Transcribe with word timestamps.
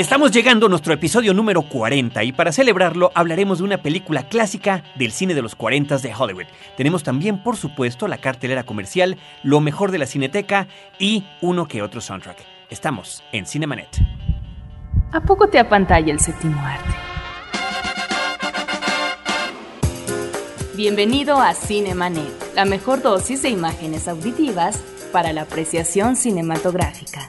Estamos 0.00 0.30
llegando 0.32 0.64
a 0.64 0.68
nuestro 0.70 0.94
episodio 0.94 1.34
número 1.34 1.60
40 1.60 2.24
y 2.24 2.32
para 2.32 2.52
celebrarlo 2.52 3.12
hablaremos 3.14 3.58
de 3.58 3.64
una 3.64 3.82
película 3.82 4.30
clásica 4.30 4.82
del 4.94 5.12
cine 5.12 5.34
de 5.34 5.42
los 5.42 5.54
40 5.54 5.98
de 5.98 6.14
Hollywood. 6.14 6.46
Tenemos 6.78 7.02
también, 7.02 7.42
por 7.42 7.58
supuesto, 7.58 8.08
la 8.08 8.16
cartelera 8.16 8.62
comercial, 8.62 9.18
lo 9.42 9.60
mejor 9.60 9.90
de 9.90 9.98
la 9.98 10.06
cineteca 10.06 10.68
y 10.98 11.26
uno 11.42 11.68
que 11.68 11.82
otro 11.82 12.00
soundtrack. 12.00 12.38
Estamos 12.70 13.22
en 13.32 13.44
Cinemanet. 13.44 13.88
¿A 15.12 15.20
poco 15.20 15.48
te 15.48 15.58
apantalla 15.58 16.14
el 16.14 16.20
séptimo 16.20 16.58
arte? 16.62 16.94
Bienvenido 20.76 21.42
a 21.42 21.52
Cinemanet, 21.52 22.54
la 22.54 22.64
mejor 22.64 23.02
dosis 23.02 23.42
de 23.42 23.50
imágenes 23.50 24.08
auditivas 24.08 24.82
para 25.12 25.34
la 25.34 25.42
apreciación 25.42 26.16
cinematográfica. 26.16 27.28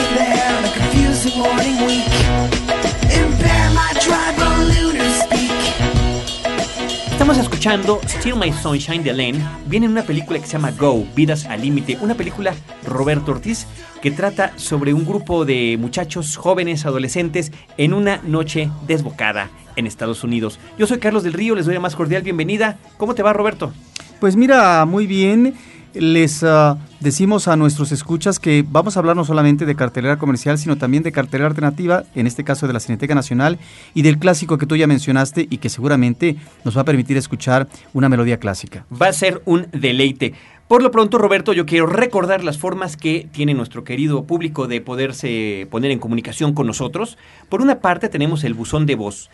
On 1.23 1.27
a 1.27 1.31
confusing 1.31 1.41
morning 1.41 1.85
week. 1.85 2.07
Impair 3.13 3.71
my 3.71 3.93
tribal 3.99 4.65
lunar 4.65 5.09
speak. 5.11 5.51
Estamos 7.11 7.37
escuchando 7.37 7.99
Still 8.07 8.35
My 8.35 8.51
Sunshine 8.51 9.03
de 9.03 9.13
Len. 9.13 9.35
Viene 9.67 9.85
en 9.85 9.91
una 9.91 10.03
película 10.03 10.39
que 10.39 10.45
se 10.45 10.53
llama 10.53 10.71
Go, 10.71 11.05
Vidas 11.15 11.45
al 11.45 11.61
Límite. 11.61 11.97
Una 12.01 12.15
película 12.15 12.55
Roberto 12.85 13.31
Ortiz 13.31 13.67
que 14.01 14.09
trata 14.09 14.53
sobre 14.57 14.93
un 14.93 15.05
grupo 15.05 15.45
de 15.45 15.77
muchachos 15.79 16.37
jóvenes, 16.37 16.85
adolescentes, 16.85 17.51
en 17.77 17.93
una 17.93 18.17
noche 18.23 18.71
desbocada 18.87 19.49
en 19.75 19.85
Estados 19.85 20.23
Unidos. 20.23 20.59
Yo 20.77 20.87
soy 20.87 20.97
Carlos 20.97 21.23
del 21.23 21.33
Río, 21.33 21.53
les 21.55 21.65
doy 21.65 21.75
la 21.75 21.79
más 21.79 21.95
cordial 21.95 22.23
bienvenida. 22.23 22.79
¿Cómo 22.97 23.13
te 23.13 23.21
va, 23.21 23.33
Roberto? 23.33 23.71
Pues 24.19 24.35
mira, 24.35 24.85
muy 24.85 25.05
bien. 25.05 25.53
Les 25.93 26.43
ah, 26.43 26.77
decimos 27.01 27.47
a 27.47 27.55
nuestros 27.55 27.91
escuchas 27.91 28.39
que 28.39 28.63
vamos 28.67 28.95
a 28.95 28.99
hablar 28.99 29.15
no 29.15 29.25
solamente 29.25 29.65
de 29.65 29.75
cartelera 29.75 30.17
comercial, 30.17 30.57
sino 30.57 30.77
también 30.77 31.03
de 31.03 31.11
cartelera 31.11 31.47
alternativa, 31.47 32.03
en 32.15 32.27
este 32.27 32.43
caso 32.43 32.67
de 32.67 32.73
la 32.73 32.79
Cineteca 32.79 33.15
Nacional, 33.15 33.59
y 33.93 34.03
del 34.03 34.19
clásico 34.19 34.57
que 34.57 34.67
tú 34.67 34.75
ya 34.75 34.87
mencionaste 34.87 35.47
y 35.49 35.57
que 35.57 35.69
seguramente 35.69 36.37
nos 36.63 36.77
va 36.77 36.81
a 36.81 36.85
permitir 36.85 37.17
escuchar 37.17 37.67
una 37.93 38.07
melodía 38.07 38.37
clásica. 38.37 38.85
Va 38.89 39.07
a 39.07 39.13
ser 39.13 39.41
un 39.45 39.67
deleite. 39.71 40.33
Por 40.67 40.83
lo 40.83 40.91
pronto, 40.91 41.17
Roberto, 41.17 41.51
yo 41.51 41.65
quiero 41.65 41.85
recordar 41.87 42.45
las 42.45 42.57
formas 42.57 42.95
que 42.95 43.27
tiene 43.31 43.53
nuestro 43.53 43.83
querido 43.83 44.23
público 44.23 44.67
de 44.67 44.79
poderse 44.79 45.67
poner 45.69 45.91
en 45.91 45.99
comunicación 45.99 46.53
con 46.53 46.67
nosotros. 46.67 47.17
Por 47.49 47.61
una 47.61 47.79
parte, 47.79 48.07
tenemos 48.07 48.45
el 48.45 48.53
buzón 48.53 48.85
de 48.85 48.95
voz 48.95 49.29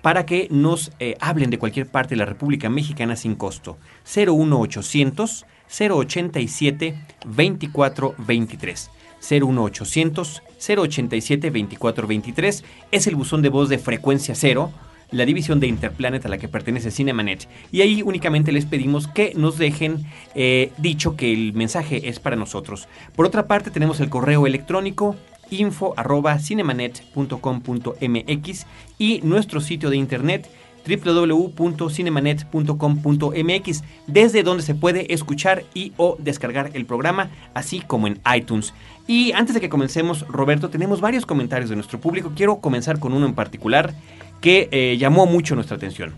para 0.00 0.26
que 0.26 0.48
nos 0.50 0.90
eh, 0.98 1.16
hablen 1.20 1.50
de 1.50 1.58
cualquier 1.58 1.86
parte 1.86 2.10
de 2.10 2.18
la 2.18 2.24
República 2.24 2.68
Mexicana 2.68 3.14
sin 3.14 3.36
costo. 3.36 3.78
01800 4.04 5.46
087 5.78 6.94
2423. 7.24 8.90
01800 9.20 10.42
087 10.58 11.50
2423 11.50 12.64
es 12.90 13.06
el 13.06 13.16
buzón 13.16 13.42
de 13.42 13.48
voz 13.48 13.68
de 13.68 13.78
frecuencia 13.78 14.34
cero 14.34 14.72
la 15.12 15.24
división 15.26 15.60
de 15.60 15.68
Interplanet 15.68 16.26
a 16.26 16.28
la 16.28 16.38
que 16.38 16.48
pertenece 16.48 16.90
Cinemanet. 16.90 17.46
Y 17.70 17.82
ahí 17.82 18.02
únicamente 18.02 18.50
les 18.50 18.66
pedimos 18.66 19.06
que 19.06 19.32
nos 19.36 19.58
dejen 19.58 20.04
eh, 20.34 20.72
dicho 20.78 21.14
que 21.16 21.32
el 21.32 21.52
mensaje 21.52 22.08
es 22.08 22.18
para 22.18 22.34
nosotros. 22.34 22.88
Por 23.14 23.26
otra 23.26 23.46
parte, 23.46 23.70
tenemos 23.70 24.00
el 24.00 24.08
correo 24.08 24.44
electrónico 24.46 25.14
info 25.50 25.92
arroba 25.96 26.38
cinemanet.com.mx 26.38 28.66
y 28.98 29.20
nuestro 29.22 29.60
sitio 29.60 29.90
de 29.90 29.98
internet 29.98 30.50
www.cinemanet.com.mx 30.86 33.82
desde 34.06 34.42
donde 34.42 34.62
se 34.62 34.74
puede 34.74 35.12
escuchar 35.12 35.64
y 35.74 35.92
o 35.96 36.16
descargar 36.18 36.70
el 36.74 36.86
programa 36.86 37.30
así 37.54 37.80
como 37.80 38.06
en 38.06 38.20
iTunes. 38.34 38.74
Y 39.06 39.32
antes 39.32 39.54
de 39.54 39.60
que 39.60 39.68
comencemos, 39.68 40.26
Roberto, 40.28 40.70
tenemos 40.70 41.00
varios 41.00 41.26
comentarios 41.26 41.70
de 41.70 41.76
nuestro 41.76 42.00
público. 42.00 42.32
Quiero 42.36 42.58
comenzar 42.58 42.98
con 42.98 43.12
uno 43.12 43.26
en 43.26 43.34
particular 43.34 43.94
que 44.40 44.68
eh, 44.72 44.96
llamó 44.98 45.26
mucho 45.26 45.54
nuestra 45.54 45.76
atención. 45.76 46.14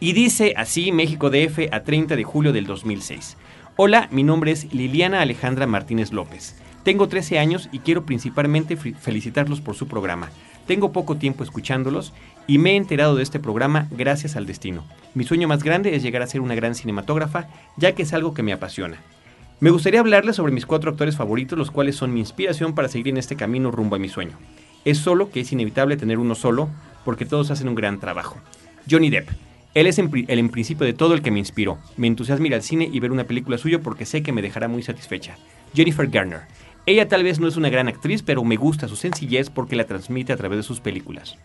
Y 0.00 0.12
dice 0.12 0.54
así 0.56 0.92
México 0.92 1.30
DF 1.30 1.68
a 1.72 1.80
30 1.82 2.16
de 2.16 2.24
julio 2.24 2.52
del 2.52 2.66
2006. 2.66 3.36
Hola, 3.76 4.08
mi 4.12 4.22
nombre 4.22 4.52
es 4.52 4.72
Liliana 4.72 5.20
Alejandra 5.20 5.66
Martínez 5.66 6.12
López. 6.12 6.54
Tengo 6.84 7.08
13 7.08 7.38
años 7.40 7.68
y 7.72 7.80
quiero 7.80 8.04
principalmente 8.04 8.76
fe- 8.76 8.94
felicitarlos 8.94 9.60
por 9.60 9.74
su 9.74 9.88
programa. 9.88 10.30
Tengo 10.66 10.92
poco 10.92 11.16
tiempo 11.16 11.42
escuchándolos 11.42 12.12
y 12.46 12.58
me 12.58 12.72
he 12.72 12.76
enterado 12.76 13.16
de 13.16 13.22
este 13.22 13.40
programa 13.40 13.88
gracias 13.90 14.36
al 14.36 14.46
destino. 14.46 14.84
Mi 15.14 15.24
sueño 15.24 15.48
más 15.48 15.62
grande 15.62 15.94
es 15.94 16.02
llegar 16.02 16.22
a 16.22 16.26
ser 16.26 16.40
una 16.40 16.54
gran 16.54 16.74
cinematógrafa, 16.74 17.48
ya 17.76 17.92
que 17.94 18.02
es 18.02 18.12
algo 18.12 18.34
que 18.34 18.42
me 18.42 18.52
apasiona. 18.52 18.98
Me 19.60 19.70
gustaría 19.70 20.00
hablarles 20.00 20.36
sobre 20.36 20.52
mis 20.52 20.66
cuatro 20.66 20.90
actores 20.90 21.16
favoritos, 21.16 21.58
los 21.58 21.70
cuales 21.70 21.96
son 21.96 22.12
mi 22.12 22.20
inspiración 22.20 22.74
para 22.74 22.88
seguir 22.88 23.08
en 23.08 23.16
este 23.16 23.36
camino 23.36 23.70
rumbo 23.70 23.96
a 23.96 23.98
mi 23.98 24.08
sueño. 24.08 24.36
Es 24.84 24.98
solo 24.98 25.30
que 25.30 25.40
es 25.40 25.52
inevitable 25.52 25.96
tener 25.96 26.18
uno 26.18 26.34
solo, 26.34 26.68
porque 27.04 27.24
todos 27.24 27.50
hacen 27.50 27.68
un 27.68 27.74
gran 27.74 28.00
trabajo. 28.00 28.38
Johnny 28.90 29.10
Depp. 29.10 29.30
Él 29.74 29.86
es 29.86 29.98
el 29.98 30.10
en 30.28 30.48
principio 30.50 30.86
de 30.86 30.92
todo 30.92 31.14
el 31.14 31.22
que 31.22 31.30
me 31.30 31.38
inspiró. 31.38 31.78
Me 31.96 32.06
entusiasma 32.06 32.46
ir 32.46 32.54
al 32.54 32.62
cine 32.62 32.88
y 32.92 33.00
ver 33.00 33.10
una 33.10 33.24
película 33.24 33.58
suya 33.58 33.80
porque 33.80 34.06
sé 34.06 34.22
que 34.22 34.32
me 34.32 34.42
dejará 34.42 34.68
muy 34.68 34.82
satisfecha. 34.82 35.36
Jennifer 35.74 36.06
Garner. 36.06 36.42
Ella 36.86 37.08
tal 37.08 37.24
vez 37.24 37.40
no 37.40 37.48
es 37.48 37.56
una 37.56 37.70
gran 37.70 37.88
actriz, 37.88 38.22
pero 38.22 38.44
me 38.44 38.56
gusta 38.56 38.86
su 38.86 38.96
sencillez 38.96 39.50
porque 39.50 39.74
la 39.74 39.86
transmite 39.86 40.32
a 40.32 40.36
través 40.36 40.58
de 40.58 40.62
sus 40.62 40.80
películas. 40.80 41.38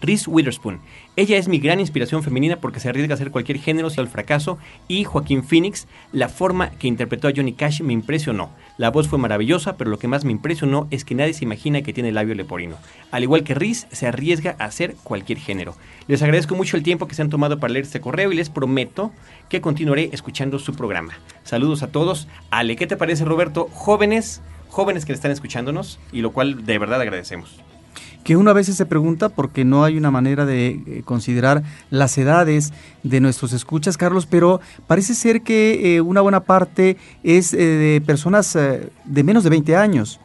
Reese 0.00 0.30
Witherspoon. 0.30 0.80
Ella 1.16 1.36
es 1.36 1.48
mi 1.48 1.58
gran 1.58 1.80
inspiración 1.80 2.22
femenina 2.22 2.56
porque 2.56 2.80
se 2.80 2.88
arriesga 2.88 3.14
a 3.14 3.16
hacer 3.16 3.30
cualquier 3.30 3.58
género 3.58 3.90
sin 3.90 4.00
el 4.00 4.08
fracaso. 4.08 4.58
Y 4.86 5.04
Joaquín 5.04 5.42
Phoenix, 5.42 5.88
la 6.12 6.28
forma 6.28 6.70
que 6.70 6.86
interpretó 6.86 7.28
a 7.28 7.32
Johnny 7.34 7.52
Cash 7.52 7.80
me 7.80 7.92
impresionó. 7.92 8.50
La 8.76 8.90
voz 8.90 9.08
fue 9.08 9.18
maravillosa, 9.18 9.76
pero 9.76 9.90
lo 9.90 9.98
que 9.98 10.08
más 10.08 10.24
me 10.24 10.32
impresionó 10.32 10.86
es 10.90 11.04
que 11.04 11.14
nadie 11.14 11.34
se 11.34 11.44
imagina 11.44 11.82
que 11.82 11.92
tiene 11.92 12.12
labio 12.12 12.34
leporino. 12.34 12.76
Al 13.10 13.24
igual 13.24 13.42
que 13.42 13.54
Reese, 13.54 13.88
se 13.90 14.06
arriesga 14.06 14.54
a 14.58 14.66
hacer 14.66 14.94
cualquier 15.02 15.38
género. 15.38 15.74
Les 16.06 16.22
agradezco 16.22 16.54
mucho 16.54 16.76
el 16.76 16.82
tiempo 16.82 17.08
que 17.08 17.14
se 17.14 17.22
han 17.22 17.30
tomado 17.30 17.58
para 17.58 17.72
leer 17.72 17.84
este 17.84 18.00
correo 18.00 18.32
y 18.32 18.36
les 18.36 18.50
prometo 18.50 19.12
que 19.48 19.60
continuaré 19.60 20.10
escuchando 20.12 20.58
su 20.58 20.74
programa. 20.74 21.14
Saludos 21.42 21.82
a 21.82 21.88
todos. 21.88 22.28
Ale, 22.50 22.76
¿qué 22.76 22.86
te 22.86 22.96
parece, 22.96 23.24
Roberto? 23.24 23.68
Jóvenes, 23.72 24.42
jóvenes 24.68 25.04
que 25.04 25.12
están 25.12 25.32
escuchándonos 25.32 25.98
y 26.12 26.20
lo 26.20 26.30
cual 26.30 26.64
de 26.64 26.78
verdad 26.78 27.00
agradecemos. 27.00 27.60
Que 28.28 28.36
uno 28.36 28.50
a 28.50 28.52
veces 28.52 28.76
se 28.76 28.84
pregunta 28.84 29.30
porque 29.30 29.64
no 29.64 29.84
hay 29.84 29.96
una 29.96 30.10
manera 30.10 30.44
de 30.44 30.68
eh, 30.68 31.02
considerar 31.06 31.62
las 31.88 32.18
edades 32.18 32.74
de 33.02 33.20
nuestros 33.20 33.54
escuchas, 33.54 33.96
Carlos, 33.96 34.26
pero 34.26 34.60
parece 34.86 35.14
ser 35.14 35.40
que 35.40 35.96
eh, 35.96 36.02
una 36.02 36.20
buena 36.20 36.40
parte 36.40 36.98
es 37.22 37.54
eh, 37.54 37.56
de 37.56 38.02
personas 38.02 38.52
de 38.52 39.24
menos 39.24 39.44
de 39.44 39.48
20 39.48 39.76
años. 39.76 40.20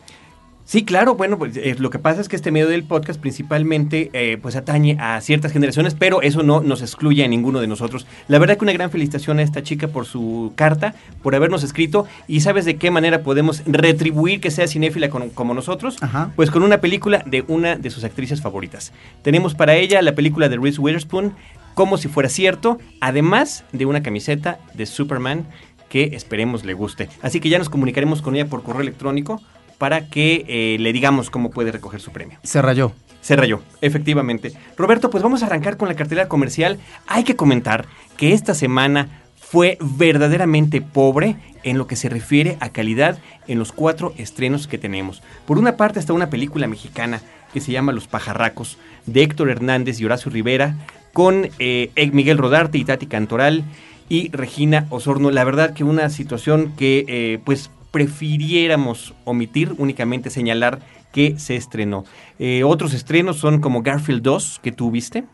Sí, 0.66 0.86
claro, 0.86 1.16
bueno, 1.16 1.38
pues 1.38 1.58
eh, 1.58 1.76
lo 1.78 1.90
que 1.90 2.00
pasa 2.00 2.22
es 2.22 2.30
que 2.30 2.38
este 2.38 2.50
medio 2.50 2.70
del 2.70 2.84
podcast 2.84 3.20
principalmente 3.20 4.10
eh, 4.14 4.38
pues 4.42 4.56
atañe 4.56 4.96
a 4.98 5.20
ciertas 5.20 5.52
generaciones, 5.52 5.94
pero 5.94 6.22
eso 6.22 6.42
no 6.42 6.62
nos 6.62 6.82
excluye 6.82 7.24
a 7.26 7.28
ninguno 7.28 7.60
de 7.60 7.68
nosotros. 7.68 8.08
La 8.30 8.40
verdad 8.40 8.58
que 8.58 8.64
una 8.64 8.72
gran 8.72 8.90
felicitación 8.90 9.40
a 9.40 9.44
esta 9.44 9.62
chica 9.62 9.90
por 9.90 10.06
su 10.06 10.54
carta, 10.56 10.96
por 11.22 11.36
habernos 11.36 11.64
escrito 11.64 12.08
y 12.30 12.40
sabes 12.40 12.64
de 12.64 12.78
qué 12.78 12.92
manera 12.92 13.24
podemos 13.24 13.62
retribuir 13.66 14.40
que 14.40 14.52
sea 14.52 14.68
cinéfila 14.68 15.10
con- 15.10 15.30
como 15.32 15.54
nosotros, 15.54 15.98
Ajá. 16.02 16.32
pues 16.38 16.50
con 16.50 16.64
una 16.64 16.80
película 16.80 17.24
de 17.26 17.44
una 17.50 17.76
de 17.76 17.90
sus 17.90 18.06
actrices 18.06 18.42
favoritas. 18.42 18.94
Tenemos 19.22 19.56
para 19.56 19.76
ella 19.76 20.02
la 20.02 20.16
película 20.16 20.48
de 20.48 20.58
Reese 20.58 20.80
Witherspoon, 20.80 21.34
como 21.74 21.98
si 21.98 22.08
fuera 22.08 22.30
cierto, 22.30 22.80
además 23.02 23.66
de 23.74 23.86
una 23.86 24.02
camiseta 24.02 24.60
de 24.76 24.86
Superman 24.86 25.46
que 25.90 26.12
esperemos 26.16 26.64
le 26.64 26.74
guste. 26.74 27.10
Así 27.22 27.42
que 27.42 27.50
ya 27.50 27.60
nos 27.60 27.70
comunicaremos 27.70 28.22
con 28.22 28.36
ella 28.36 28.48
por 28.48 28.64
correo 28.64 28.82
electrónico 28.82 29.42
para 29.78 30.08
que 30.08 30.46
eh, 30.48 30.78
le 30.80 30.94
digamos 30.94 31.30
cómo 31.30 31.52
puede 31.52 31.72
recoger 31.72 32.02
su 32.02 32.12
premio. 32.12 32.40
Se 32.44 32.62
rayó. 32.62 32.94
Se 33.22 33.38
rayó, 33.38 33.62
efectivamente. 33.80 34.52
Roberto, 34.76 35.10
pues 35.10 35.24
vamos 35.24 35.44
a 35.44 35.46
arrancar 35.46 35.78
con 35.78 35.88
la 35.88 35.96
cartelera 35.96 36.28
comercial. 36.28 36.78
Hay 37.08 37.24
que 37.24 37.38
comentar 37.38 37.86
que 38.18 38.34
esta 38.34 38.54
semana 38.54 39.24
fue 39.38 39.78
verdaderamente 39.80 40.82
pobre 40.82 41.38
en 41.64 41.78
lo 41.78 41.88
que 41.88 41.96
se 41.96 42.10
refiere 42.10 42.58
a 42.60 42.70
calidad 42.70 43.20
en 43.48 43.60
los 43.60 43.72
cuatro 43.72 44.14
estrenos 44.18 44.68
que 44.68 44.78
tenemos. 44.78 45.22
Por 45.46 45.58
una 45.58 45.78
parte 45.78 46.00
está 46.00 46.12
una 46.12 46.30
película 46.30 46.68
mexicana 46.68 47.22
que 47.54 47.62
se 47.62 47.72
llama 47.72 47.94
Los 47.94 48.08
Pajarracos, 48.08 48.78
de 49.06 49.22
Héctor 49.22 49.50
Hernández 49.50 50.00
y 50.00 50.06
Horacio 50.06 50.32
Rivera, 50.32 50.76
con 51.14 51.50
eh, 51.60 51.92
Miguel 52.12 52.40
Rodarte 52.40 52.78
y 52.78 52.84
Tati 52.84 53.06
Cantoral 53.06 53.64
y 54.10 54.30
Regina 54.32 54.88
Osorno. 54.90 55.32
La 55.32 55.44
verdad 55.44 55.74
que 55.74 55.84
una 55.84 56.10
situación 56.10 56.74
que, 56.76 57.06
eh, 57.08 57.40
pues, 57.46 57.70
prefiriéramos 57.94 59.14
omitir, 59.24 59.76
únicamente 59.78 60.32
señalar 60.32 60.80
que 61.12 61.38
se 61.38 61.56
estrenó. 61.56 62.06
Eh, 62.40 62.64
otros 62.64 62.96
estrenos 62.96 63.38
son 63.38 63.62
como 63.62 63.84
Garfield 63.84 64.24
2, 64.24 64.62
que 64.64 64.72
tú 64.72 64.90
viste. 64.90 65.26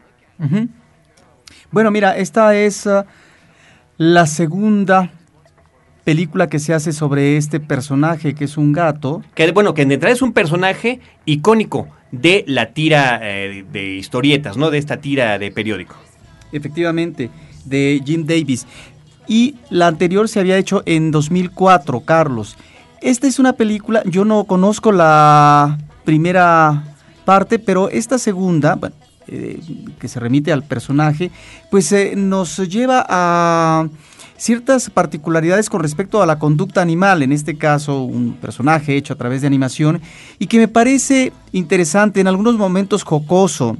Bueno, 1.72 1.90
mira, 1.90 2.18
esta 2.18 2.54
es 2.58 2.86
ah, 2.86 3.06
la 3.98 4.28
segunda 4.28 5.10
película 6.04 6.48
que 6.48 6.60
se 6.60 6.74
hace 6.74 6.92
sobre 6.92 7.38
este 7.38 7.62
personaje 7.62 8.36
que 8.36 8.44
es 8.44 8.58
un 8.58 8.74
gato. 8.74 9.24
Que 9.36 9.50
bueno, 9.54 9.74
que 9.74 9.86
de 9.86 9.94
entrada 9.94 10.14
es 10.14 10.22
un 10.22 10.34
personaje 10.34 11.00
icónico 11.24 11.88
de 12.12 12.44
la 12.46 12.74
tira 12.74 13.22
eh, 13.22 13.64
de 13.72 13.96
historietas, 13.96 14.58
¿no? 14.58 14.70
De 14.70 14.80
esta 14.80 14.98
tira 14.98 15.40
de 15.40 15.50
periódico. 15.50 15.96
Efectivamente, 16.52 17.30
de 17.64 18.02
Jim 18.06 18.26
Davis. 18.26 18.68
Y 19.30 19.56
la 19.70 19.86
anterior 19.86 20.28
se 20.28 20.40
había 20.40 20.58
hecho 20.58 20.82
en 20.88 21.12
2004, 21.12 22.02
Carlos. 22.02 22.58
Esta 23.00 23.28
es 23.28 23.38
una 23.38 23.54
película, 23.54 24.02
yo 24.06 24.26
no 24.26 24.44
conozco 24.46 24.92
la 24.92 25.78
primera 26.04 26.84
parte, 27.26 27.60
pero 27.60 27.90
esta 27.90 28.18
segunda, 28.18 28.74
bueno, 28.76 28.96
eh, 29.28 29.62
que 30.00 30.08
se 30.08 30.20
remite 30.20 30.52
al 30.52 30.64
personaje, 30.64 31.30
pues 31.70 31.92
eh, 31.92 32.14
nos 32.18 32.58
lleva 32.58 33.06
a 33.08 33.88
ciertas 34.36 34.90
particularidades 34.90 35.70
con 35.70 35.82
respecto 35.84 36.24
a 36.24 36.26
la 36.26 36.40
conducta 36.40 36.82
animal, 36.82 37.22
en 37.22 37.32
este 37.32 37.56
caso 37.56 38.02
un 38.02 38.34
personaje 38.34 38.98
hecho 38.98 39.14
a 39.14 39.18
través 39.18 39.42
de 39.42 39.48
animación, 39.48 40.02
y 40.40 40.48
que 40.48 40.58
me 40.58 40.68
parece 40.68 41.34
interesante, 41.52 42.20
en 42.20 42.28
algunos 42.28 42.58
momentos 42.58 43.04
jocoso, 43.04 43.78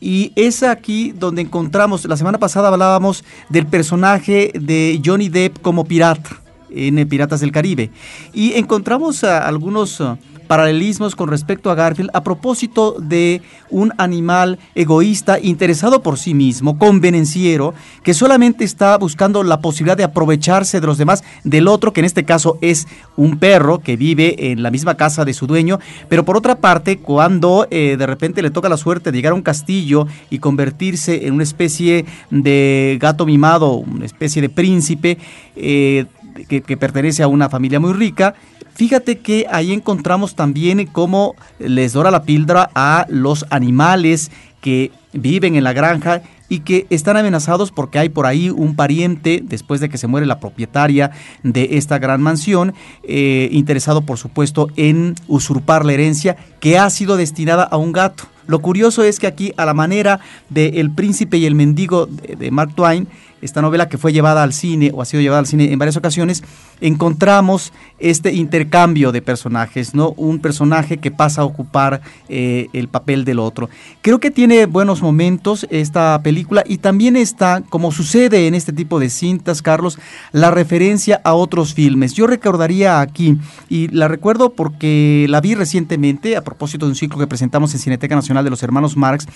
y 0.00 0.32
es 0.36 0.62
aquí 0.62 1.12
donde 1.12 1.42
encontramos, 1.42 2.04
la 2.04 2.16
semana 2.16 2.38
pasada 2.38 2.68
hablábamos 2.68 3.24
del 3.48 3.66
personaje 3.66 4.52
de 4.54 5.00
Johnny 5.04 5.28
Depp 5.28 5.60
como 5.60 5.84
pirata 5.84 6.40
en 6.74 7.08
Piratas 7.08 7.40
del 7.40 7.52
Caribe. 7.52 7.90
Y 8.32 8.54
encontramos 8.54 9.24
ah, 9.24 9.46
algunos 9.46 10.00
ah, 10.00 10.18
paralelismos 10.46 11.16
con 11.16 11.28
respecto 11.28 11.70
a 11.70 11.74
Garfield 11.74 12.10
a 12.14 12.22
propósito 12.22 12.96
de 12.98 13.42
un 13.70 13.92
animal 13.98 14.58
egoísta, 14.74 15.38
interesado 15.40 16.02
por 16.02 16.18
sí 16.18 16.34
mismo, 16.34 16.78
convenenciero, 16.78 17.74
que 18.02 18.14
solamente 18.14 18.64
está 18.64 18.96
buscando 18.98 19.42
la 19.42 19.60
posibilidad 19.60 19.96
de 19.96 20.04
aprovecharse 20.04 20.80
de 20.80 20.86
los 20.86 20.98
demás, 20.98 21.24
del 21.42 21.68
otro, 21.68 21.92
que 21.92 22.00
en 22.00 22.06
este 22.06 22.24
caso 22.24 22.58
es 22.60 22.86
un 23.16 23.38
perro 23.38 23.80
que 23.80 23.96
vive 23.96 24.52
en 24.52 24.62
la 24.62 24.70
misma 24.70 24.96
casa 24.96 25.24
de 25.24 25.34
su 25.34 25.46
dueño, 25.46 25.78
pero 26.08 26.24
por 26.24 26.36
otra 26.36 26.56
parte, 26.56 26.98
cuando 26.98 27.66
eh, 27.70 27.96
de 27.98 28.06
repente 28.06 28.42
le 28.42 28.50
toca 28.50 28.68
la 28.68 28.76
suerte 28.76 29.10
de 29.10 29.18
llegar 29.18 29.32
a 29.32 29.36
un 29.36 29.42
castillo 29.42 30.06
y 30.30 30.38
convertirse 30.38 31.26
en 31.26 31.34
una 31.34 31.42
especie 31.42 32.04
de 32.30 32.98
gato 33.00 33.26
mimado, 33.26 33.72
una 33.72 34.04
especie 34.04 34.42
de 34.42 34.48
príncipe, 34.48 35.18
eh, 35.56 36.06
que, 36.48 36.62
que 36.62 36.76
pertenece 36.76 37.22
a 37.22 37.28
una 37.28 37.48
familia 37.48 37.80
muy 37.80 37.92
rica, 37.92 38.34
Fíjate 38.74 39.18
que 39.18 39.46
ahí 39.50 39.72
encontramos 39.72 40.34
también 40.34 40.86
cómo 40.86 41.36
les 41.58 41.92
dora 41.92 42.10
la 42.10 42.24
píldora 42.24 42.70
a 42.74 43.06
los 43.08 43.46
animales 43.50 44.30
que 44.60 44.90
viven 45.12 45.54
en 45.54 45.62
la 45.64 45.72
granja 45.72 46.22
y 46.48 46.60
que 46.60 46.86
están 46.90 47.16
amenazados 47.16 47.70
porque 47.70 47.98
hay 47.98 48.08
por 48.08 48.26
ahí 48.26 48.50
un 48.50 48.74
pariente, 48.74 49.42
después 49.44 49.80
de 49.80 49.88
que 49.88 49.98
se 49.98 50.06
muere 50.06 50.26
la 50.26 50.40
propietaria 50.40 51.12
de 51.42 51.70
esta 51.72 51.98
gran 51.98 52.20
mansión, 52.20 52.74
eh, 53.02 53.48
interesado 53.52 54.02
por 54.02 54.18
supuesto 54.18 54.68
en 54.76 55.14
usurpar 55.28 55.84
la 55.84 55.92
herencia 55.92 56.36
que 56.60 56.78
ha 56.78 56.90
sido 56.90 57.16
destinada 57.16 57.62
a 57.62 57.76
un 57.76 57.92
gato. 57.92 58.24
Lo 58.46 58.60
curioso 58.60 59.04
es 59.04 59.20
que 59.20 59.26
aquí, 59.26 59.54
a 59.56 59.64
la 59.64 59.72
manera 59.72 60.20
de 60.50 60.80
El 60.80 60.90
príncipe 60.90 61.38
y 61.38 61.46
el 61.46 61.54
mendigo 61.54 62.06
de, 62.06 62.36
de 62.36 62.50
Mark 62.50 62.74
Twain, 62.74 63.08
esta 63.44 63.60
novela 63.60 63.88
que 63.88 63.98
fue 63.98 64.12
llevada 64.12 64.42
al 64.42 64.54
cine 64.54 64.90
o 64.94 65.02
ha 65.02 65.04
sido 65.04 65.20
llevada 65.20 65.40
al 65.40 65.46
cine 65.46 65.70
en 65.70 65.78
varias 65.78 65.96
ocasiones, 65.96 66.42
encontramos 66.80 67.72
este 67.98 68.32
intercambio 68.32 69.12
de 69.12 69.20
personajes, 69.20 69.94
¿no? 69.94 70.14
Un 70.16 70.38
personaje 70.38 70.96
que 70.96 71.10
pasa 71.10 71.42
a 71.42 71.44
ocupar 71.44 72.00
eh, 72.28 72.68
el 72.72 72.88
papel 72.88 73.24
del 73.24 73.38
otro. 73.38 73.68
Creo 74.00 74.18
que 74.18 74.30
tiene 74.30 74.64
buenos 74.64 75.02
momentos 75.02 75.66
esta 75.70 76.18
película 76.22 76.64
y 76.66 76.78
también 76.78 77.16
está, 77.16 77.62
como 77.68 77.92
sucede 77.92 78.46
en 78.46 78.54
este 78.54 78.72
tipo 78.72 78.98
de 78.98 79.10
cintas, 79.10 79.60
Carlos, 79.60 79.98
la 80.32 80.50
referencia 80.50 81.20
a 81.22 81.34
otros 81.34 81.74
filmes. 81.74 82.14
Yo 82.14 82.26
recordaría 82.26 83.00
aquí, 83.00 83.36
y 83.68 83.88
la 83.88 84.08
recuerdo 84.08 84.54
porque 84.54 85.26
la 85.28 85.42
vi 85.42 85.54
recientemente, 85.54 86.36
a 86.36 86.44
propósito 86.44 86.86
de 86.86 86.92
un 86.92 86.96
ciclo 86.96 87.18
que 87.18 87.26
presentamos 87.26 87.74
en 87.74 87.80
Cineteca 87.80 88.14
Nacional 88.14 88.44
de 88.44 88.50
los 88.50 88.62
Hermanos 88.62 88.96
Marx, 88.96 89.26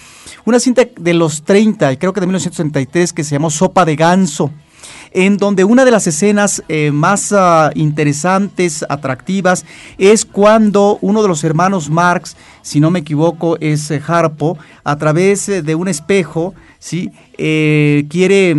una 0.46 0.60
cinta 0.60 0.86
de 0.98 1.14
los 1.14 1.42
30, 1.42 1.92
y 1.92 1.96
creo 1.98 2.14
que 2.14 2.20
de 2.20 2.26
1963, 2.26 3.12
que 3.12 3.24
se 3.24 3.34
llamó 3.34 3.50
Sopa 3.50 3.84
de 3.84 3.97
Ganso 3.98 4.50
en 5.12 5.36
donde 5.36 5.64
una 5.64 5.84
de 5.84 5.90
las 5.90 6.06
escenas 6.06 6.62
eh, 6.68 6.90
más 6.90 7.32
uh, 7.32 7.70
interesantes, 7.74 8.84
atractivas, 8.88 9.64
es 9.96 10.24
cuando 10.24 10.98
uno 11.00 11.22
de 11.22 11.28
los 11.28 11.44
hermanos 11.44 11.90
Marx, 11.90 12.36
si 12.62 12.80
no 12.80 12.90
me 12.90 13.00
equivoco, 13.00 13.58
es 13.60 13.90
eh, 13.90 14.02
Harpo, 14.06 14.58
a 14.84 14.96
través 14.96 15.48
eh, 15.48 15.62
de 15.62 15.74
un 15.74 15.88
espejo, 15.88 16.54
¿sí? 16.78 17.10
quiere 17.36 18.56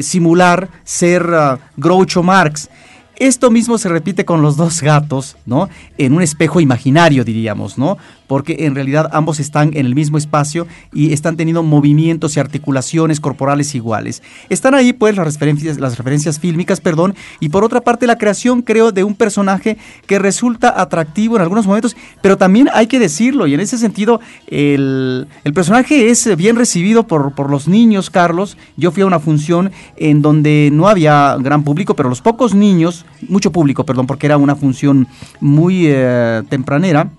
simular 0.00 0.68
ser 0.84 1.24
uh, 1.24 1.58
Groucho 1.76 2.22
Marx. 2.22 2.68
Esto 3.16 3.50
mismo 3.50 3.78
se 3.78 3.88
repite 3.88 4.24
con 4.24 4.42
los 4.42 4.56
dos 4.56 4.80
gatos, 4.82 5.36
¿no? 5.46 5.68
En 5.96 6.12
un 6.12 6.22
espejo 6.22 6.60
imaginario, 6.60 7.24
diríamos, 7.24 7.78
¿no? 7.78 7.96
Porque 8.32 8.56
en 8.60 8.74
realidad 8.74 9.10
ambos 9.12 9.40
están 9.40 9.76
en 9.76 9.84
el 9.84 9.94
mismo 9.94 10.16
espacio 10.16 10.66
y 10.90 11.12
están 11.12 11.36
teniendo 11.36 11.62
movimientos 11.62 12.34
y 12.34 12.40
articulaciones 12.40 13.20
corporales 13.20 13.74
iguales. 13.74 14.22
Están 14.48 14.74
ahí, 14.74 14.94
pues, 14.94 15.14
las 15.14 15.26
referencias, 15.26 15.78
las 15.78 15.98
referencias 15.98 16.38
fílmicas, 16.38 16.80
perdón, 16.80 17.14
y 17.40 17.50
por 17.50 17.62
otra 17.62 17.82
parte 17.82 18.06
la 18.06 18.16
creación, 18.16 18.62
creo, 18.62 18.90
de 18.90 19.04
un 19.04 19.16
personaje 19.16 19.76
que 20.06 20.18
resulta 20.18 20.80
atractivo 20.80 21.36
en 21.36 21.42
algunos 21.42 21.66
momentos, 21.66 21.94
pero 22.22 22.38
también 22.38 22.70
hay 22.72 22.86
que 22.86 22.98
decirlo, 22.98 23.46
y 23.46 23.52
en 23.52 23.60
ese 23.60 23.76
sentido, 23.76 24.18
el, 24.46 25.28
el 25.44 25.52
personaje 25.52 26.08
es 26.08 26.34
bien 26.34 26.56
recibido 26.56 27.06
por, 27.06 27.34
por 27.34 27.50
los 27.50 27.68
niños, 27.68 28.08
Carlos. 28.08 28.56
Yo 28.78 28.92
fui 28.92 29.02
a 29.02 29.06
una 29.06 29.20
función 29.20 29.72
en 29.98 30.22
donde 30.22 30.70
no 30.72 30.88
había 30.88 31.36
gran 31.38 31.64
público, 31.64 31.94
pero 31.94 32.08
los 32.08 32.22
pocos 32.22 32.54
niños, 32.54 33.04
mucho 33.28 33.52
público, 33.52 33.84
perdón, 33.84 34.06
porque 34.06 34.24
era 34.24 34.38
una 34.38 34.56
función 34.56 35.06
muy 35.38 35.84
eh, 35.86 36.42
tempranera, 36.48 37.10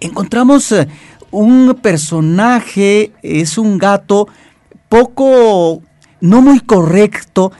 encontramos 0.00 0.72
eh, 0.72 0.88
un 1.30 1.76
personaje, 1.80 3.12
es 3.22 3.58
un 3.58 3.78
gato 3.78 4.28
poco, 4.88 5.82
no 6.20 6.42
muy 6.42 6.60
correcto 6.60 7.52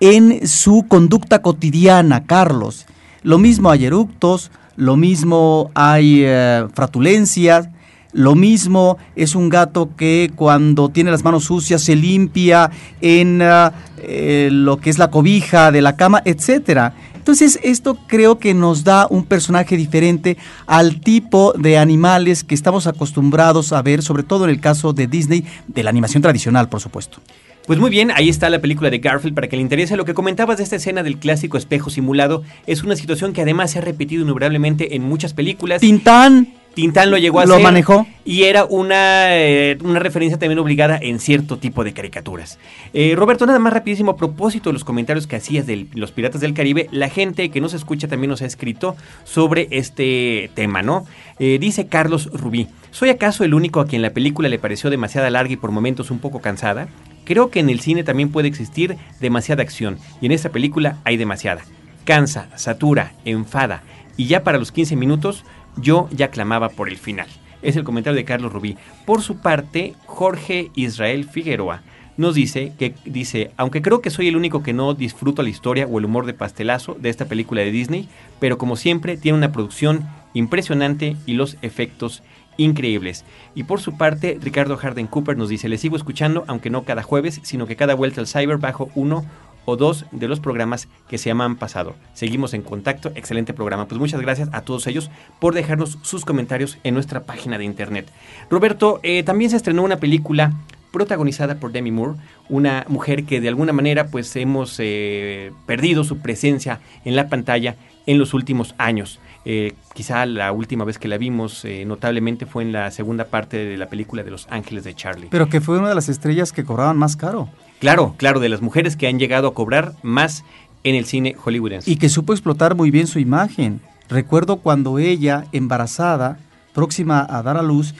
en 0.00 0.46
su 0.46 0.86
conducta 0.88 1.42
cotidiana, 1.42 2.24
Carlos. 2.24 2.86
Lo 3.22 3.38
mismo 3.38 3.70
hay 3.70 3.86
eructos, 3.86 4.50
lo 4.76 4.96
mismo 4.96 5.70
hay 5.74 6.22
eh, 6.24 6.66
fratulencias, 6.74 7.68
lo 8.12 8.34
mismo 8.34 8.96
es 9.14 9.34
un 9.34 9.48
gato 9.48 9.90
que 9.96 10.30
cuando 10.34 10.88
tiene 10.88 11.10
las 11.10 11.24
manos 11.24 11.44
sucias 11.44 11.82
se 11.82 11.96
limpia 11.96 12.70
en 13.00 13.42
eh, 13.42 14.48
lo 14.50 14.78
que 14.78 14.90
es 14.90 14.98
la 14.98 15.10
cobija 15.10 15.70
de 15.70 15.82
la 15.82 15.96
cama, 15.96 16.22
etcétera. 16.24 16.94
Entonces 17.26 17.58
esto 17.64 17.98
creo 18.06 18.38
que 18.38 18.54
nos 18.54 18.84
da 18.84 19.08
un 19.10 19.24
personaje 19.24 19.76
diferente 19.76 20.36
al 20.68 21.00
tipo 21.00 21.54
de 21.54 21.76
animales 21.76 22.44
que 22.44 22.54
estamos 22.54 22.86
acostumbrados 22.86 23.72
a 23.72 23.82
ver, 23.82 24.04
sobre 24.04 24.22
todo 24.22 24.44
en 24.44 24.50
el 24.50 24.60
caso 24.60 24.92
de 24.92 25.08
Disney, 25.08 25.44
de 25.66 25.82
la 25.82 25.90
animación 25.90 26.22
tradicional, 26.22 26.68
por 26.68 26.80
supuesto. 26.80 27.18
Pues 27.66 27.80
muy 27.80 27.90
bien, 27.90 28.12
ahí 28.12 28.28
está 28.28 28.48
la 28.48 28.60
película 28.60 28.90
de 28.90 28.98
Garfield 28.98 29.34
para 29.34 29.48
que 29.48 29.56
le 29.56 29.62
interese. 29.62 29.96
Lo 29.96 30.04
que 30.04 30.14
comentabas 30.14 30.58
de 30.58 30.62
esta 30.62 30.76
escena 30.76 31.02
del 31.02 31.18
clásico 31.18 31.58
espejo 31.58 31.90
simulado 31.90 32.44
es 32.68 32.84
una 32.84 32.94
situación 32.94 33.32
que 33.32 33.42
además 33.42 33.72
se 33.72 33.80
ha 33.80 33.82
repetido 33.82 34.22
innumerablemente 34.22 34.94
en 34.94 35.02
muchas 35.02 35.34
películas. 35.34 35.80
Tintán. 35.80 36.46
Tintán 36.76 37.10
lo 37.10 37.16
llegó 37.16 37.40
a 37.40 37.46
Lo 37.46 37.54
hacer. 37.54 37.64
manejó. 37.64 38.06
Y 38.26 38.42
era 38.42 38.66
una, 38.66 39.34
eh, 39.34 39.78
una 39.82 39.98
referencia 39.98 40.38
también 40.38 40.58
obligada 40.58 40.98
en 41.00 41.20
cierto 41.20 41.56
tipo 41.56 41.82
de 41.84 41.94
caricaturas. 41.94 42.58
Eh, 42.92 43.14
Roberto, 43.16 43.46
nada 43.46 43.58
más 43.58 43.72
rapidísimo, 43.72 44.10
a 44.10 44.16
propósito 44.18 44.68
de 44.68 44.74
los 44.74 44.84
comentarios 44.84 45.26
que 45.26 45.36
hacías 45.36 45.66
de 45.66 45.86
los 45.94 46.12
Piratas 46.12 46.42
del 46.42 46.52
Caribe, 46.52 46.88
la 46.92 47.08
gente 47.08 47.48
que 47.48 47.62
nos 47.62 47.72
escucha 47.72 48.08
también 48.08 48.28
nos 48.28 48.42
ha 48.42 48.46
escrito 48.46 48.94
sobre 49.24 49.68
este 49.70 50.50
tema, 50.52 50.82
¿no? 50.82 51.06
Eh, 51.38 51.56
dice 51.58 51.86
Carlos 51.86 52.28
Rubí, 52.30 52.68
¿soy 52.90 53.08
acaso 53.08 53.42
el 53.42 53.54
único 53.54 53.80
a 53.80 53.86
quien 53.86 54.02
la 54.02 54.10
película 54.10 54.50
le 54.50 54.58
pareció 54.58 54.90
demasiada 54.90 55.30
larga 55.30 55.54
y 55.54 55.56
por 55.56 55.70
momentos 55.70 56.10
un 56.10 56.18
poco 56.18 56.42
cansada? 56.42 56.88
Creo 57.24 57.48
que 57.48 57.60
en 57.60 57.70
el 57.70 57.80
cine 57.80 58.04
también 58.04 58.30
puede 58.30 58.48
existir 58.48 58.98
demasiada 59.18 59.62
acción, 59.62 59.96
y 60.20 60.26
en 60.26 60.32
esta 60.32 60.50
película 60.50 60.98
hay 61.04 61.16
demasiada. 61.16 61.62
Cansa, 62.04 62.48
satura, 62.56 63.14
enfada, 63.24 63.82
y 64.18 64.26
ya 64.26 64.44
para 64.44 64.58
los 64.58 64.72
15 64.72 64.96
minutos 64.96 65.44
yo 65.76 66.08
ya 66.10 66.30
clamaba 66.30 66.68
por 66.68 66.88
el 66.88 66.96
final. 66.96 67.28
Es 67.62 67.76
el 67.76 67.84
comentario 67.84 68.16
de 68.16 68.24
Carlos 68.24 68.52
Rubí. 68.52 68.76
Por 69.04 69.22
su 69.22 69.38
parte, 69.38 69.94
Jorge 70.06 70.70
Israel 70.74 71.28
Figueroa 71.28 71.82
nos 72.16 72.34
dice 72.34 72.72
que 72.78 72.94
dice, 73.04 73.50
aunque 73.56 73.82
creo 73.82 74.00
que 74.00 74.10
soy 74.10 74.28
el 74.28 74.36
único 74.36 74.62
que 74.62 74.72
no 74.72 74.94
disfruto 74.94 75.42
la 75.42 75.50
historia 75.50 75.86
o 75.86 75.98
el 75.98 76.06
humor 76.06 76.26
de 76.26 76.34
pastelazo 76.34 76.94
de 76.94 77.10
esta 77.10 77.26
película 77.26 77.60
de 77.60 77.70
Disney, 77.70 78.08
pero 78.40 78.58
como 78.58 78.76
siempre 78.76 79.16
tiene 79.16 79.38
una 79.38 79.52
producción 79.52 80.08
impresionante 80.32 81.16
y 81.26 81.34
los 81.34 81.56
efectos 81.62 82.22
increíbles. 82.56 83.24
Y 83.54 83.64
por 83.64 83.80
su 83.80 83.96
parte, 83.96 84.38
Ricardo 84.40 84.76
Harden 84.76 85.06
Cooper 85.06 85.36
nos 85.36 85.48
dice, 85.48 85.68
le 85.68 85.78
sigo 85.78 85.96
escuchando, 85.96 86.44
aunque 86.46 86.70
no 86.70 86.84
cada 86.84 87.02
jueves, 87.02 87.40
sino 87.42 87.66
que 87.66 87.76
cada 87.76 87.94
vuelta 87.94 88.20
al 88.20 88.26
cyber 88.26 88.58
bajo 88.58 88.88
uno 88.94 89.24
o 89.66 89.76
dos 89.76 90.06
de 90.12 90.28
los 90.28 90.40
programas 90.40 90.88
que 91.08 91.18
se 91.18 91.28
llaman 91.28 91.56
pasado. 91.56 91.94
Seguimos 92.14 92.54
en 92.54 92.62
contacto, 92.62 93.12
excelente 93.14 93.52
programa. 93.52 93.86
Pues 93.86 94.00
muchas 94.00 94.22
gracias 94.22 94.48
a 94.52 94.62
todos 94.62 94.86
ellos 94.86 95.10
por 95.38 95.54
dejarnos 95.54 95.98
sus 96.02 96.24
comentarios 96.24 96.78
en 96.84 96.94
nuestra 96.94 97.24
página 97.24 97.58
de 97.58 97.64
internet. 97.64 98.10
Roberto, 98.48 99.00
eh, 99.02 99.22
también 99.22 99.50
se 99.50 99.56
estrenó 99.56 99.82
una 99.82 99.98
película 99.98 100.52
protagonizada 100.92 101.56
por 101.56 101.72
Demi 101.72 101.90
Moore, 101.90 102.18
una 102.48 102.86
mujer 102.88 103.24
que 103.24 103.40
de 103.40 103.48
alguna 103.48 103.74
manera 103.74 104.06
pues 104.06 104.34
hemos 104.36 104.76
eh, 104.78 105.52
perdido 105.66 106.04
su 106.04 106.18
presencia 106.18 106.80
en 107.04 107.16
la 107.16 107.28
pantalla 107.28 107.76
en 108.06 108.18
los 108.18 108.32
últimos 108.32 108.74
años. 108.78 109.18
Eh, 109.44 109.74
quizá 109.94 110.26
la 110.26 110.52
última 110.52 110.84
vez 110.84 110.98
que 110.98 111.06
la 111.06 111.18
vimos 111.18 111.66
notablemente 111.84 112.46
fue 112.46 112.62
en 112.62 112.72
la 112.72 112.90
segunda 112.90 113.26
parte 113.26 113.58
de 113.58 113.76
la 113.76 113.88
película 113.88 114.22
de 114.22 114.30
Los 114.30 114.46
Ángeles 114.50 114.84
de 114.84 114.94
Charlie. 114.94 115.28
Pero 115.30 115.48
que 115.48 115.60
fue 115.60 115.78
una 115.78 115.88
de 115.88 115.94
las 115.94 116.08
estrellas 116.08 116.52
que 116.52 116.64
cobraban 116.64 116.96
más 116.96 117.16
caro. 117.16 117.48
Claro, 117.78 118.14
claro, 118.16 118.40
de 118.40 118.48
las 118.48 118.62
mujeres 118.62 118.96
que 118.96 119.06
han 119.06 119.18
llegado 119.18 119.48
a 119.48 119.54
cobrar 119.54 119.94
más 120.02 120.44
en 120.84 120.94
el 120.94 121.04
cine 121.04 121.34
hollywoodense. 121.34 121.90
Y 121.90 121.96
que 121.96 122.08
supo 122.08 122.32
explotar 122.32 122.74
muy 122.74 122.90
bien 122.90 123.06
su 123.06 123.18
imagen. 123.18 123.80
Recuerdo 124.08 124.58
cuando 124.58 124.98
ella, 124.98 125.46
embarazada, 125.52 126.38
próxima 126.72 127.26
a 127.28 127.42
dar 127.42 127.56
a 127.56 127.62
luz, 127.62 127.94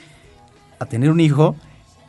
a 0.79 0.85
tener 0.85 1.09
un 1.09 1.19
hijo, 1.19 1.55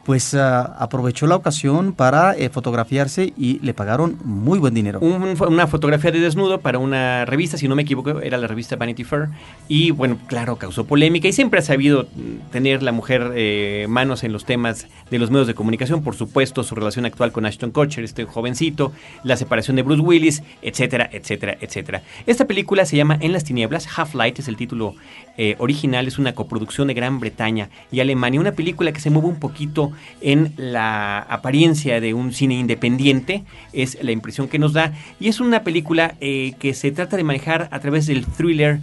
pues 0.09 0.33
ah, 0.33 0.63
aprovechó 0.79 1.27
la 1.27 1.37
ocasión 1.37 1.93
para 1.93 2.33
eh, 2.35 2.49
fotografiarse 2.49 3.35
y 3.37 3.59
le 3.59 3.75
pagaron 3.75 4.17
muy 4.25 4.59
buen 4.59 4.73
dinero. 4.73 5.01
Un- 5.01 5.37
una 5.47 5.67
fotografía 5.67 6.11
de 6.11 6.19
desnudo 6.19 6.61
para 6.63 6.79
una 6.79 7.27
revista, 7.27 7.59
si 7.59 7.69
no 7.69 7.77
me 7.77 7.83
equivoco, 7.83 8.19
era 8.23 8.39
la 8.39 8.47
revista 8.47 8.77
Vanity 8.77 9.05
Fair. 9.05 9.29
Y 9.69 9.91
bueno, 9.91 10.17
claro, 10.27 10.57
causó 10.57 10.87
polémica 10.87 11.29
y 11.29 11.35
siempre 11.35 11.61
ha 11.61 11.63
sabido 11.63 12.05
mm, 12.17 12.51
tener 12.51 12.83
la 12.83 12.91
mujer 12.93 13.33
eh, 13.35 13.85
manos 13.91 14.25
en 14.25 14.33
los 14.33 14.47
temas 14.47 14.87
de 15.11 15.19
los 15.19 15.31
medios 15.31 15.47
de 15.47 15.53
comunicación. 15.55 16.03
Por 16.03 16.15
supuesto, 16.17 16.65
su 16.65 16.75
relación 16.75 17.05
actual 17.05 17.31
con 17.31 17.45
Ashton 17.45 17.71
Kutcher, 17.71 18.03
este 18.03 18.25
jovencito, 18.25 18.93
la 19.25 19.37
separación 19.37 19.77
de 19.77 19.83
Bruce 19.83 20.01
Willis, 20.01 20.43
etcétera, 20.63 21.11
etcétera, 21.13 21.59
etcétera. 21.61 22.03
Esta 22.27 22.47
película 22.47 22.87
se 22.87 22.97
llama 22.97 23.19
En 23.21 23.35
las 23.35 23.45
tinieblas, 23.45 23.87
Half-Light 23.95 24.39
es 24.39 24.49
el 24.49 24.57
título 24.57 24.95
eh, 25.37 25.55
original, 25.59 26.07
es 26.09 26.19
una 26.19 26.35
coproducción 26.35 26.89
de 26.89 26.95
Gran 26.95 27.21
Bretaña 27.21 27.69
y 27.93 28.01
Alemania, 28.01 28.41
una 28.41 28.53
película 28.53 28.91
que 28.91 29.01
se 29.01 29.11
mueve 29.11 29.29
un 29.29 29.39
poquito 29.39 29.93
en 30.21 30.53
la 30.57 31.19
apariencia 31.19 32.01
de 32.01 32.15
un 32.15 32.33
cine 32.33 32.55
independiente, 32.55 33.45
es 33.73 33.99
la 34.03 34.13
impresión 34.13 34.49
que 34.49 34.59
nos 34.59 34.73
da, 34.73 34.93
y 35.21 35.29
es 35.29 35.41
una 35.41 35.63
película 35.63 36.15
eh, 36.21 36.55
que 36.59 36.75
se 36.75 36.91
trata 36.91 37.17
de 37.17 37.25
manejar 37.25 37.69
a 37.71 37.81
través 37.81 38.07
del 38.07 38.27
thriller 38.27 38.81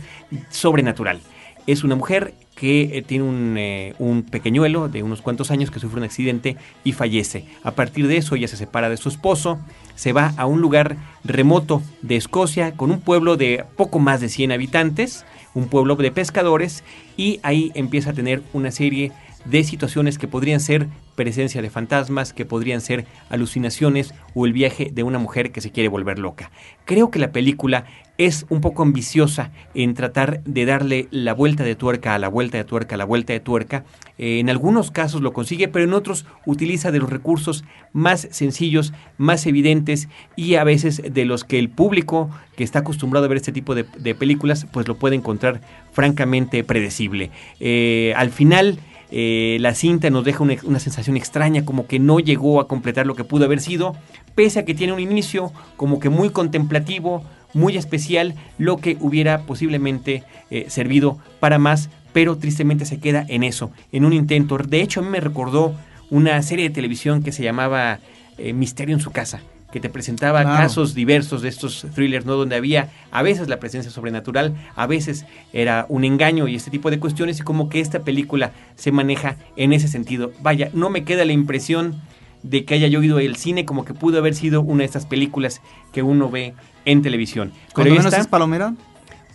sobrenatural. 0.49 1.19
Es 1.67 1.83
una 1.83 1.95
mujer 1.95 2.33
que 2.55 2.97
eh, 2.97 3.01
tiene 3.01 3.25
un, 3.25 3.55
eh, 3.57 3.93
un 3.99 4.23
pequeñuelo 4.23 4.87
de 4.87 5.03
unos 5.03 5.21
cuantos 5.21 5.51
años 5.51 5.71
que 5.71 5.79
sufre 5.79 5.99
un 5.99 6.05
accidente 6.05 6.55
y 6.83 6.93
fallece. 6.93 7.45
A 7.63 7.71
partir 7.71 8.07
de 8.07 8.17
eso 8.17 8.35
ella 8.35 8.47
se 8.47 8.57
separa 8.57 8.89
de 8.89 8.97
su 8.97 9.09
esposo, 9.09 9.59
se 9.95 10.13
va 10.13 10.33
a 10.37 10.45
un 10.45 10.61
lugar 10.61 10.95
remoto 11.23 11.81
de 12.01 12.15
Escocia 12.15 12.71
con 12.71 12.91
un 12.91 13.01
pueblo 13.01 13.35
de 13.35 13.65
poco 13.75 13.99
más 13.99 14.21
de 14.21 14.29
100 14.29 14.53
habitantes, 14.53 15.25
un 15.53 15.67
pueblo 15.67 15.95
de 15.95 16.11
pescadores 16.11 16.83
y 17.17 17.39
ahí 17.43 17.71
empieza 17.75 18.11
a 18.11 18.13
tener 18.13 18.41
una 18.53 18.71
serie 18.71 19.11
de 19.45 19.63
situaciones 19.63 20.17
que 20.17 20.27
podrían 20.27 20.59
ser 20.59 20.87
presencia 21.15 21.61
de 21.61 21.69
fantasmas, 21.69 22.33
que 22.33 22.45
podrían 22.45 22.81
ser 22.81 23.05
alucinaciones 23.29 24.13
o 24.33 24.45
el 24.45 24.53
viaje 24.53 24.91
de 24.93 25.03
una 25.03 25.19
mujer 25.19 25.51
que 25.51 25.61
se 25.61 25.71
quiere 25.71 25.89
volver 25.89 26.19
loca. 26.19 26.51
Creo 26.83 27.09
que 27.09 27.19
la 27.19 27.31
película 27.31 27.85
es 28.17 28.45
un 28.49 28.61
poco 28.61 28.83
ambiciosa 28.83 29.51
en 29.73 29.93
tratar 29.93 30.41
de 30.43 30.65
darle 30.65 31.07
la 31.11 31.33
vuelta 31.33 31.63
de 31.63 31.75
tuerca 31.75 32.15
a 32.15 32.19
la 32.19 32.29
vuelta 32.29 32.57
de 32.57 32.63
tuerca 32.63 32.95
a 32.95 32.97
la 32.97 33.05
vuelta 33.05 33.33
de 33.33 33.39
tuerca. 33.39 33.83
Eh, 34.17 34.39
en 34.39 34.49
algunos 34.49 34.91
casos 34.91 35.21
lo 35.21 35.33
consigue, 35.33 35.67
pero 35.67 35.83
en 35.83 35.93
otros 35.93 36.25
utiliza 36.45 36.91
de 36.91 36.99
los 36.99 37.09
recursos 37.09 37.65
más 37.91 38.27
sencillos, 38.31 38.93
más 39.17 39.45
evidentes 39.45 40.07
y 40.35 40.55
a 40.55 40.63
veces 40.63 41.01
de 41.13 41.25
los 41.25 41.43
que 41.43 41.59
el 41.59 41.69
público 41.69 42.29
que 42.55 42.63
está 42.63 42.79
acostumbrado 42.79 43.25
a 43.25 43.29
ver 43.29 43.37
este 43.37 43.51
tipo 43.51 43.75
de, 43.75 43.83
películas 44.15 44.65
pues 44.71 44.87
lo 44.87 44.95
puede 44.95 45.15
encontrar 45.15 45.61
francamente 45.91 46.63
predecible. 46.63 47.31
Eh, 47.59 48.13
al 48.15 48.29
final 48.29 48.79
eh, 49.11 49.57
la 49.59 49.73
cinta 49.75 50.09
nos 50.09 50.25
deja 50.25 50.43
una, 50.43 50.79
sensación 50.79 51.17
extraña, 51.17 51.65
como 51.65 51.87
que 51.87 51.99
no 51.99 52.19
llegó 52.19 52.59
a 52.59 52.67
completar 52.67 53.05
lo 53.05 53.15
que 53.15 53.23
pudo 53.23 53.45
haber 53.45 53.61
sido, 53.61 53.95
pese 54.35 54.59
a 54.59 54.65
que 54.65 54.73
tiene 54.73 54.93
un 54.93 54.99
inicio 54.99 55.51
como 55.77 55.99
que 55.99 56.09
muy 56.09 56.29
contemplativo, 56.29 57.23
muy 57.53 57.77
especial, 57.77 58.35
lo 58.57 58.77
que 58.77 58.97
hubiera 58.99 59.43
posiblemente 59.43 60.23
eh, 60.49 60.65
servido 60.69 61.17
para 61.39 61.59
más, 61.59 61.89
pero 62.13 62.37
tristemente 62.37 62.85
se 62.85 62.99
queda 62.99 63.25
en 63.27 63.43
eso, 63.43 63.71
en 63.91 64.05
un 64.05 64.13
intento. 64.13 64.57
De 64.57 64.81
hecho, 64.81 64.99
a 64.99 65.03
mí 65.03 65.09
me 65.09 65.19
recordó 65.19 65.73
una 66.09 66.41
serie 66.41 66.67
de 66.67 66.75
televisión 66.75 67.23
que 67.23 67.31
se 67.31 67.43
llamaba 67.43 67.99
eh, 68.37 68.53
Misterio 68.53 68.95
en 68.95 69.01
su 69.01 69.11
casa 69.11 69.41
que 69.75 69.81
te 69.81 69.89
presentaba 69.89 70.41
claro. 70.41 70.57
casos 70.57 70.95
diversos 70.95 71.41
de 71.41 71.49
estos 71.49 71.85
thrillers, 71.93 72.25
¿no? 72.25 72.35
Donde 72.35 72.55
había 72.55 72.91
a 73.11 73.21
veces 73.23 73.49
la 73.49 73.59
presencia 73.59 73.91
sobrenatural, 73.91 74.55
a 74.73 74.87
veces 74.87 75.25
era 75.51 75.85
un 75.89 76.05
engaño 76.05 76.47
y 76.47 76.55
este 76.55 76.71
tipo 76.71 76.89
de 76.89 76.97
cuestiones, 76.97 77.41
y 77.41 77.43
como 77.43 77.67
que 77.67 77.81
esta 77.81 77.99
película 77.99 78.53
se 78.77 78.93
maneja 78.93 79.35
en 79.57 79.73
ese 79.73 79.89
sentido. 79.89 80.31
Vaya, 80.41 80.69
no 80.71 80.89
me 80.89 81.03
queda 81.03 81.25
la 81.25 81.33
impresión 81.33 82.01
de 82.41 82.63
que 82.63 82.75
haya 82.75 82.87
yo 82.87 83.01
el 83.19 83.35
cine 83.35 83.65
como 83.65 83.83
que 83.83 83.93
pudo 83.93 84.19
haber 84.19 84.33
sido 84.33 84.61
una 84.61 84.79
de 84.79 84.85
estas 84.85 85.05
películas 85.05 85.59
que 85.91 86.03
uno 86.03 86.29
ve 86.29 86.53
en 86.85 87.01
televisión. 87.01 87.51
Pero 87.75 87.89
menos 87.89 88.05
está, 88.05 88.21
es 88.21 88.27
Palomera? 88.27 88.75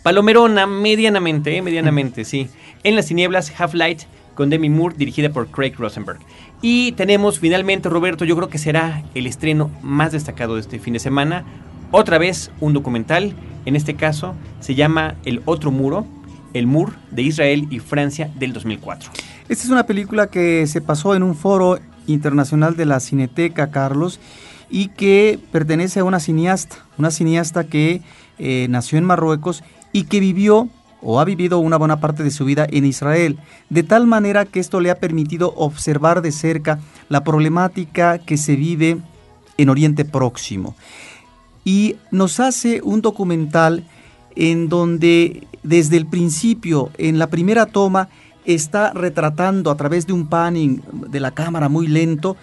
Palomerona, 0.02 0.66
medianamente, 0.66 1.54
eh, 1.54 1.60
medianamente, 1.60 2.24
sí. 2.24 2.48
En 2.82 2.96
las 2.96 3.04
tinieblas, 3.04 3.52
Half-Light, 3.60 4.04
con 4.34 4.48
Demi 4.48 4.70
Moore, 4.70 4.94
dirigida 4.96 5.28
por 5.28 5.48
Craig 5.48 5.74
Rosenberg. 5.76 6.20
Y 6.62 6.92
tenemos 6.92 7.38
finalmente, 7.38 7.88
Roberto, 7.88 8.24
yo 8.24 8.36
creo 8.36 8.48
que 8.48 8.58
será 8.58 9.02
el 9.14 9.26
estreno 9.26 9.70
más 9.82 10.12
destacado 10.12 10.54
de 10.54 10.60
este 10.60 10.78
fin 10.78 10.92
de 10.92 10.98
semana. 10.98 11.44
Otra 11.90 12.18
vez 12.18 12.50
un 12.60 12.72
documental, 12.72 13.34
en 13.64 13.76
este 13.76 13.94
caso 13.94 14.34
se 14.60 14.74
llama 14.74 15.16
El 15.24 15.42
Otro 15.46 15.70
Muro, 15.70 16.06
el 16.52 16.66
Mur 16.66 16.92
de 17.10 17.22
Israel 17.22 17.66
y 17.70 17.78
Francia 17.78 18.30
del 18.38 18.52
2004. 18.52 19.10
Esta 19.48 19.64
es 19.64 19.70
una 19.70 19.86
película 19.86 20.28
que 20.28 20.66
se 20.66 20.80
pasó 20.80 21.14
en 21.14 21.22
un 21.22 21.34
foro 21.34 21.78
internacional 22.06 22.76
de 22.76 22.86
la 22.86 23.00
Cineteca, 23.00 23.70
Carlos, 23.70 24.20
y 24.68 24.88
que 24.88 25.38
pertenece 25.50 26.00
a 26.00 26.04
una 26.04 26.20
cineasta, 26.20 26.76
una 26.98 27.10
cineasta 27.10 27.64
que 27.64 28.02
eh, 28.38 28.66
nació 28.68 28.98
en 28.98 29.04
Marruecos 29.04 29.64
y 29.92 30.04
que 30.04 30.20
vivió 30.20 30.68
o 31.02 31.20
ha 31.20 31.24
vivido 31.24 31.58
una 31.58 31.76
buena 31.76 32.00
parte 32.00 32.22
de 32.22 32.30
su 32.30 32.44
vida 32.44 32.66
en 32.70 32.84
Israel, 32.84 33.38
de 33.68 33.82
tal 33.82 34.06
manera 34.06 34.44
que 34.44 34.60
esto 34.60 34.80
le 34.80 34.90
ha 34.90 34.96
permitido 34.96 35.54
observar 35.56 36.22
de 36.22 36.32
cerca 36.32 36.78
la 37.08 37.24
problemática 37.24 38.18
que 38.18 38.36
se 38.36 38.56
vive 38.56 38.98
en 39.56 39.68
Oriente 39.68 40.04
Próximo. 40.04 40.74
Y 41.64 41.96
nos 42.10 42.40
hace 42.40 42.80
un 42.82 43.02
documental 43.02 43.84
en 44.36 44.68
donde 44.68 45.46
desde 45.62 45.96
el 45.96 46.06
principio, 46.06 46.90
en 46.96 47.18
la 47.18 47.26
primera 47.26 47.66
toma, 47.66 48.08
está 48.44 48.92
retratando 48.92 49.70
a 49.70 49.76
través 49.76 50.06
de 50.06 50.12
un 50.12 50.28
panning 50.28 50.82
de 50.92 51.20
la 51.20 51.32
cámara 51.32 51.68
muy 51.68 51.86
lento 51.86 52.36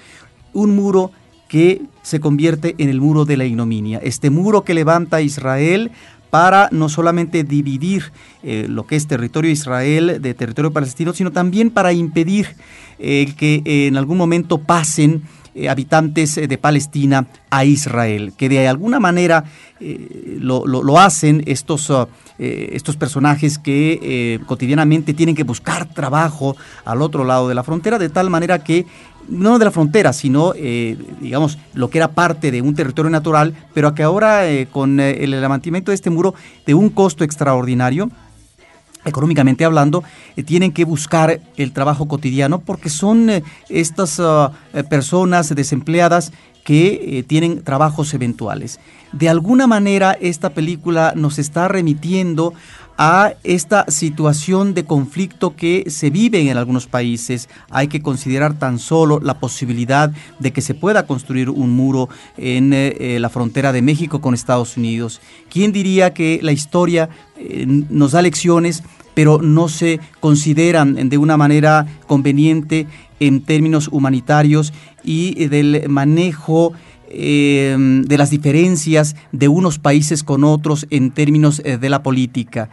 un 0.53 0.75
muro 0.75 1.11
que 1.47 1.81
se 2.01 2.19
convierte 2.19 2.75
en 2.77 2.89
el 2.89 3.01
muro 3.01 3.25
de 3.25 3.37
la 3.37 3.45
ignominia. 3.45 3.99
Este 3.99 4.29
muro 4.29 4.63
que 4.63 4.73
levanta 4.73 5.21
Israel 5.21 5.91
para 6.29 6.69
no 6.71 6.89
solamente 6.89 7.43
dividir 7.43 8.11
eh, 8.43 8.65
lo 8.69 8.85
que 8.85 8.95
es 8.95 9.07
territorio 9.07 9.49
de 9.49 9.53
Israel 9.53 10.17
de 10.21 10.33
territorio 10.33 10.71
palestino, 10.71 11.13
sino 11.13 11.31
también 11.31 11.69
para 11.69 11.93
impedir 11.93 12.55
eh, 12.99 13.33
que 13.37 13.61
eh, 13.65 13.87
en 13.87 13.97
algún 13.97 14.17
momento 14.17 14.59
pasen 14.59 15.23
habitantes 15.67 16.35
de 16.35 16.57
Palestina 16.59 17.25
a 17.49 17.65
Israel, 17.65 18.33
que 18.37 18.47
de 18.47 18.67
alguna 18.67 18.99
manera 18.99 19.45
lo, 19.79 20.99
hacen 20.99 21.41
estos, 21.47 21.89
uh, 21.89 22.05
estos 22.37 22.95
personajes 22.95 23.57
que 23.57 24.39
cotidianamente 24.45 25.15
tienen 25.15 25.33
que 25.33 25.41
buscar 25.41 25.91
trabajo 25.91 26.55
al 26.85 27.01
otro 27.01 27.23
lado 27.23 27.49
de 27.49 27.55
la 27.55 27.63
frontera, 27.63 27.97
de 27.97 28.09
tal 28.09 28.29
manera 28.29 28.63
que 28.63 28.85
no 29.27 29.59
de 29.59 29.65
la 29.65 29.71
frontera, 29.71 30.13
sino, 30.13 30.53
eh, 30.55 30.97
digamos, 31.21 31.57
lo 31.73 31.89
que 31.89 31.97
era 31.97 32.09
parte 32.09 32.51
de 32.51 32.61
un 32.61 32.75
territorio 32.75 33.09
natural, 33.09 33.53
pero 33.73 33.93
que 33.93 34.03
ahora 34.03 34.49
eh, 34.49 34.67
con 34.71 34.99
eh, 34.99 35.23
el 35.23 35.31
levantamiento 35.31 35.91
de 35.91 35.95
este 35.95 36.09
muro 36.09 36.33
de 36.65 36.73
un 36.73 36.89
costo 36.89 37.23
extraordinario, 37.23 38.09
económicamente 39.05 39.63
hablando, 39.63 40.03
tienen 40.45 40.73
que 40.73 40.83
buscar 40.83 41.39
el 41.55 41.71
trabajo 41.71 42.07
cotidiano 42.07 42.59
porque 42.59 42.89
son 42.89 43.29
estas 43.69 44.19
uh, 44.19 44.49
personas 44.89 45.55
desempleadas 45.55 46.33
que 46.65 47.23
tienen 47.25 47.63
trabajos 47.63 48.13
eventuales. 48.13 48.81
De 49.13 49.29
alguna 49.29 49.65
manera 49.65 50.17
esta 50.19 50.49
película 50.49 51.13
nos 51.15 51.39
está 51.39 51.69
remitiendo 51.69 52.53
a 52.97 53.33
esta 53.43 53.85
situación 53.89 54.73
de 54.73 54.85
conflicto 54.85 55.55
que 55.55 55.85
se 55.89 56.09
vive 56.09 56.41
en 56.41 56.57
algunos 56.57 56.87
países. 56.87 57.47
Hay 57.69 57.87
que 57.87 58.01
considerar 58.01 58.57
tan 58.57 58.79
solo 58.79 59.19
la 59.21 59.39
posibilidad 59.39 60.11
de 60.39 60.51
que 60.51 60.61
se 60.61 60.73
pueda 60.73 61.05
construir 61.05 61.49
un 61.49 61.75
muro 61.75 62.09
en 62.37 62.73
eh, 62.73 63.17
la 63.19 63.29
frontera 63.29 63.71
de 63.71 63.81
México 63.83 64.19
con 64.19 64.33
Estados 64.33 64.77
Unidos. 64.77 65.21
¿Quién 65.49 65.71
diría 65.71 66.13
que 66.13 66.39
la 66.41 66.51
historia 66.51 67.09
eh, 67.37 67.65
nos 67.67 68.13
da 68.13 68.21
lecciones, 68.21 68.83
pero 69.13 69.41
no 69.41 69.69
se 69.69 69.99
consideran 70.19 71.09
de 71.09 71.17
una 71.17 71.37
manera 71.37 71.87
conveniente 72.07 72.87
en 73.19 73.41
términos 73.41 73.89
humanitarios 73.91 74.73
y 75.03 75.47
del 75.47 75.89
manejo 75.89 76.73
eh, 77.09 77.75
de 77.77 78.17
las 78.17 78.29
diferencias 78.29 79.15
de 79.31 79.47
unos 79.47 79.79
países 79.79 80.23
con 80.23 80.43
otros 80.43 80.87
en 80.89 81.11
términos 81.11 81.61
eh, 81.63 81.77
de 81.77 81.89
la 81.89 82.03
política. 82.03 82.69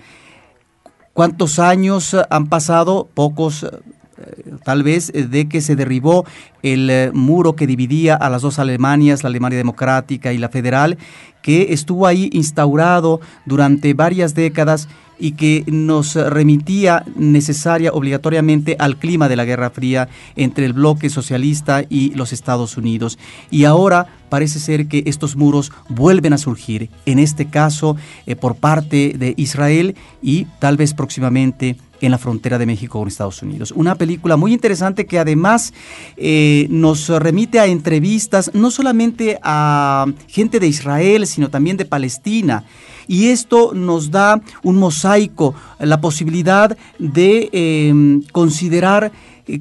¿Cuántos 1.14 1.60
años 1.60 2.16
han 2.28 2.48
pasado? 2.48 3.08
Pocos, 3.14 3.62
eh, 3.62 4.54
tal 4.64 4.82
vez, 4.82 5.12
eh, 5.14 5.28
de 5.28 5.48
que 5.48 5.60
se 5.60 5.76
derribó 5.76 6.24
el 6.62 6.90
eh, 6.90 7.12
muro 7.14 7.54
que 7.54 7.68
dividía 7.68 8.16
a 8.16 8.28
las 8.30 8.42
dos 8.42 8.58
Alemanias, 8.58 9.22
la 9.22 9.28
Alemania 9.28 9.56
democrática 9.56 10.32
y 10.32 10.38
la 10.38 10.48
federal, 10.48 10.98
que 11.40 11.72
estuvo 11.72 12.08
ahí 12.08 12.30
instaurado 12.32 13.20
durante 13.46 13.94
varias 13.94 14.34
décadas 14.34 14.88
y 15.18 15.32
que 15.32 15.64
nos 15.66 16.14
remitía 16.14 17.04
necesaria 17.16 17.92
obligatoriamente 17.92 18.76
al 18.78 18.96
clima 18.96 19.28
de 19.28 19.36
la 19.36 19.44
Guerra 19.44 19.70
Fría 19.70 20.08
entre 20.36 20.66
el 20.66 20.72
bloque 20.72 21.10
socialista 21.10 21.84
y 21.88 22.14
los 22.14 22.32
Estados 22.32 22.76
Unidos. 22.76 23.18
Y 23.50 23.64
ahora 23.64 24.06
parece 24.28 24.58
ser 24.58 24.88
que 24.88 25.04
estos 25.06 25.36
muros 25.36 25.72
vuelven 25.88 26.32
a 26.32 26.38
surgir, 26.38 26.90
en 27.06 27.18
este 27.18 27.46
caso 27.46 27.96
eh, 28.26 28.34
por 28.36 28.56
parte 28.56 29.14
de 29.16 29.34
Israel 29.36 29.94
y 30.22 30.46
tal 30.58 30.76
vez 30.76 30.94
próximamente 30.94 31.76
en 32.00 32.10
la 32.10 32.18
frontera 32.18 32.58
de 32.58 32.66
México 32.66 32.98
con 32.98 33.08
Estados 33.08 33.42
Unidos. 33.42 33.72
Una 33.72 33.94
película 33.94 34.36
muy 34.36 34.52
interesante 34.52 35.06
que 35.06 35.18
además 35.18 35.72
eh, 36.16 36.66
nos 36.70 37.08
remite 37.08 37.60
a 37.60 37.66
entrevistas 37.66 38.50
no 38.54 38.70
solamente 38.70 39.38
a 39.42 40.06
gente 40.28 40.60
de 40.60 40.66
Israel, 40.66 41.26
sino 41.26 41.48
también 41.50 41.76
de 41.76 41.84
Palestina. 41.84 42.64
Y 43.06 43.28
esto 43.28 43.72
nos 43.74 44.10
da 44.10 44.40
un 44.62 44.76
mosaico, 44.76 45.54
la 45.78 46.00
posibilidad 46.00 46.76
de 46.98 47.50
eh, 47.52 48.20
considerar 48.32 49.12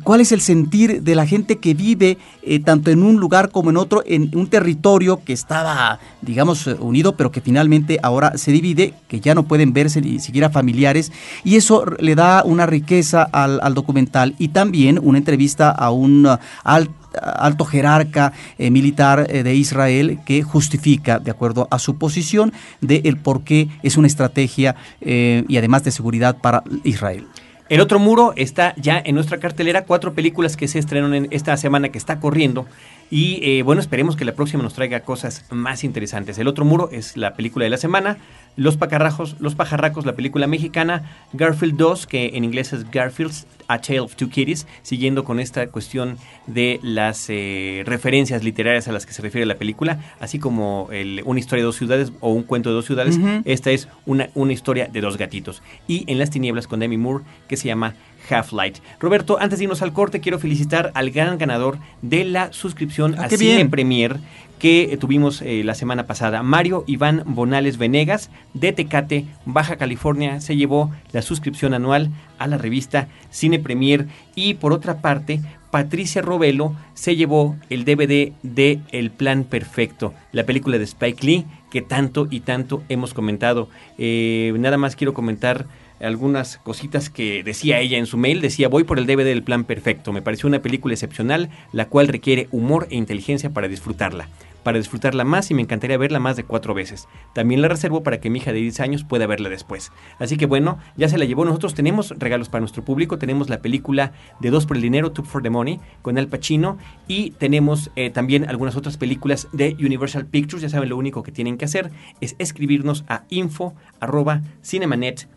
cuál 0.04 0.22
es 0.22 0.32
el 0.32 0.42
sentir 0.42 1.02
de 1.04 1.16
la 1.16 1.25
gente 1.25 1.58
que 1.58 1.74
vive 1.74 2.18
eh, 2.42 2.60
tanto 2.60 2.92
en 2.92 3.04
un 3.04 3.20
lugar 3.20 3.50
como 3.50 3.70
en 3.70 3.78
otro, 3.78 4.04
en 4.06 4.32
un 4.34 4.48
territorio 4.48 5.22
que 5.24 5.34
estaba, 5.34 6.00
digamos, 6.22 6.68
eh, 6.68 6.75
unido, 6.80 7.16
pero 7.16 7.32
que 7.32 7.42
finalmente 7.42 8.00
ahora 8.02 8.38
se 8.38 8.52
divide, 8.52 8.94
que 9.08 9.20
ya 9.20 9.36
no 9.36 9.44
pueden 9.44 9.74
verse 9.74 10.02
ni 10.02 10.20
siquiera 10.20 10.50
familiares, 10.50 11.12
y 11.44 11.56
eso 11.56 11.86
le 12.00 12.16
da 12.16 12.44
una 12.46 12.66
riqueza 12.66 13.24
al, 13.24 13.60
al 13.62 13.74
documental 13.74 14.36
y 14.40 14.50
también 14.50 15.00
una 15.02 15.18
entrevista 15.18 15.70
a 15.70 15.92
un 15.92 16.25
uh, 16.25 16.38
al- 16.63 16.90
alto 17.22 17.66
jerarca 17.66 18.34
eh, 18.58 18.72
militar 18.72 19.28
eh, 19.30 19.44
de 19.44 19.54
Israel 19.54 20.20
que 20.25 20.42
justifica, 20.44 21.20
de 21.20 21.30
acuerdo 21.32 21.68
a 21.70 21.78
su 21.78 21.98
posición, 21.98 22.54
de 22.82 23.02
el 23.06 23.18
por 23.18 23.44
qué 23.44 23.68
es 23.84 23.98
una 23.98 24.08
estrategia 24.08 24.75
eh, 25.02 25.44
y 25.48 25.58
además 25.58 25.84
de 25.84 25.92
seguridad 25.92 26.38
para 26.42 26.63
Israel. 26.84 27.28
El 27.74 27.82
otro 27.82 27.98
muro 27.98 28.34
está 28.36 28.75
ya 28.77 29.01
en 29.03 29.15
nuestra 29.15 29.39
cartelera, 29.39 29.86
cuatro 29.86 30.13
películas 30.13 30.56
que 30.56 30.68
se 30.68 30.77
estrenaron 30.77 31.15
en 31.15 31.27
esta 31.32 31.58
semana 31.58 31.89
que 31.89 31.98
está 31.98 32.20
corriendo. 32.20 32.68
Y 33.12 33.39
eh, 33.43 33.62
bueno, 33.63 33.79
esperemos 33.81 34.15
que 34.15 34.25
la 34.25 34.33
próxima 34.33 34.63
nos 34.63 34.74
traiga 34.74 35.01
cosas 35.01 35.45
más 35.51 35.83
interesantes. 35.83 36.38
El 36.39 36.48
otro 36.48 36.65
muro 36.65 36.89
es 36.91 37.15
la 37.17 37.36
película 37.36 37.63
de 37.63 37.69
la 37.69 37.77
semana. 37.77 38.17
Los 38.55 38.77
pajarrajos, 38.77 39.36
Los 39.39 39.55
pajarracos, 39.55 40.05
la 40.05 40.13
película 40.15 40.48
mexicana. 40.48 41.12
Garfield 41.33 41.75
2, 41.77 42.07
que 42.07 42.31
en 42.36 42.43
inglés 42.43 42.74
es 42.74 42.89
Garfield's 42.89 43.45
A 43.67 43.79
Tale 43.79 44.00
of 44.01 44.15
Two 44.15 44.29
Kitties, 44.29 44.67
siguiendo 44.81 45.24
con 45.24 45.39
esta 45.39 45.67
cuestión 45.67 46.17
de 46.48 46.79
las 46.83 47.25
eh, 47.29 47.83
referencias 47.86 48.43
literarias 48.43 48.88
a 48.88 48.91
las 48.91 49.05
que 49.05 49.13
se 49.13 49.22
refiere 49.22 49.45
la 49.45 49.55
película, 49.55 50.00
así 50.19 50.38
como 50.39 50.89
el- 50.91 51.22
una 51.25 51.39
historia 51.39 51.62
de 51.63 51.67
dos 51.67 51.77
ciudades 51.77 52.12
o 52.19 52.31
un 52.31 52.43
cuento 52.43 52.69
de 52.69 52.75
dos 52.75 52.86
ciudades. 52.86 53.19
Esta 53.45 53.72
es 53.72 53.88
una, 54.05 54.29
una 54.36 54.53
historia 54.53 54.88
de 54.88 55.01
dos 55.01 55.17
gatitos. 55.17 55.62
Y 55.88 56.03
en 56.12 56.19
las 56.19 56.29
tinieblas 56.29 56.67
con 56.67 56.79
Demi 56.79 56.98
Moore, 56.98 57.24
que 57.48 57.57
se 57.57 57.67
llama 57.67 57.95
Half-Light. 58.30 58.77
Roberto, 59.00 59.38
antes 59.39 59.60
de 59.60 59.65
irnos 59.65 59.82
al 59.82 59.94
corte, 59.94 60.20
quiero 60.20 60.39
felicitar 60.39 60.92
al 60.94 61.12
gran 61.12 61.38
ganador 61.38 61.77
de 62.01 62.25
la 62.25 62.53
suscripción 62.53 63.15
Ah, 63.18 63.25
a 63.25 63.30
Cine 63.30 63.56
bien. 63.56 63.70
Premier 63.70 64.18
que 64.60 64.94
eh, 64.94 64.98
tuvimos 64.98 65.42
eh, 65.42 65.62
la 65.65 65.75
semana 65.75 66.08
pasada. 66.08 66.42
Mario 66.42 66.86
Iván 66.88 67.24
Bonales 67.25 67.77
Venegas, 67.77 68.30
de 68.53 68.72
Tecate, 68.72 69.25
Baja 69.46 69.75
California, 69.75 70.39
se 70.39 70.56
llevó 70.56 70.89
la 71.12 71.22
suscripción 71.22 71.74
anual 71.74 72.12
a 72.39 72.48
la 72.48 72.58
revista 72.58 73.10
Cine 73.30 73.60
Premier. 73.60 74.08
Y 74.36 74.53
por 74.53 74.72
otra 74.72 75.01
parte, 75.01 75.42
Patricia 75.69 76.21
Robelo 76.21 76.76
se 76.93 77.17
llevó 77.17 77.58
el 77.69 77.84
DVD 77.84 78.32
de 78.41 78.80
El 78.91 79.12
Plan 79.12 79.43
Perfecto, 79.43 80.13
la 80.32 80.45
película 80.45 80.78
de 80.78 80.86
Spike 80.86 81.26
Lee 81.26 81.45
que 81.74 81.82
tanto 81.82 82.28
y 82.30 82.41
tanto 82.41 82.84
hemos 82.88 83.15
comentado. 83.15 83.67
Eh, 83.97 84.54
nada 84.60 84.78
más 84.78 84.95
quiero 84.95 85.15
comentar 85.15 85.65
algunas 86.04 86.58
cositas 86.58 87.10
que 87.10 87.44
decía 87.44 87.80
ella 87.80 87.98
en 87.98 88.06
su 88.06 88.18
mail. 88.18 88.42
Decía, 88.42 88.68
voy 88.68 88.84
por 88.84 89.00
el 89.00 89.06
DVD 89.06 89.26
del 89.26 89.44
Plan 89.44 89.63
Perfecto. 89.63 90.12
Me 90.12 90.22
pareció 90.22 90.48
una 90.48 90.62
película 90.62 90.94
excepcional, 90.94 91.50
la 91.72 91.88
cual 91.88 92.08
requiere 92.08 92.48
humor 92.52 92.88
e 92.89 92.96
inteligencia 92.96 93.50
para 93.52 93.68
disfrutarla. 93.68 94.28
Para 94.63 94.78
disfrutarla 94.78 95.26
más 95.26 95.52
y 95.52 95.54
me 95.54 95.62
encantaría 95.62 95.98
verla 95.98 96.20
más 96.20 96.38
de 96.38 96.46
cuatro 96.46 96.74
veces. 96.74 97.10
También 97.34 97.62
la 97.62 97.68
reservo 97.68 98.02
para 98.02 98.22
que 98.22 98.30
mi 98.30 98.39
hija 98.39 98.54
de 98.54 98.60
10 98.60 98.80
años 98.80 99.04
pueda 99.04 99.28
verla 99.28 99.50
después. 99.50 99.92
Así 100.20 100.38
que 100.38 100.46
bueno, 100.46 100.78
ya 100.96 101.10
se 101.10 101.18
la 101.18 101.26
llevó. 101.26 101.44
Nosotros 101.44 101.74
tenemos 101.74 102.13
regalos 102.18 102.48
para 102.48 102.62
nuestro 102.62 102.86
público. 102.86 103.18
Tenemos 103.18 103.50
la 103.50 103.62
película 103.62 104.13
de 104.39 104.52
Dos 104.52 104.66
por 104.66 104.78
el 104.78 104.84
Dinero, 104.84 105.12
Two 105.12 105.26
for 105.26 105.44
the 105.44 105.50
Money, 105.50 105.82
con 106.02 106.18
Al 106.18 106.30
Pacino. 106.30 106.78
Y 107.10 107.32
tenemos 107.32 107.92
eh, 107.98 108.10
también 108.10 108.50
algunas 108.50 108.78
otras 108.78 108.96
películas 108.96 109.50
de 109.52 109.76
Universal 109.80 110.28
Pictures. 110.28 110.62
Ya 110.62 110.70
saben, 110.70 110.88
lo 110.88 110.98
único 110.98 111.24
que 111.24 111.34
tienen 111.34 111.58
que 111.58 111.66
hacer 111.66 111.92
es 112.22 112.36
escribirnos 112.39 113.04
a 113.10 113.24
info 113.30 113.74
arroba 114.00 114.44
cinemanet 114.62 115.28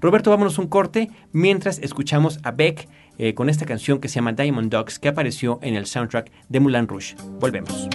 Roberto, 0.00 0.30
vámonos 0.30 0.58
un 0.58 0.66
corte 0.66 1.10
mientras 1.32 1.78
escuchamos 1.78 2.38
a 2.42 2.50
Beck 2.52 2.88
eh, 3.18 3.34
con 3.34 3.48
esta 3.48 3.66
canción 3.66 3.98
que 3.98 4.08
se 4.08 4.16
llama 4.16 4.32
Diamond 4.32 4.70
Dogs 4.70 4.98
que 4.98 5.08
apareció 5.08 5.58
en 5.62 5.74
el 5.74 5.86
soundtrack 5.86 6.30
de 6.48 6.60
Mulan 6.60 6.88
Rouge. 6.88 7.16
Volvemos. 7.38 7.88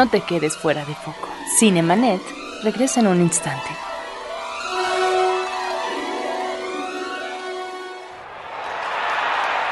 No 0.00 0.08
te 0.08 0.22
quedes 0.22 0.56
fuera 0.56 0.82
de 0.86 0.94
foco. 0.94 1.28
Cinemanet 1.58 2.22
regresa 2.62 3.00
en 3.00 3.08
un 3.08 3.20
instante. 3.20 3.68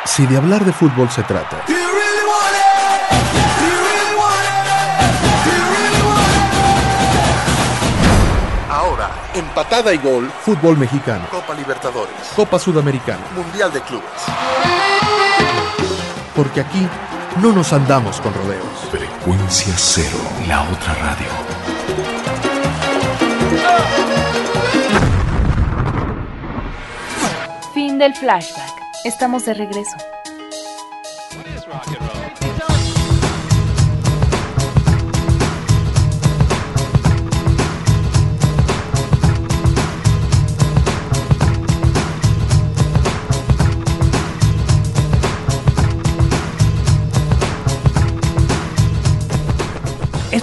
Si 0.05 0.27
de 0.27 0.37
hablar 0.37 0.67
de 0.67 0.73
fútbol 0.75 1.09
se 1.09 1.23
trata? 1.23 1.65
Ahora, 8.71 9.11
en 9.33 9.47
patada 9.55 9.95
y 9.95 9.97
gol, 9.97 10.31
fútbol 10.45 10.77
mexicano, 10.77 11.25
Copa 11.31 11.55
Libertadores, 11.55 12.33
Copa 12.37 12.59
Sudamericana, 12.59 13.25
Mundial 13.35 13.73
de 13.73 13.81
Clubes. 13.81 14.05
porque 16.37 16.61
aquí 16.61 16.87
no 17.37 17.53
nos 17.53 17.73
andamos 17.73 18.21
con 18.21 18.35
rodeos. 18.35 18.89
Frecuencia 18.91 19.75
cero, 19.77 20.19
la 20.49 20.63
otra 20.63 20.95
radio. 20.95 21.29
Fin 27.75 27.99
del 27.99 28.15
flashback. 28.15 28.73
Estamos 29.05 29.45
de 29.45 29.55
regreso. 29.55 29.97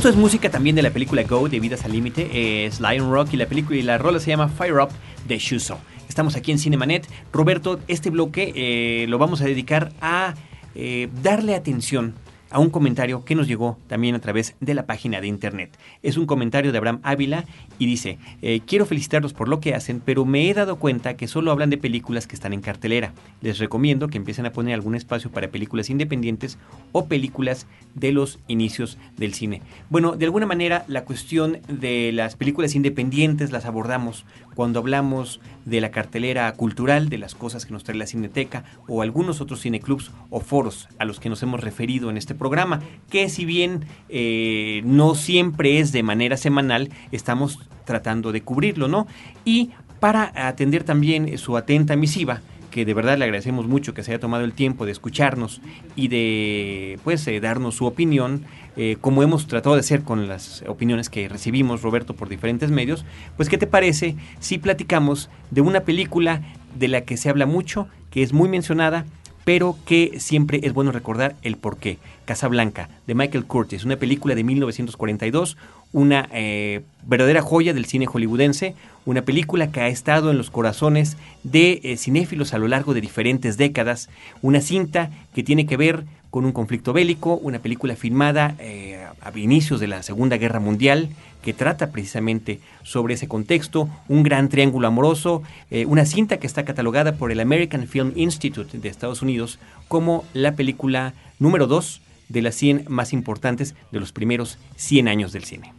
Esto 0.05 0.13
es 0.13 0.21
música 0.21 0.51
también 0.51 0.75
de 0.75 0.83
la 0.83 0.91
película 0.91 1.23
Go 1.23 1.49
de 1.49 1.59
Vidas 1.59 1.83
al 1.83 1.93
Límite. 1.93 2.67
Es 2.67 2.79
Lion 2.79 3.11
Rock 3.11 3.29
y 3.33 3.37
la 3.37 3.47
película 3.47 3.75
y 3.75 3.81
la 3.81 3.97
rola 3.97 4.19
se 4.19 4.29
llama 4.29 4.49
Fire 4.49 4.75
Up 4.75 4.89
de 5.27 5.39
Shuso. 5.39 5.79
Estamos 6.07 6.35
aquí 6.35 6.51
en 6.51 6.59
Cinemanet. 6.59 7.07
Roberto, 7.33 7.79
este 7.87 8.11
bloque 8.11 8.53
eh, 8.55 9.07
lo 9.07 9.17
vamos 9.17 9.41
a 9.41 9.45
dedicar 9.45 9.93
a 10.01 10.35
eh, 10.75 11.09
darle 11.23 11.55
atención 11.55 12.13
a 12.49 12.60
un 12.60 12.69
comentario 12.69 13.25
que 13.25 13.36
nos 13.36 13.47
llegó 13.47 13.77
también 13.88 14.15
a 14.15 14.19
través 14.19 14.55
de 14.60 14.73
la 14.73 14.86
página 14.86 15.21
de 15.21 15.27
internet. 15.27 15.77
Es 16.03 16.17
un 16.17 16.25
comentario 16.25 16.71
de 16.71 16.77
Abraham 16.77 16.99
Ávila 17.03 17.45
y 17.79 17.86
dice, 17.86 18.17
eh, 18.41 18.62
quiero 18.65 18.86
felicitarlos 18.86 19.34
por 19.34 19.47
lo 19.47 19.60
que 19.60 19.75
hacen, 19.75 20.01
pero 20.03 20.25
me 20.25 20.49
he 20.49 20.53
dado 20.53 20.77
cuenta 20.77 21.17
que 21.17 21.27
solo 21.27 21.51
hablan 21.51 21.69
de 21.69 21.77
películas 21.77 22.27
que 22.27 22.36
están 22.36 22.53
en 22.53 22.62
cartelera. 22.62 23.13
Les 23.41 23.60
recomiendo 23.60 24.08
que 24.08 24.17
empiecen 24.17 24.45
a 24.45 24.51
poner 24.51 24.73
algún 24.73 24.95
espacio 24.95 25.31
para 25.31 25.49
películas 25.49 25.89
independientes 25.89 26.58
o 26.91 27.05
películas 27.05 27.67
de 27.93 28.12
los 28.12 28.39
inicios 28.47 28.97
del 29.17 29.34
cine. 29.34 29.62
Bueno, 29.89 30.15
de 30.15 30.25
alguna 30.25 30.45
manera 30.45 30.86
la 30.88 31.05
cuestión 31.05 31.60
de 31.67 32.12
las 32.13 32.36
películas 32.36 32.75
independientes 32.75 33.51
las 33.51 33.65
abordamos 33.65 34.25
cuando 34.55 34.79
hablamos 34.79 35.39
de 35.65 35.81
la 35.81 35.91
cartelera 35.91 36.51
cultural, 36.53 37.10
de 37.10 37.17
las 37.17 37.36
cosas 37.36 37.65
que 37.65 37.73
nos 37.73 37.84
trae 37.84 37.97
la 37.97 38.08
Cineteca 38.08 38.63
o 38.88 39.01
algunos 39.01 39.41
otros 39.41 39.62
cineclubs 39.62 40.12
o 40.29 40.39
foros 40.39 40.88
a 40.99 41.05
los 41.05 41.19
que 41.19 41.29
nos 41.29 41.41
hemos 41.43 41.62
referido 41.62 42.10
en 42.10 42.17
este 42.17 42.35
programa, 42.36 42.82
que 43.10 43.30
si 43.30 43.45
bien 43.45 43.86
eh, 44.10 44.82
no 44.86 45.15
siempre 45.15 45.80
es 45.80 45.91
de 45.91 46.04
manera 46.04 46.38
semanal, 46.38 46.89
estamos 47.12 47.60
tratando 47.86 48.32
de 48.32 48.41
cubrirlo, 48.41 48.88
¿no? 48.88 49.08
Y 49.43 49.71
para 50.00 50.32
atender 50.48 50.84
también 50.84 51.38
su 51.38 51.58
atenta 51.58 51.95
misiva, 51.95 52.41
que 52.76 52.84
de 52.84 52.93
verdad 52.93 53.17
le 53.17 53.24
agradecemos 53.24 53.67
mucho 53.67 53.93
que 53.93 54.04
se 54.04 54.12
haya 54.12 54.19
tomado 54.19 54.43
el 54.43 54.52
tiempo 54.52 54.86
de 54.86 54.91
escucharnos 54.91 55.62
y 55.95 56.10
de 56.10 57.00
pues 57.06 57.26
eh, 57.28 57.39
darnos 57.39 57.76
su 57.76 57.86
opinión, 57.86 58.43
eh, 58.76 58.98
como 59.00 59.24
hemos 59.24 59.48
tratado 59.48 59.76
de 59.76 59.80
hacer 59.80 60.04
con 60.04 60.28
las 60.28 60.62
opiniones 60.67 61.10
que 61.10 61.30
recibimos, 61.30 61.82
Roberto, 61.82 62.17
por 62.17 62.28
diferentes 62.28 62.71
medios, 62.71 63.06
pues 63.38 63.48
¿qué 63.48 63.58
te 63.58 63.65
parece 63.65 64.17
si 64.39 64.58
platicamos 64.58 65.30
de 65.52 65.62
una 65.62 65.82
película 65.82 66.41
de 66.78 66.89
la 66.89 67.02
que 67.06 67.15
se 67.15 67.30
habla 67.30 67.45
mucho, 67.45 67.88
que 68.12 68.24
es 68.24 68.34
muy 68.34 68.50
mencionada, 68.50 69.06
pero 69.45 69.77
que 69.86 70.19
siempre 70.19 70.60
es 70.63 70.73
bueno 70.73 70.91
recordar 70.91 71.36
el 71.43 71.55
porqué. 71.55 71.97
Casablanca, 72.25 72.89
de 73.05 73.13
Michael 73.13 73.45
Curtis, 73.45 73.86
una 73.86 73.97
película 73.97 74.36
de 74.36 74.43
1942, 74.43 75.58
una 75.93 76.27
eh, 76.34 76.81
verdadera 77.05 77.41
joya 77.41 77.73
del 77.73 77.86
cine 77.86 78.08
hollywoodense, 78.08 78.75
una 79.05 79.21
película 79.21 79.71
que 79.71 79.81
ha 79.81 79.88
estado 79.88 80.31
en 80.31 80.38
los 80.38 80.49
corazones 80.49 81.17
de 81.43 81.79
eh, 81.84 81.97
cinéfilos 81.97 82.53
a 82.53 82.58
lo 82.58 82.67
largo 82.67 82.93
de 82.93 83.01
diferentes 83.01 83.58
décadas, 83.58 84.10
una 84.41 84.60
cinta 84.60 85.12
que 85.34 85.43
tiene 85.43 85.67
que 85.67 85.77
ver 85.77 86.03
con 86.31 86.43
un 86.43 86.51
conflicto 86.51 86.91
bélico, 86.91 87.36
una 87.36 87.60
película 87.60 87.95
filmada 87.95 88.55
eh, 88.60 89.05
a 89.21 89.38
inicios 89.38 89.79
de 89.79 89.88
la 89.88 90.03
Segunda 90.03 90.38
Guerra 90.38 90.60
Mundial, 90.60 91.10
que 91.45 91.53
trata 91.53 91.91
precisamente 91.91 92.60
sobre 92.81 93.13
ese 93.13 93.27
contexto, 93.27 93.88
un 94.10 94.23
gran 94.23 94.49
triángulo 94.49 94.88
amoroso, 94.88 95.43
eh, 95.69 95.86
una 95.86 96.05
cinta 96.05 96.38
que 96.38 96.47
está 96.47 96.65
catalogada 96.65 97.13
por 97.13 97.31
el 97.31 97.39
American 97.39 97.88
Film 97.88 98.13
Institute 98.15 98.79
de 98.79 98.89
Estados 98.89 99.21
Unidos 99.21 99.60
como 99.88 100.25
la 100.34 100.55
película 100.55 101.13
número 101.38 101.67
2 101.67 102.01
de 102.29 102.41
las 102.41 102.55
100 102.55 102.86
más 102.89 103.13
importantes 103.13 103.75
de 103.91 103.99
los 103.99 104.12
primeros 104.12 104.58
100 104.75 105.08
años 105.08 105.34
del 105.34 105.43
cine. 105.43 105.71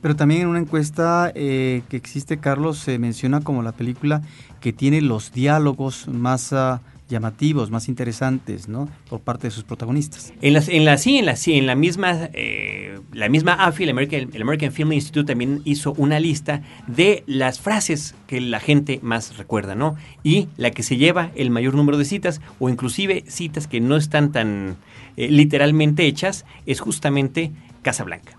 Pero 0.00 0.16
también 0.16 0.42
en 0.42 0.48
una 0.48 0.60
encuesta 0.60 1.30
eh, 1.34 1.82
que 1.90 1.98
existe, 1.98 2.38
Carlos, 2.38 2.78
se 2.78 2.98
menciona 2.98 3.42
como 3.42 3.62
la 3.62 3.72
película 3.72 4.22
que 4.60 4.72
tiene 4.72 5.02
los 5.02 5.30
diálogos 5.30 6.08
más 6.08 6.54
ah, 6.54 6.80
llamativos, 7.08 7.70
más 7.70 7.88
interesantes, 7.88 8.68
¿no? 8.68 8.88
Por 9.08 9.20
parte 9.20 9.46
de 9.46 9.50
sus 9.50 9.64
protagonistas. 9.64 10.32
En 10.42 10.52
la, 10.52 10.62
en 10.66 10.84
la 10.84 10.98
sí, 10.98 11.18
en 11.18 11.26
la 11.26 11.36
sí, 11.36 11.54
en 11.54 11.66
la 11.66 11.74
misma, 11.74 12.30
eh, 12.32 12.98
la 13.12 13.28
misma 13.28 13.52
AFI, 13.54 13.84
el 13.84 13.90
American, 13.90 14.30
el 14.32 14.42
American 14.42 14.72
Film 14.72 14.92
Institute 14.92 15.26
también 15.26 15.62
hizo 15.64 15.92
una 15.94 16.18
lista 16.18 16.62
de 16.86 17.22
las 17.26 17.60
frases 17.60 18.14
que 18.26 18.40
la 18.40 18.60
gente 18.60 18.98
más 19.02 19.36
recuerda, 19.36 19.74
¿no? 19.74 19.96
Y 20.24 20.48
la 20.56 20.72
que 20.72 20.82
se 20.82 20.96
lleva 20.96 21.30
el 21.36 21.50
mayor 21.50 21.74
número 21.74 21.96
de 21.98 22.04
citas, 22.04 22.40
o 22.58 22.68
inclusive 22.68 23.24
citas 23.28 23.68
que 23.68 23.80
no 23.80 23.96
están 23.96 24.32
tan 24.32 24.76
eh, 25.16 25.28
literalmente 25.30 26.06
hechas, 26.06 26.44
es 26.66 26.80
justamente 26.80 27.52
Casablanca. 27.82 28.36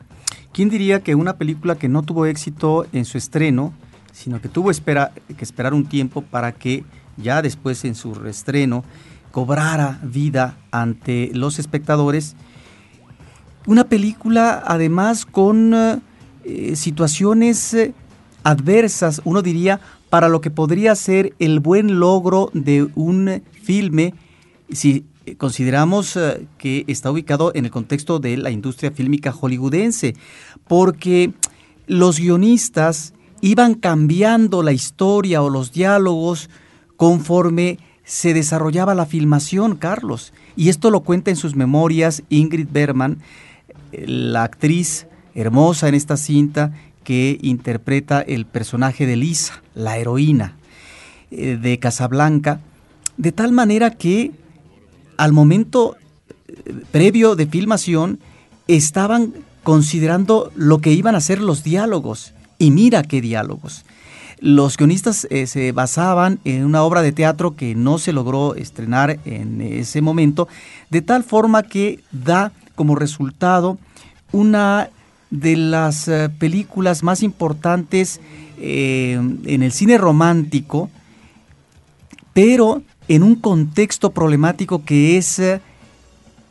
¿Quién 0.52 0.70
diría 0.70 1.02
que 1.02 1.16
una 1.16 1.38
película 1.38 1.76
que 1.76 1.88
no 1.88 2.02
tuvo 2.02 2.26
éxito 2.26 2.86
en 2.92 3.06
su 3.06 3.18
estreno, 3.18 3.74
sino 4.12 4.42
que 4.42 4.50
tuvo 4.50 4.72
espera, 4.72 5.12
que 5.38 5.44
esperar 5.44 5.74
un 5.74 5.86
tiempo 5.86 6.22
para 6.24 6.52
que 6.52 6.84
ya 7.18 7.42
después 7.42 7.84
en 7.86 7.96
su 7.96 8.14
reestreno 8.14 8.84
cobrara 9.32 10.00
vida 10.04 10.58
ante 10.72 11.32
los 11.34 11.60
espectadores? 11.60 12.36
Una 13.66 13.84
película 13.84 14.64
además 14.66 15.26
con 15.26 15.74
eh, 16.46 16.76
situaciones 16.76 17.74
eh, 17.74 17.94
adversas, 18.44 19.22
uno 19.26 19.42
diría, 19.42 19.82
para 20.10 20.30
lo 20.30 20.40
que 20.40 20.50
podría 20.50 20.96
ser 20.96 21.34
el 21.40 21.60
buen 21.60 22.00
logro 22.00 22.50
de 22.54 22.88
un 22.96 23.44
filme, 23.62 24.14
si 24.72 25.06
consideramos 25.38 26.16
eh, 26.16 26.48
que 26.58 26.86
está 26.88 27.12
ubicado 27.12 27.52
en 27.54 27.66
el 27.66 27.72
contexto 27.72 28.20
de 28.20 28.38
la 28.38 28.52
industria 28.52 28.92
fílmica 28.92 29.34
hollywoodense, 29.34 30.16
porque 30.68 31.34
los 31.88 32.20
guionistas 32.20 33.14
iban 33.42 33.76
cambiando 33.76 34.64
la 34.64 34.72
historia 34.72 35.42
o 35.42 35.50
los 35.50 35.74
diálogos 35.74 36.50
conforme 36.98 37.80
se 38.04 38.34
desarrollaba 38.34 38.96
la 38.96 39.06
filmación, 39.06 39.76
Carlos. 39.76 40.34
Y 40.56 40.70
esto 40.70 40.92
lo 40.92 41.02
cuenta 41.02 41.30
en 41.30 41.38
sus 41.38 41.56
memorias 41.56 42.24
Ingrid 42.30 42.68
Bergman, 42.72 43.20
la 43.92 44.44
actriz 44.44 45.08
hermosa 45.36 45.88
en 45.88 45.96
esta 45.96 46.18
cinta 46.18 46.74
que 47.04 47.38
interpreta 47.42 48.22
el 48.22 48.46
personaje 48.46 49.06
de 49.06 49.16
Lisa, 49.16 49.62
la 49.76 49.98
heroína 49.98 50.56
eh, 51.32 51.58
de 51.62 51.80
Casablanca, 51.80 52.60
de 53.18 53.32
tal 53.32 53.52
manera 53.52 53.92
que 53.92 54.32
al 55.16 55.32
momento 55.32 55.96
eh, 56.48 56.74
previo 56.92 57.36
de 57.36 57.46
filmación 57.46 58.20
estaban 58.68 59.34
considerando 59.64 60.52
lo 60.56 60.80
que 60.80 60.92
iban 60.92 61.16
a 61.16 61.22
ser 61.22 61.42
los 61.42 61.64
diálogos. 61.64 62.34
Y 62.58 62.72
mira 62.72 63.04
qué 63.04 63.22
diálogos. 63.22 63.86
Los 64.40 64.78
guionistas 64.78 65.26
eh, 65.32 65.48
se 65.48 65.72
basaban 65.72 66.40
en 66.44 66.64
una 66.64 66.84
obra 66.84 67.02
de 67.02 67.12
teatro 67.12 67.56
que 67.56 67.74
no 67.74 67.98
se 67.98 68.14
logró 68.14 68.54
estrenar 68.54 69.20
en 69.26 69.62
ese 69.62 70.02
momento, 70.02 70.48
de 70.92 71.02
tal 71.02 71.24
forma 71.24 71.64
que 71.64 72.02
da 72.12 72.52
como 72.76 72.96
resultado 72.96 73.80
una 74.32 74.90
de 75.32 75.58
las 75.58 76.08
eh, 76.08 76.30
películas 76.30 77.02
más 77.02 77.24
importantes 77.24 78.22
eh, 78.60 79.14
en 79.46 79.64
el 79.64 79.72
cine 79.72 79.98
romántico, 79.98 80.92
pero 82.34 82.84
en 83.08 83.24
un 83.24 83.36
contexto 83.36 84.12
problemático 84.12 84.86
que 84.86 85.18
es 85.18 85.42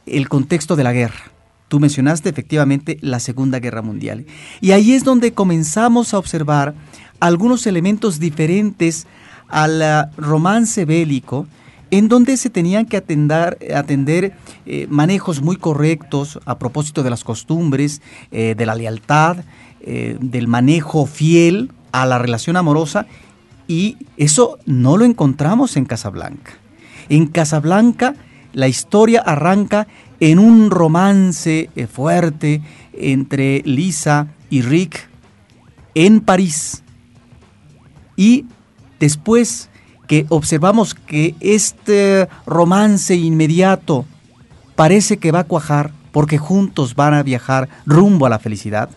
el 0.07 0.29
contexto 0.29 0.75
de 0.75 0.83
la 0.83 0.93
guerra. 0.93 1.31
Tú 1.69 1.81
mencionaste 1.81 2.29
efectivamente 2.29 2.97
la 3.01 3.21
Segunda 3.21 3.59
Guerra 3.59 3.83
Mundial. 3.83 4.25
Y 4.61 4.71
ahí 4.71 4.93
es 4.93 5.05
donde 5.05 5.33
comenzamos 5.33 6.15
a 6.15 6.19
observar 6.19 6.75
algunos 7.21 7.67
elementos 7.67 8.19
diferentes 8.19 9.07
al 9.49 9.83
eh, 9.83 10.05
romance 10.17 10.85
bélico, 10.85 11.47
en 11.91 12.09
donde 12.09 12.37
se 12.37 12.51
tenían 12.51 12.87
que 12.87 12.97
atender, 12.97 14.33
eh, 14.67 14.87
manejos 14.91 15.41
muy 15.41 15.57
correctos 15.57 16.41
a 16.45 16.59
propósito 16.59 17.03
de 17.03 17.11
las 17.11 17.25
costumbres, 17.25 18.03
eh, 18.33 18.55
de 18.57 18.67
la 18.67 18.75
lealtad, 18.75 19.39
eh, 19.81 20.17
del 20.21 20.49
manejo 20.49 21.07
fiel 21.07 21.73
a 21.93 22.07
la 22.07 22.19
relación 22.19 22.57
amorosa, 22.57 23.07
y 23.69 23.97
eso 24.17 24.59
no 24.67 24.97
lo 24.97 25.05
encontramos 25.05 25.77
en 25.77 25.85
Casablanca. 25.85 26.53
En 27.09 27.27
Casablanca 27.27 28.15
la 28.53 28.69
historia 28.69 29.21
arranca 29.21 29.87
en 30.19 30.39
un 30.39 30.71
romance 30.71 31.69
fuerte 31.93 32.63
entre 32.95 33.63
Lisa 33.65 34.29
y 34.49 34.63
Rick 34.63 35.09
en 35.95 36.21
París. 36.21 36.83
Y 38.17 38.45
después 38.99 39.69
que 40.07 40.27
observamos 40.29 40.95
que 40.95 41.35
este 41.41 42.29
romance 42.47 43.15
inmediato 43.15 44.05
parece 44.75 45.17
que 45.19 45.33
va 45.33 45.41
a 45.41 45.45
cuajar 45.45 45.91
porque 46.13 46.39
juntos 46.39 46.95
van 46.95 47.13
a 47.15 47.23
viajar 47.23 47.69
rumbo 47.85 48.25
a 48.27 48.31
la 48.31 48.39
felicidad, 48.39 48.89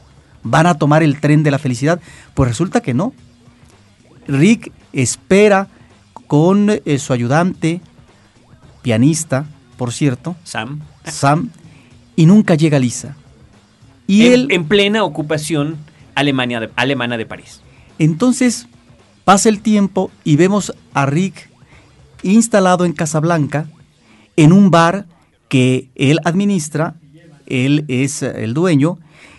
van 0.43 0.67
a 0.67 0.75
tomar 0.75 1.03
el 1.03 1.19
tren 1.19 1.43
de 1.43 1.51
la 1.51 1.59
felicidad, 1.59 1.99
pues 2.33 2.47
resulta 2.49 2.81
que 2.81 2.93
no. 2.93 3.13
Rick 4.27 4.71
espera 4.93 5.67
con 6.27 6.69
eh, 6.69 6.99
su 6.99 7.11
ayudante, 7.11 7.81
pianista, 8.81 9.45
por 9.77 9.91
cierto, 9.91 10.35
Sam. 10.43 10.79
Sam, 11.03 11.49
y 12.15 12.25
nunca 12.25 12.55
llega 12.55 12.79
Lisa. 12.79 13.15
Y 14.07 14.27
en, 14.27 14.33
él, 14.33 14.47
en 14.51 14.65
plena 14.67 15.03
ocupación 15.03 15.77
Alemania 16.15 16.59
de- 16.61 16.69
alemana 16.75 17.17
de 17.17 17.25
París. 17.25 17.61
entonces, 17.97 18.67
pasa 19.29 19.47
el 19.49 19.61
tiempo 19.61 20.09
y 20.23 20.37
vemos 20.37 20.73
a 20.91 21.05
Rick 21.05 21.51
instalado 22.23 22.83
en 22.83 22.93
Casablanca, 22.93 23.67
en 24.35 24.51
un 24.51 24.71
bar 24.71 25.05
que 25.49 25.91
él 25.93 26.17
administra, 26.25 26.95
él 27.45 27.85
es 27.89 28.23
eh, 28.23 28.43
el 28.43 28.55
dueño, 28.55 28.97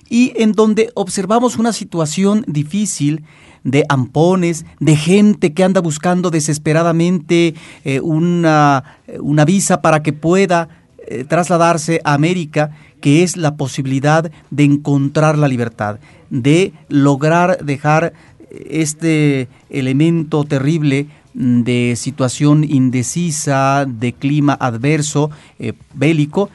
y 0.08 0.32
en 0.36 0.52
donde 0.52 0.92
observamos 0.94 1.56
una 1.56 1.72
situación 1.72 2.44
difícil 2.46 3.24
de 3.64 3.84
ampones, 3.88 4.64
de 4.78 4.94
gente 4.94 5.54
que 5.54 5.64
anda 5.64 5.80
buscando 5.80 6.30
desesperadamente 6.30 7.56
eh, 7.84 7.98
una, 7.98 8.84
una 9.18 9.44
visa 9.44 9.82
para 9.82 10.04
que 10.04 10.12
pueda 10.12 10.68
eh, 11.08 11.24
trasladarse 11.24 12.00
a 12.04 12.14
América, 12.14 12.70
que 13.00 13.24
es 13.24 13.36
la 13.36 13.56
posibilidad 13.56 14.30
de 14.52 14.62
encontrar 14.62 15.36
la 15.36 15.48
libertad, 15.48 15.98
de 16.30 16.74
lograr 16.88 17.64
dejar 17.64 18.12
este 18.50 19.48
elemento 19.68 20.44
terrible 20.44 21.06
mm, 21.34 21.62
de 21.62 21.94
situación 21.96 22.64
indecisa, 22.64 23.86
de 23.86 24.12
clima 24.12 24.56
adverso, 24.60 25.30
eh, 25.58 25.72
bélico, 25.94 26.50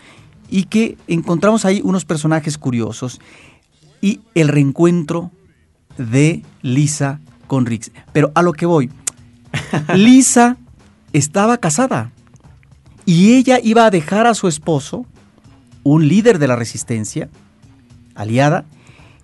y 0.49 0.65
que 0.65 0.97
encontramos 1.08 1.65
ahí 1.65 1.81
unos 1.84 2.05
personajes 2.05 2.58
curiosos. 2.58 3.19
Y 4.01 4.19
el 4.36 4.49
reencuentro 4.49 5.31
de 5.97 6.43
Lisa 6.62 7.19
con 7.47 7.65
Rix. 7.65 7.91
Pero 8.13 8.31
a 8.36 8.41
lo 8.41 8.53
que 8.53 8.65
voy, 8.65 8.91
Lisa 9.95 10.58
estaba 11.13 11.58
casada 11.58 12.12
y 13.05 13.36
ella 13.36 13.60
iba 13.63 13.86
a 13.86 13.91
dejar 13.91 14.27
a 14.27 14.34
su 14.34 14.47
esposo, 14.47 15.05
un 15.84 16.08
líder 16.08 16.39
de 16.39 16.47
la 16.47 16.55
resistencia, 16.55 17.29
aliada, 18.15 18.65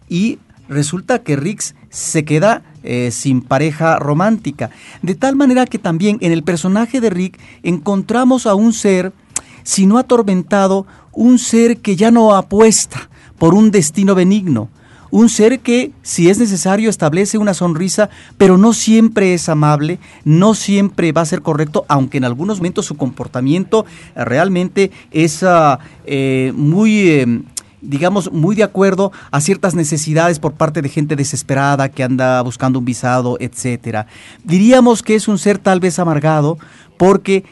y 0.08 0.40
resulta 0.70 1.24
que 1.24 1.36
Rix 1.36 1.76
se 1.92 2.26
queda 2.26 2.64
eh, 2.84 3.12
sin 3.12 3.42
pareja 3.42 4.00
romántica. 4.00 4.72
De 5.04 5.14
tal 5.14 5.36
manera 5.36 5.68
que 5.68 5.78
también 5.78 6.18
en 6.22 6.32
el 6.32 6.42
personaje 6.42 7.00
de 7.00 7.12
Rick 7.12 7.40
encontramos 7.62 8.48
a 8.48 8.56
un 8.56 8.74
ser, 8.74 9.14
si 9.62 9.86
no 9.86 10.00
atormentado, 10.00 10.88
un 11.12 11.38
ser 11.38 11.78
que 11.78 11.96
ya 11.96 12.10
no 12.10 12.34
apuesta 12.34 13.10
por 13.38 13.54
un 13.54 13.70
destino 13.70 14.16
benigno. 14.16 14.70
Un 15.12 15.28
ser 15.28 15.60
que, 15.60 15.92
si 16.04 16.30
es 16.30 16.40
necesario, 16.40 16.90
establece 16.90 17.38
una 17.38 17.54
sonrisa, 17.54 18.10
pero 18.38 18.58
no 18.58 18.72
siempre 18.72 19.34
es 19.34 19.50
amable, 19.50 20.00
no 20.24 20.54
siempre 20.54 21.12
va 21.12 21.20
a 21.20 21.26
ser 21.26 21.42
correcto, 21.42 21.84
aunque 21.90 22.18
en 22.18 22.24
algunos 22.24 22.60
momentos 22.60 22.86
su 22.86 22.96
comportamiento 22.96 23.86
realmente 24.16 24.90
es 25.12 25.44
ah, 25.44 25.80
eh, 26.06 26.54
muy... 26.56 27.10
eh, 27.10 27.42
digamos, 27.82 28.32
muy 28.32 28.56
de 28.56 28.64
acuerdo 28.64 29.12
a 29.32 29.42
ciertas 29.42 29.76
necesidades 29.76 30.40
por 30.40 30.54
parte 30.54 30.82
de 30.82 30.90
gente 30.90 31.16
desesperada 31.16 31.90
que 31.90 32.04
anda 32.04 32.42
buscando 32.42 32.80
un 32.80 32.86
visado, 32.86 33.38
etcétera. 33.40 34.08
Diríamos 34.44 35.04
que 35.04 35.16
es 35.16 35.28
un 35.28 35.38
ser 35.38 35.58
tal 35.58 35.80
vez 35.80 36.00
amargado 36.00 36.58
porque 36.98 37.44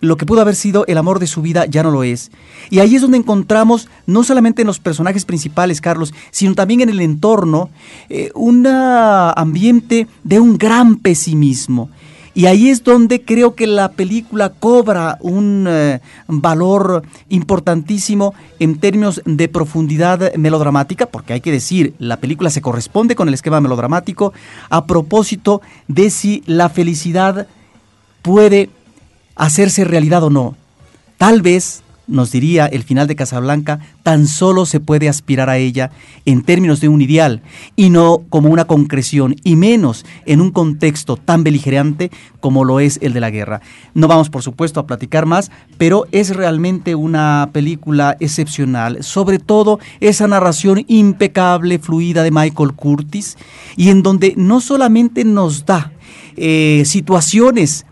lo 0.00 0.16
que 0.16 0.26
pudo 0.26 0.40
haber 0.40 0.54
sido 0.54 0.84
el 0.86 0.98
amor 0.98 1.18
de 1.18 1.26
su 1.26 1.42
vida 1.42 1.66
ya 1.66 1.82
no 1.82 1.90
lo 1.90 2.04
es. 2.04 2.30
Y 2.70 2.78
ahí 2.78 2.94
es 2.94 3.02
donde 3.02 3.18
encontramos, 3.18 3.88
no 4.06 4.22
solamente 4.22 4.62
en 4.62 4.66
los 4.66 4.78
personajes 4.78 5.24
principales, 5.24 5.80
Carlos, 5.80 6.14
sino 6.30 6.54
también 6.54 6.80
en 6.80 6.88
el 6.88 7.00
entorno, 7.00 7.70
eh, 8.08 8.30
un 8.34 8.66
ambiente 8.66 10.06
de 10.22 10.40
un 10.40 10.56
gran 10.56 10.96
pesimismo. 10.96 11.90
Y 12.38 12.46
ahí 12.46 12.70
es 12.70 12.84
donde 12.84 13.24
creo 13.24 13.56
que 13.56 13.66
la 13.66 13.90
película 13.90 14.50
cobra 14.50 15.18
un 15.20 15.66
eh, 15.68 16.00
valor 16.28 17.02
importantísimo 17.30 18.32
en 18.60 18.78
términos 18.78 19.20
de 19.24 19.48
profundidad 19.48 20.32
melodramática, 20.36 21.06
porque 21.06 21.32
hay 21.32 21.40
que 21.40 21.50
decir, 21.50 21.94
la 21.98 22.18
película 22.18 22.50
se 22.50 22.62
corresponde 22.62 23.16
con 23.16 23.26
el 23.26 23.34
esquema 23.34 23.60
melodramático 23.60 24.32
a 24.70 24.86
propósito 24.86 25.62
de 25.88 26.10
si 26.10 26.44
la 26.46 26.68
felicidad 26.68 27.48
puede 28.22 28.70
hacerse 29.34 29.82
realidad 29.82 30.22
o 30.22 30.30
no. 30.30 30.54
Tal 31.16 31.42
vez, 31.42 31.82
nos 32.08 32.32
diría 32.32 32.66
el 32.66 32.82
final 32.82 33.06
de 33.06 33.14
Casablanca, 33.16 33.78
tan 34.02 34.26
solo 34.26 34.66
se 34.66 34.80
puede 34.80 35.08
aspirar 35.08 35.48
a 35.50 35.58
ella 35.58 35.90
en 36.24 36.42
términos 36.42 36.80
de 36.80 36.88
un 36.88 37.00
ideal 37.02 37.42
y 37.76 37.90
no 37.90 38.22
como 38.28 38.48
una 38.48 38.64
concreción, 38.64 39.36
y 39.44 39.56
menos 39.56 40.04
en 40.26 40.40
un 40.40 40.50
contexto 40.50 41.16
tan 41.16 41.44
beligerante 41.44 42.10
como 42.40 42.64
lo 42.64 42.80
es 42.80 42.98
el 43.02 43.12
de 43.12 43.20
la 43.20 43.30
guerra. 43.30 43.60
No 43.94 44.08
vamos, 44.08 44.30
por 44.30 44.42
supuesto, 44.42 44.80
a 44.80 44.86
platicar 44.86 45.26
más, 45.26 45.50
pero 45.76 46.06
es 46.12 46.34
realmente 46.34 46.94
una 46.94 47.50
película 47.52 48.16
excepcional, 48.20 49.04
sobre 49.04 49.38
todo 49.38 49.78
esa 50.00 50.26
narración 50.26 50.84
impecable, 50.88 51.78
fluida 51.78 52.22
de 52.22 52.30
Michael 52.30 52.72
Curtis, 52.72 53.36
y 53.76 53.90
en 53.90 54.02
donde 54.02 54.34
no 54.36 54.60
solamente 54.60 55.24
nos 55.24 55.66
da 55.66 55.92
eh, 56.36 56.84
situaciones 56.86 57.84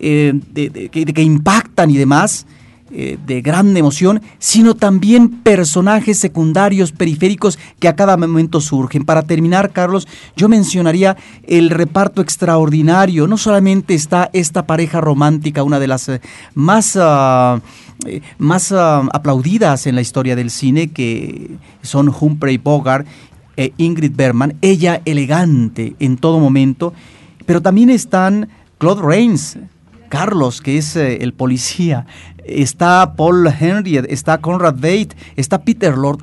eh, 0.00 0.32
de- 0.52 0.88
que 0.90 1.22
impactan 1.22 1.90
y 1.90 1.96
demás, 1.96 2.46
eh, 2.90 3.18
de 3.26 3.42
gran 3.42 3.76
emoción, 3.76 4.22
sino 4.38 4.74
también 4.74 5.28
personajes 5.42 6.18
secundarios, 6.18 6.92
periféricos, 6.92 7.58
que 7.78 7.88
a 7.88 7.96
cada 7.96 8.16
momento 8.16 8.60
surgen. 8.60 9.04
Para 9.04 9.22
terminar, 9.22 9.72
Carlos, 9.72 10.08
yo 10.36 10.48
mencionaría 10.48 11.16
el 11.46 11.70
reparto 11.70 12.22
extraordinario. 12.22 13.26
No 13.26 13.36
solamente 13.36 13.94
está 13.94 14.30
esta 14.32 14.66
pareja 14.66 15.00
romántica, 15.00 15.62
una 15.62 15.78
de 15.78 15.86
las 15.86 16.08
eh, 16.08 16.20
más... 16.54 16.96
ah, 17.00 17.60
eh, 18.06 18.22
más 18.38 18.70
ah, 18.70 19.08
aplaudidas 19.12 19.88
en 19.88 19.96
la 19.96 20.00
historia 20.00 20.36
del 20.36 20.50
cine, 20.50 20.88
que 20.88 21.50
son 21.82 22.08
Humphrey 22.08 22.56
Bogart 22.56 23.06
e 23.56 23.72
Ingrid 23.76 24.12
Bergman, 24.14 24.54
ella 24.62 25.02
elegante 25.04 25.96
en 25.98 26.16
todo 26.16 26.38
momento, 26.38 26.92
pero 27.44 27.60
también 27.60 27.90
están 27.90 28.48
Claude 28.78 29.02
Rains, 29.02 29.58
Carlos, 30.08 30.60
que 30.60 30.78
es 30.78 30.96
eh, 30.96 31.18
el 31.22 31.32
policía, 31.32 32.06
está 32.44 33.14
Paul 33.14 33.46
Henry, 33.48 33.96
está 34.08 34.38
Conrad 34.38 34.76
Veidt, 34.78 35.14
está 35.36 35.62
Peter 35.62 35.96
Lord, 35.96 36.20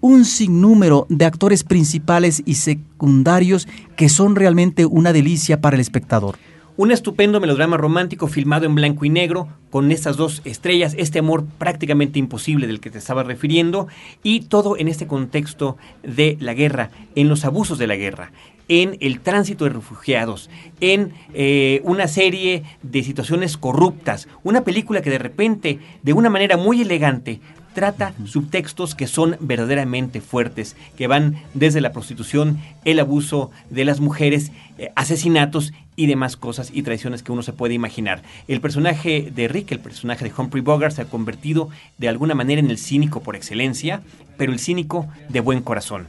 un 0.00 0.24
sinnúmero 0.24 1.06
de 1.08 1.24
actores 1.24 1.64
principales 1.64 2.42
y 2.44 2.56
secundarios 2.56 3.66
que 3.96 4.08
son 4.10 4.36
realmente 4.36 4.84
una 4.84 5.12
delicia 5.12 5.60
para 5.60 5.76
el 5.76 5.80
espectador. 5.80 6.36
Un 6.76 6.90
estupendo 6.90 7.40
melodrama 7.40 7.76
romántico 7.76 8.26
filmado 8.26 8.66
en 8.66 8.74
blanco 8.74 9.04
y 9.04 9.08
negro, 9.08 9.48
con 9.70 9.92
estas 9.92 10.16
dos 10.16 10.42
estrellas, 10.44 10.94
este 10.98 11.20
amor 11.20 11.46
prácticamente 11.56 12.18
imposible 12.18 12.66
del 12.66 12.80
que 12.80 12.90
te 12.90 12.98
estaba 12.98 13.22
refiriendo, 13.22 13.86
y 14.24 14.40
todo 14.40 14.76
en 14.76 14.88
este 14.88 15.06
contexto 15.06 15.76
de 16.02 16.36
la 16.40 16.52
guerra, 16.52 16.90
en 17.14 17.28
los 17.28 17.44
abusos 17.44 17.78
de 17.78 17.86
la 17.86 17.94
guerra, 17.94 18.32
en 18.68 18.96
el 19.00 19.20
tránsito 19.20 19.64
de 19.64 19.70
refugiados, 19.70 20.50
en 20.80 21.12
eh, 21.32 21.80
una 21.84 22.08
serie 22.08 22.62
de 22.82 23.02
situaciones 23.02 23.56
corruptas, 23.56 24.28
una 24.42 24.62
película 24.62 25.02
que 25.02 25.10
de 25.10 25.18
repente, 25.18 25.78
de 26.02 26.12
una 26.12 26.30
manera 26.30 26.56
muy 26.56 26.82
elegante, 26.82 27.40
trata 27.74 28.14
subtextos 28.24 28.94
que 28.94 29.06
son 29.06 29.36
verdaderamente 29.40 30.20
fuertes, 30.20 30.76
que 30.96 31.08
van 31.08 31.42
desde 31.52 31.80
la 31.80 31.92
prostitución, 31.92 32.60
el 32.84 33.00
abuso 33.00 33.50
de 33.68 33.84
las 33.84 34.00
mujeres, 34.00 34.52
eh, 34.78 34.90
asesinatos 34.94 35.72
y 35.96 36.06
demás 36.06 36.36
cosas 36.36 36.70
y 36.72 36.82
traiciones 36.82 37.22
que 37.22 37.32
uno 37.32 37.42
se 37.42 37.52
puede 37.52 37.74
imaginar. 37.74 38.22
El 38.48 38.60
personaje 38.60 39.30
de 39.34 39.48
Rick, 39.48 39.72
el 39.72 39.80
personaje 39.80 40.24
de 40.24 40.32
Humphrey 40.36 40.62
Bogart, 40.62 40.94
se 40.94 41.02
ha 41.02 41.06
convertido 41.06 41.68
de 41.98 42.08
alguna 42.08 42.34
manera 42.34 42.60
en 42.60 42.70
el 42.70 42.78
cínico 42.78 43.20
por 43.22 43.36
excelencia, 43.36 44.02
pero 44.36 44.52
el 44.52 44.58
cínico 44.58 45.06
de 45.28 45.40
buen 45.40 45.60
corazón. 45.60 46.06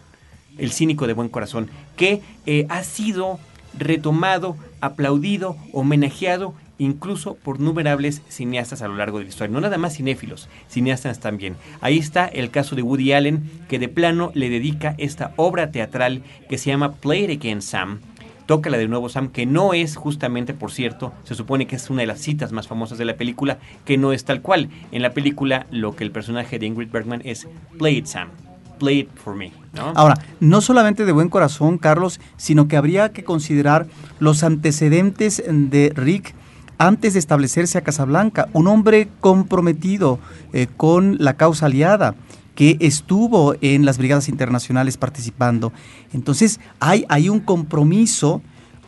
El 0.57 0.71
cínico 0.71 1.07
de 1.07 1.13
buen 1.13 1.29
corazón, 1.29 1.69
que 1.95 2.21
eh, 2.45 2.65
ha 2.69 2.83
sido 2.83 3.39
retomado, 3.77 4.55
aplaudido, 4.81 5.57
homenajeado 5.73 6.53
incluso 6.77 7.35
por 7.35 7.59
numerables 7.59 8.21
cineastas 8.27 8.81
a 8.81 8.87
lo 8.87 8.95
largo 8.95 9.17
de 9.17 9.25
la 9.25 9.29
historia. 9.29 9.53
No 9.53 9.61
nada 9.61 9.77
más 9.77 9.95
cinéfilos, 9.95 10.49
cineastas 10.69 11.19
también. 11.19 11.55
Ahí 11.81 11.97
está 11.97 12.27
el 12.27 12.51
caso 12.51 12.75
de 12.75 12.81
Woody 12.81 13.13
Allen, 13.13 13.49
que 13.69 13.79
de 13.79 13.87
plano 13.87 14.31
le 14.33 14.49
dedica 14.49 14.95
esta 14.97 15.33
obra 15.37 15.71
teatral 15.71 16.23
que 16.49 16.57
se 16.57 16.69
llama 16.69 16.93
Play 16.93 17.25
It 17.25 17.39
Again 17.39 17.61
Sam. 17.61 17.99
Tócala 18.45 18.77
de 18.77 18.87
nuevo 18.87 19.09
Sam, 19.09 19.29
que 19.29 19.47
no 19.47 19.73
es 19.73 19.95
justamente, 19.95 20.53
por 20.53 20.71
cierto, 20.71 21.13
se 21.23 21.33
supone 21.33 21.65
que 21.65 21.77
es 21.77 21.89
una 21.89 22.01
de 22.01 22.07
las 22.07 22.19
citas 22.19 22.51
más 22.51 22.67
famosas 22.67 22.99
de 22.99 23.05
la 23.05 23.17
película, 23.17 23.57
que 23.85 23.97
no 23.97 24.13
es 24.13 24.23
tal 24.23 24.41
cual. 24.41 24.69
En 24.91 25.01
la 25.01 25.13
película 25.13 25.65
lo 25.71 25.95
que 25.95 26.03
el 26.03 26.11
personaje 26.11 26.59
de 26.59 26.67
Ingrid 26.67 26.91
Bergman 26.91 27.21
es 27.25 27.47
Play 27.79 27.97
It 27.97 28.05
Sam, 28.05 28.29
Play 28.77 28.99
It 28.99 29.09
for 29.15 29.35
Me. 29.35 29.51
¿no? 29.73 29.93
Ahora, 29.95 30.15
no 30.39 30.61
solamente 30.61 31.05
de 31.05 31.11
buen 31.11 31.29
corazón, 31.29 31.77
Carlos, 31.77 32.19
sino 32.37 32.67
que 32.67 32.77
habría 32.77 33.11
que 33.11 33.23
considerar 33.23 33.87
los 34.19 34.43
antecedentes 34.43 35.43
de 35.47 35.91
Rick 35.95 36.35
antes 36.77 37.13
de 37.13 37.19
establecerse 37.19 37.77
a 37.77 37.81
Casablanca, 37.81 38.49
un 38.53 38.67
hombre 38.67 39.07
comprometido 39.21 40.19
eh, 40.53 40.67
con 40.75 41.17
la 41.19 41.35
causa 41.35 41.67
aliada 41.67 42.15
que 42.53 42.77
estuvo 42.79 43.55
en 43.61 43.85
las 43.85 43.97
brigadas 43.97 44.29
internacionales 44.29 44.97
participando. 44.97 45.73
Entonces, 46.13 46.59
hay, 46.79 47.05
hay 47.09 47.29
un 47.29 47.39
compromiso 47.39 48.41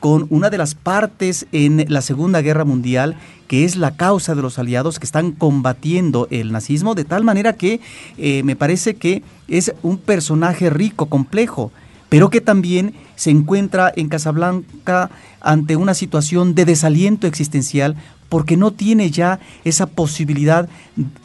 con 0.08 0.26
una 0.30 0.50
de 0.50 0.58
las 0.58 0.74
partes 0.74 1.48
en 1.52 1.84
la 1.90 2.00
Segunda 2.02 2.42
Guerra 2.42 2.64
Mundial, 2.64 3.18
que 3.50 3.66
es 3.66 3.76
la 3.76 3.98
causa 3.98 4.36
de 4.36 4.42
los 4.42 4.58
aliados 4.58 5.00
que 5.00 5.06
están 5.06 5.34
combatiendo 5.34 6.30
el 6.32 6.54
nazismo, 6.54 6.96
de 6.96 7.04
tal 7.04 7.26
manera 7.26 7.52
que 7.58 7.82
eh, 8.18 8.42
me 8.44 8.56
parece 8.56 8.96
que 8.96 9.22
es 9.50 9.74
un 9.84 9.98
personaje 9.98 10.70
rico, 10.70 11.08
complejo, 11.08 11.74
pero 12.08 12.30
que 12.30 12.40
también 12.40 12.94
se 13.18 13.32
encuentra 13.32 13.92
en 13.98 14.08
Casablanca 14.08 15.10
ante 15.42 15.76
una 15.76 15.94
situación 15.94 16.56
de 16.56 16.64
desaliento 16.64 17.28
existencial 17.28 17.98
porque 18.30 18.56
no 18.56 18.72
tiene 18.72 19.12
ya 19.12 19.42
esa 19.66 19.88
posibilidad 19.88 20.70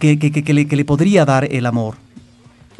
que, 0.01 0.19
que- 0.19 0.33
que- 0.33 0.77
le 0.77 0.85
podría 0.85 1.25
dar 1.25 1.45
el 1.53 1.67
amor. 1.67 2.02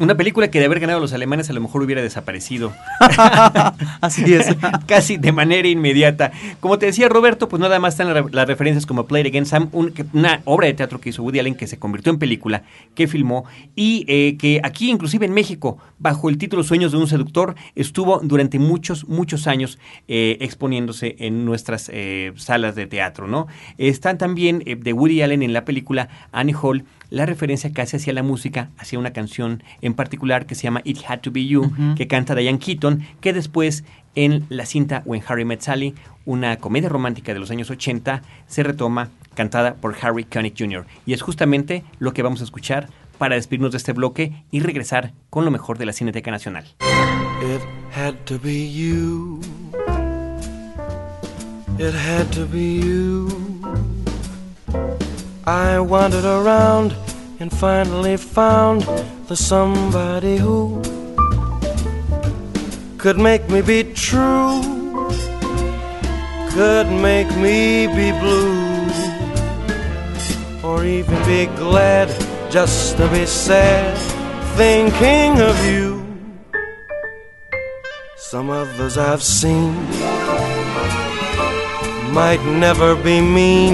Una 0.03 0.15
película 0.17 0.49
que 0.51 0.59
de 0.59 0.65
haber 0.65 0.81
ganado 0.81 0.97
a 0.99 1.01
los 1.01 1.13
alemanes 1.13 1.49
a 1.49 1.53
lo 1.53 1.61
mejor 1.61 1.81
hubiera 1.81 2.01
desaparecido. 2.01 2.73
Así 4.01 4.33
es. 4.33 4.53
Casi 4.85 5.15
de 5.15 5.31
manera 5.31 5.65
inmediata. 5.67 6.33
Como 6.59 6.77
te 6.77 6.87
decía 6.87 7.07
Roberto, 7.07 7.47
pues 7.47 7.61
nada 7.61 7.79
más 7.79 7.93
están 7.93 8.13
la- 8.13 8.25
las 8.29 8.45
referencias 8.47 8.85
como 8.85 9.05
Play 9.05 9.21
It 9.21 9.27
Again 9.29 9.45
Sam, 9.45 9.69
un- 9.71 9.93
una 10.11 10.41
obra 10.43 10.67
de 10.67 10.73
teatro 10.73 10.99
que 10.99 11.09
hizo 11.09 11.23
Woody 11.23 11.39
Allen 11.39 11.55
que 11.55 11.67
se 11.67 11.79
convirtió 11.79 12.11
en 12.11 12.19
película, 12.19 12.63
que 12.95 13.07
filmó 13.07 13.45
y 13.77 14.03
eh, 14.09 14.35
que 14.37 14.59
aquí 14.61 14.89
inclusive 14.91 15.25
en 15.25 15.33
México, 15.33 15.77
bajo 15.99 16.29
el 16.29 16.37
título 16.37 16.63
Sueños 16.63 16.91
de 16.91 16.97
un 16.97 17.07
seductor, 17.07 17.55
estuvo 17.75 18.19
durante 18.21 18.59
muchos, 18.59 19.07
muchos 19.07 19.47
años 19.47 19.79
eh, 20.09 20.37
exponiéndose 20.41 21.15
en 21.19 21.45
nuestras 21.45 21.89
eh, 21.93 22.33
salas 22.35 22.75
de 22.75 22.87
teatro, 22.87 23.27
¿no? 23.27 23.47
Están 23.77 24.17
también 24.17 24.59
de 24.65 24.91
Woody 24.91 25.21
Allen 25.21 25.43
en 25.43 25.53
la 25.53 25.63
película 25.63 26.09
Annie 26.33 26.55
Hall, 26.61 26.83
la 27.13 27.27
referencia 27.27 27.71
casi 27.71 27.97
hacia 27.97 28.11
la 28.11 28.23
música, 28.23 28.71
hacia 28.79 28.97
una 28.97 29.13
canción 29.13 29.61
en 29.81 29.93
particular 29.93 30.47
que 30.47 30.55
se 30.55 30.63
llama 30.63 30.81
It 30.83 30.97
Had 31.07 31.19
to 31.19 31.31
Be 31.31 31.45
You, 31.45 31.71
que 31.95 32.07
canta 32.07 32.33
Diane 32.33 32.57
Keaton, 32.57 33.05
que 33.21 33.33
después 33.33 33.83
en 34.15 34.47
la 34.49 34.65
cinta 34.65 35.03
When 35.05 35.21
Harry 35.27 35.45
Met 35.45 35.61
Sally, 35.61 35.93
una 36.25 36.57
comedia 36.57 36.89
romántica 36.89 37.31
de 37.31 37.39
los 37.39 37.51
años 37.51 37.69
80, 37.69 38.23
se 38.47 38.63
retoma 38.63 39.09
cantada 39.35 39.75
por 39.75 39.95
Harry 40.01 40.23
Connick 40.23 40.57
Jr. 40.57 40.87
Y 41.05 41.13
es 41.13 41.21
justamente 41.21 41.83
lo 41.99 42.13
que 42.13 42.23
vamos 42.23 42.41
a 42.41 42.45
escuchar 42.45 42.89
para 43.19 43.35
despedirnos 43.35 43.73
de 43.73 43.77
este 43.77 43.93
bloque 43.93 44.43
y 44.49 44.61
regresar 44.61 45.13
con 45.29 45.45
lo 45.45 45.51
mejor 45.51 45.77
de 45.77 45.85
la 45.85 45.93
Cineteca 45.93 46.31
Nacional. 46.31 46.65
It 46.81 47.61
had 47.95 48.15
to 48.25 48.39
be 48.39 48.73
you. 48.73 49.39
It 51.77 51.93
had 51.93 52.25
to 52.31 52.47
be 52.47 52.79
you. 52.79 53.32
I 55.45 55.77
wandered 55.79 56.23
around 56.23 56.95
and 57.41 57.51
finally 57.51 58.15
found 58.15 58.83
the 59.27 59.35
somebody 59.35 60.37
who 60.37 60.81
could 62.97 63.17
make 63.17 63.49
me 63.49 63.61
be 63.61 63.83
true, 63.93 64.61
could 66.51 66.87
make 66.89 67.29
me 67.35 67.87
be 67.87 68.11
blue, 68.21 68.87
or 70.63 70.85
even 70.85 71.21
be 71.25 71.47
glad 71.57 72.07
just 72.49 72.95
to 72.95 73.09
be 73.09 73.25
sad 73.25 73.97
thinking 74.55 75.41
of 75.41 75.65
you. 75.65 76.05
Some 78.15 78.49
others 78.49 78.97
I've 78.97 79.21
seen 79.21 79.73
might 82.13 82.41
never 82.45 82.95
be 82.95 83.19
mean, 83.19 83.73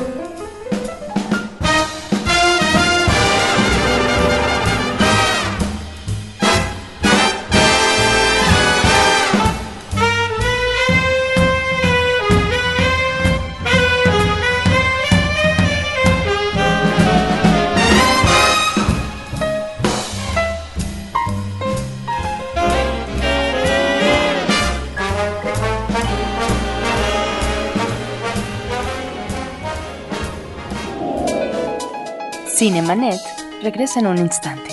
Cinemanet 32.61 33.19
regresa 33.63 34.01
en 34.01 34.05
un 34.05 34.19
instante. 34.19 34.69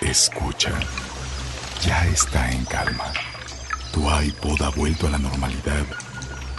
Escucha. 0.00 0.72
Ya 1.86 2.04
está 2.08 2.50
en 2.50 2.64
calma. 2.64 3.04
Tu 3.92 4.00
iPod 4.00 4.60
ha 4.62 4.70
vuelto 4.70 5.06
a 5.06 5.10
la 5.10 5.18
normalidad 5.18 5.84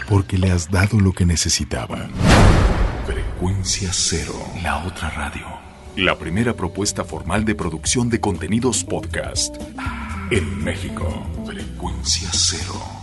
porque 0.07 0.37
le 0.37 0.51
has 0.51 0.71
dado 0.71 0.97
lo 0.97 1.11
que 1.11 1.25
necesitaba. 1.25 2.07
Frecuencia 3.05 3.89
cero. 3.91 4.33
La 4.63 4.85
otra 4.85 5.09
radio. 5.09 5.45
La 5.97 6.17
primera 6.17 6.53
propuesta 6.53 7.03
formal 7.03 7.43
de 7.43 7.53
producción 7.53 8.09
de 8.09 8.21
contenidos 8.21 8.85
podcast 8.85 9.57
en 10.31 10.63
México. 10.63 11.27
Frecuencia 11.45 12.29
cero. 12.31 13.02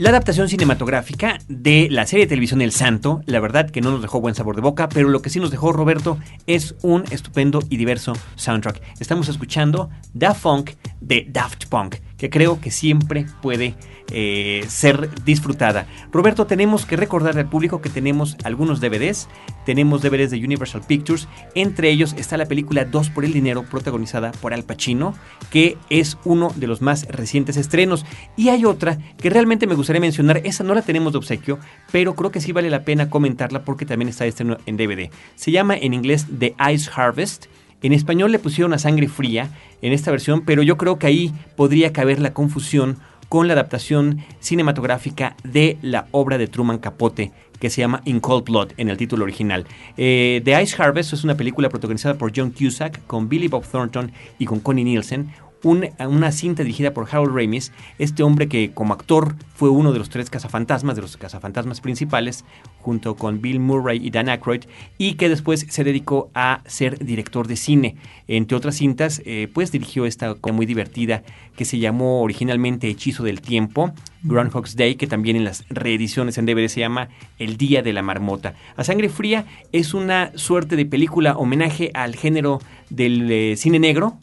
La 0.00 0.08
adaptación 0.08 0.48
cinematográfica 0.48 1.36
de 1.46 1.88
la 1.90 2.06
serie 2.06 2.24
de 2.24 2.30
televisión 2.30 2.62
El 2.62 2.72
Santo, 2.72 3.20
la 3.26 3.38
verdad 3.38 3.68
que 3.68 3.82
no 3.82 3.90
nos 3.90 4.00
dejó 4.00 4.18
buen 4.18 4.34
sabor 4.34 4.56
de 4.56 4.62
boca, 4.62 4.88
pero 4.88 5.10
lo 5.10 5.20
que 5.20 5.28
sí 5.28 5.40
nos 5.40 5.50
dejó 5.50 5.74
Roberto 5.74 6.16
es 6.46 6.74
un 6.80 7.04
estupendo 7.10 7.60
y 7.68 7.76
diverso 7.76 8.14
soundtrack. 8.36 8.80
Estamos 8.98 9.28
escuchando 9.28 9.90
Da 10.14 10.32
Funk 10.32 10.70
de 11.02 11.26
Daft 11.28 11.66
Punk, 11.66 11.96
que 12.20 12.28
creo 12.28 12.60
que 12.60 12.70
siempre 12.70 13.24
puede 13.40 13.74
eh, 14.10 14.66
ser 14.68 15.08
disfrutada. 15.24 15.86
Roberto, 16.12 16.46
tenemos 16.46 16.84
que 16.84 16.96
recordarle 16.96 17.40
al 17.40 17.48
público 17.48 17.80
que 17.80 17.88
tenemos 17.88 18.36
algunos 18.44 18.78
DVDs, 18.78 19.26
tenemos 19.64 20.02
DVDs 20.02 20.30
de 20.30 20.44
Universal 20.44 20.82
Pictures, 20.86 21.28
entre 21.54 21.88
ellos 21.88 22.14
está 22.18 22.36
la 22.36 22.44
película 22.44 22.84
Dos 22.84 23.08
por 23.08 23.24
el 23.24 23.32
Dinero, 23.32 23.62
protagonizada 23.62 24.32
por 24.32 24.52
Al 24.52 24.64
Pacino, 24.64 25.14
que 25.50 25.78
es 25.88 26.18
uno 26.24 26.52
de 26.56 26.66
los 26.66 26.82
más 26.82 27.06
recientes 27.08 27.56
estrenos. 27.56 28.04
Y 28.36 28.50
hay 28.50 28.66
otra 28.66 28.98
que 29.16 29.30
realmente 29.30 29.66
me 29.66 29.74
gustaría 29.74 30.00
mencionar, 30.00 30.42
esa 30.44 30.62
no 30.62 30.74
la 30.74 30.82
tenemos 30.82 31.12
de 31.12 31.18
obsequio, 31.18 31.58
pero 31.90 32.14
creo 32.14 32.30
que 32.30 32.42
sí 32.42 32.52
vale 32.52 32.68
la 32.68 32.84
pena 32.84 33.08
comentarla 33.08 33.64
porque 33.64 33.86
también 33.86 34.10
está 34.10 34.26
estreno 34.26 34.58
en 34.66 34.76
DVD. 34.76 35.08
Se 35.36 35.52
llama 35.52 35.74
en 35.74 35.94
inglés 35.94 36.26
The 36.38 36.54
Ice 36.70 36.90
Harvest. 36.94 37.46
En 37.82 37.92
español 37.92 38.32
le 38.32 38.38
pusieron 38.38 38.72
a 38.72 38.78
sangre 38.78 39.08
fría 39.08 39.50
en 39.82 39.92
esta 39.92 40.10
versión, 40.10 40.44
pero 40.44 40.62
yo 40.62 40.76
creo 40.76 40.98
que 40.98 41.06
ahí 41.06 41.32
podría 41.56 41.92
caber 41.92 42.20
la 42.20 42.34
confusión 42.34 42.98
con 43.28 43.46
la 43.46 43.54
adaptación 43.54 44.18
cinematográfica 44.40 45.36
de 45.44 45.78
la 45.82 46.08
obra 46.10 46.36
de 46.36 46.48
Truman 46.48 46.78
Capote 46.78 47.32
que 47.60 47.70
se 47.70 47.80
llama 47.80 48.00
In 48.06 48.20
Cold 48.20 48.44
Blood 48.46 48.72
en 48.78 48.88
el 48.88 48.96
título 48.96 49.22
original. 49.24 49.66
Eh, 49.96 50.40
The 50.44 50.60
Ice 50.62 50.82
Harvest 50.82 51.12
es 51.12 51.24
una 51.24 51.36
película 51.36 51.68
protagonizada 51.68 52.14
por 52.14 52.32
John 52.34 52.50
Cusack 52.50 53.06
con 53.06 53.28
Billy 53.28 53.48
Bob 53.48 53.64
Thornton 53.70 54.10
y 54.38 54.46
con 54.46 54.60
Connie 54.60 54.82
Nielsen. 54.82 55.30
Un- 55.62 55.88
una 55.98 56.32
cinta 56.32 56.62
dirigida 56.62 56.92
por 56.94 57.06
Harold 57.10 57.36
Ramis, 57.36 57.72
este 57.98 58.22
hombre 58.22 58.48
que 58.48 58.72
como 58.72 58.94
actor 58.94 59.34
fue 59.54 59.68
uno 59.68 59.92
de 59.92 59.98
los 59.98 60.08
tres 60.08 60.30
cazafantasmas, 60.30 60.96
de 60.96 61.02
los 61.02 61.16
cazafantasmas 61.16 61.80
principales, 61.80 62.44
junto 62.78 63.14
con 63.14 63.42
Bill 63.42 63.60
Murray 63.60 64.00
y 64.04 64.10
Dan 64.10 64.28
Aykroyd, 64.30 64.62
y 64.96 65.14
que 65.14 65.28
después 65.28 65.66
se 65.68 65.84
dedicó 65.84 66.30
a 66.34 66.62
ser 66.66 67.04
director 67.04 67.46
de 67.46 67.56
cine. 67.56 67.96
Entre 68.26 68.56
otras 68.56 68.76
cintas, 68.76 69.20
eh, 69.26 69.48
pues 69.52 69.70
dirigió 69.70 70.06
esta 70.06 70.34
muy 70.52 70.64
divertida 70.64 71.22
que 71.56 71.64
se 71.66 71.78
llamó 71.78 72.22
originalmente 72.22 72.88
Hechizo 72.88 73.22
del 73.22 73.42
Tiempo, 73.42 73.92
Groundhog's 74.22 74.76
Day, 74.76 74.94
que 74.94 75.06
también 75.06 75.36
en 75.36 75.44
las 75.44 75.64
reediciones 75.68 76.38
en 76.38 76.46
DVD 76.46 76.68
se 76.68 76.80
llama 76.80 77.08
El 77.38 77.56
Día 77.58 77.82
de 77.82 77.92
la 77.92 78.00
Marmota. 78.02 78.54
A 78.76 78.84
Sangre 78.84 79.10
Fría 79.10 79.44
es 79.72 79.92
una 79.92 80.32
suerte 80.36 80.76
de 80.76 80.86
película 80.86 81.36
homenaje 81.36 81.90
al 81.92 82.16
género 82.16 82.60
del 82.88 83.30
eh, 83.30 83.56
cine 83.56 83.78
negro, 83.78 84.18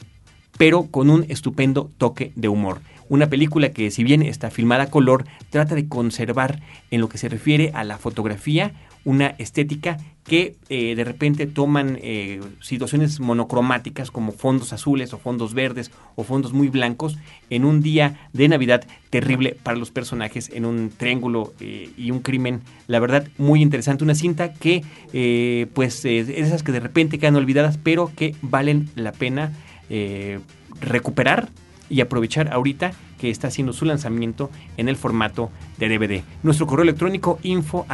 pero 0.58 0.88
con 0.88 1.08
un 1.08 1.24
estupendo 1.28 1.90
toque 1.96 2.32
de 2.36 2.48
humor. 2.48 2.80
Una 3.08 3.28
película 3.28 3.70
que 3.70 3.90
si 3.90 4.04
bien 4.04 4.22
está 4.22 4.50
filmada 4.50 4.84
a 4.84 4.90
color, 4.90 5.24
trata 5.48 5.74
de 5.74 5.88
conservar 5.88 6.60
en 6.90 7.00
lo 7.00 7.08
que 7.08 7.16
se 7.16 7.30
refiere 7.30 7.70
a 7.72 7.84
la 7.84 7.96
fotografía 7.96 8.72
una 9.04 9.28
estética 9.38 9.96
que 10.24 10.56
eh, 10.68 10.94
de 10.94 11.04
repente 11.04 11.46
toman 11.46 11.98
eh, 12.02 12.40
situaciones 12.60 13.20
monocromáticas 13.20 14.10
como 14.10 14.32
fondos 14.32 14.74
azules 14.74 15.14
o 15.14 15.18
fondos 15.18 15.54
verdes 15.54 15.90
o 16.16 16.24
fondos 16.24 16.52
muy 16.52 16.68
blancos 16.68 17.16
en 17.48 17.64
un 17.64 17.80
día 17.80 18.28
de 18.34 18.48
Navidad 18.48 18.84
terrible 19.08 19.56
para 19.62 19.78
los 19.78 19.90
personajes 19.90 20.50
en 20.52 20.66
un 20.66 20.90
triángulo 20.94 21.54
eh, 21.60 21.88
y 21.96 22.10
un 22.10 22.20
crimen, 22.20 22.60
la 22.86 23.00
verdad 23.00 23.26
muy 23.38 23.62
interesante, 23.62 24.04
una 24.04 24.14
cinta 24.14 24.52
que 24.52 24.84
pues 25.72 26.04
es 26.04 26.28
esas 26.28 26.62
que 26.62 26.72
de 26.72 26.80
repente 26.80 27.18
quedan 27.18 27.36
olvidadas 27.36 27.78
pero 27.78 28.12
que 28.14 28.34
valen 28.42 28.90
la 28.94 29.12
pena 29.12 29.52
eh, 29.90 30.40
recuperar 30.80 31.48
y 31.90 32.00
aprovechar 32.00 32.52
ahorita 32.52 32.92
que 33.18 33.30
está 33.30 33.48
haciendo 33.48 33.72
su 33.72 33.84
lanzamiento 33.84 34.50
en 34.76 34.88
el 34.88 34.96
formato 34.96 35.50
de 35.78 35.88
DVD. 35.88 36.22
Nuestro 36.42 36.66
correo 36.66 36.84
electrónico 36.84 37.38
info. 37.42 37.86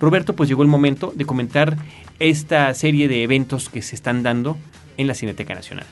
Roberto, 0.00 0.36
pues 0.36 0.48
llegó 0.48 0.62
el 0.62 0.68
momento 0.68 1.12
de 1.14 1.24
comentar 1.24 1.76
esta 2.18 2.72
serie 2.74 3.08
de 3.08 3.22
eventos 3.22 3.68
que 3.68 3.82
se 3.82 3.94
están 3.94 4.22
dando 4.22 4.56
en 4.96 5.06
la 5.06 5.14
Cineteca 5.14 5.54
Nacional. 5.54 5.86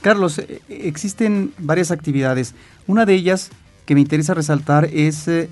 Carlos, 0.00 0.38
eh, 0.38 0.60
existen 0.68 1.52
varias 1.58 1.90
actividades. 1.90 2.54
Una 2.86 3.06
de 3.06 3.14
ellas 3.14 3.50
que 3.86 3.94
me 3.94 4.00
interesa 4.00 4.34
resaltar 4.34 4.86
es 4.92 5.28
eh, 5.28 5.48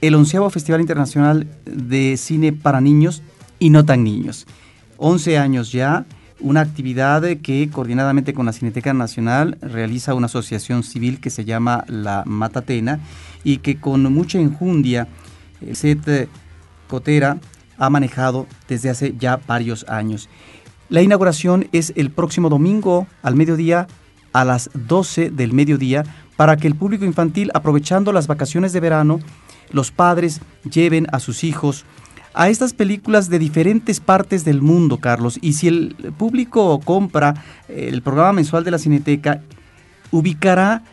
el 0.00 0.14
onceavo 0.14 0.50
Festival 0.50 0.80
Internacional 0.80 1.46
de 1.64 2.16
Cine 2.16 2.52
para 2.52 2.80
Niños 2.80 3.22
y 3.58 3.70
No 3.70 3.84
Tan 3.84 4.04
Niños. 4.04 4.46
11 4.98 5.38
años 5.38 5.72
ya, 5.72 6.04
una 6.40 6.60
actividad 6.60 7.22
que 7.42 7.68
coordinadamente 7.72 8.34
con 8.34 8.46
la 8.46 8.52
Cineteca 8.52 8.92
Nacional 8.92 9.56
realiza 9.60 10.14
una 10.14 10.26
asociación 10.26 10.82
civil 10.82 11.20
que 11.20 11.30
se 11.30 11.44
llama 11.44 11.84
La 11.88 12.24
Matatena 12.26 13.00
y 13.42 13.58
que 13.58 13.80
con 13.80 14.02
mucha 14.12 14.38
enjundia 14.38 15.08
eh, 15.60 16.28
Cotera 16.88 17.38
ha 17.78 17.90
manejado 17.90 18.46
desde 18.68 18.90
hace 18.90 19.14
ya 19.18 19.40
varios 19.46 19.84
años. 19.88 20.28
La 20.88 21.02
inauguración 21.02 21.68
es 21.72 21.92
el 21.96 22.10
próximo 22.10 22.48
domingo 22.48 23.06
al 23.22 23.34
mediodía 23.34 23.86
a 24.32 24.44
las 24.44 24.70
12 24.74 25.30
del 25.30 25.52
mediodía 25.52 26.04
para 26.36 26.56
que 26.56 26.68
el 26.68 26.74
público 26.74 27.04
infantil, 27.04 27.50
aprovechando 27.54 28.12
las 28.12 28.26
vacaciones 28.26 28.72
de 28.72 28.80
verano, 28.80 29.20
los 29.70 29.90
padres 29.90 30.40
lleven 30.70 31.06
a 31.10 31.18
sus 31.18 31.42
hijos 31.42 31.84
a 32.36 32.50
estas 32.50 32.74
películas 32.74 33.30
de 33.30 33.38
diferentes 33.38 33.98
partes 33.98 34.44
del 34.44 34.60
mundo, 34.60 34.98
Carlos. 34.98 35.38
Y 35.40 35.54
si 35.54 35.68
el 35.68 35.96
público 36.18 36.78
compra 36.80 37.42
eh, 37.68 37.88
el 37.90 38.02
programa 38.02 38.34
mensual 38.34 38.62
de 38.62 38.70
la 38.70 38.78
Cineteca, 38.78 39.40
ubicará 40.10 40.84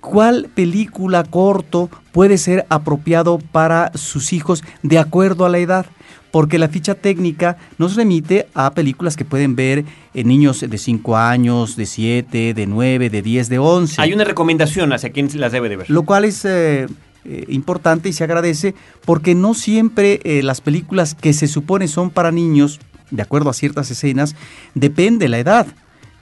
cuál 0.00 0.48
película 0.54 1.24
corto 1.24 1.90
puede 2.12 2.38
ser 2.38 2.66
apropiado 2.68 3.38
para 3.38 3.90
sus 3.94 4.32
hijos 4.32 4.62
de 4.82 4.98
acuerdo 4.98 5.44
a 5.44 5.48
la 5.48 5.58
edad. 5.58 5.86
Porque 6.30 6.58
la 6.58 6.68
ficha 6.68 6.94
técnica 6.94 7.56
nos 7.78 7.96
remite 7.96 8.46
a 8.54 8.72
películas 8.72 9.16
que 9.16 9.24
pueden 9.24 9.56
ver 9.56 9.84
en 10.14 10.28
niños 10.28 10.60
de 10.60 10.78
5 10.78 11.16
años, 11.16 11.76
de 11.76 11.86
7, 11.86 12.54
de 12.54 12.66
9, 12.66 13.10
de 13.10 13.22
10, 13.22 13.48
de 13.48 13.58
11. 13.58 14.02
Hay 14.02 14.12
una 14.12 14.24
recomendación 14.24 14.92
hacia 14.92 15.10
quien 15.10 15.28
las 15.40 15.50
debe 15.50 15.68
de 15.68 15.76
ver. 15.78 15.90
Lo 15.90 16.04
cual 16.04 16.26
es 16.26 16.44
eh, 16.44 16.86
eh, 17.28 17.44
importante 17.48 18.08
y 18.08 18.12
se 18.12 18.22
agradece 18.22 18.76
porque 19.04 19.34
no 19.34 19.54
siempre 19.54 20.20
eh, 20.22 20.44
las 20.44 20.60
películas 20.60 21.16
que 21.16 21.32
se 21.32 21.48
supone 21.48 21.88
son 21.88 22.10
para 22.10 22.30
niños, 22.30 22.78
de 23.10 23.20
acuerdo 23.20 23.50
a 23.50 23.52
ciertas 23.52 23.90
escenas, 23.90 24.36
depende 24.76 25.28
la 25.28 25.40
edad, 25.40 25.66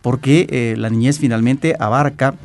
porque 0.01 0.47
eh, 0.49 0.77
la 0.79 0.89
niñez 0.89 1.19
finalmente 1.19 1.77
abarca 1.79 2.37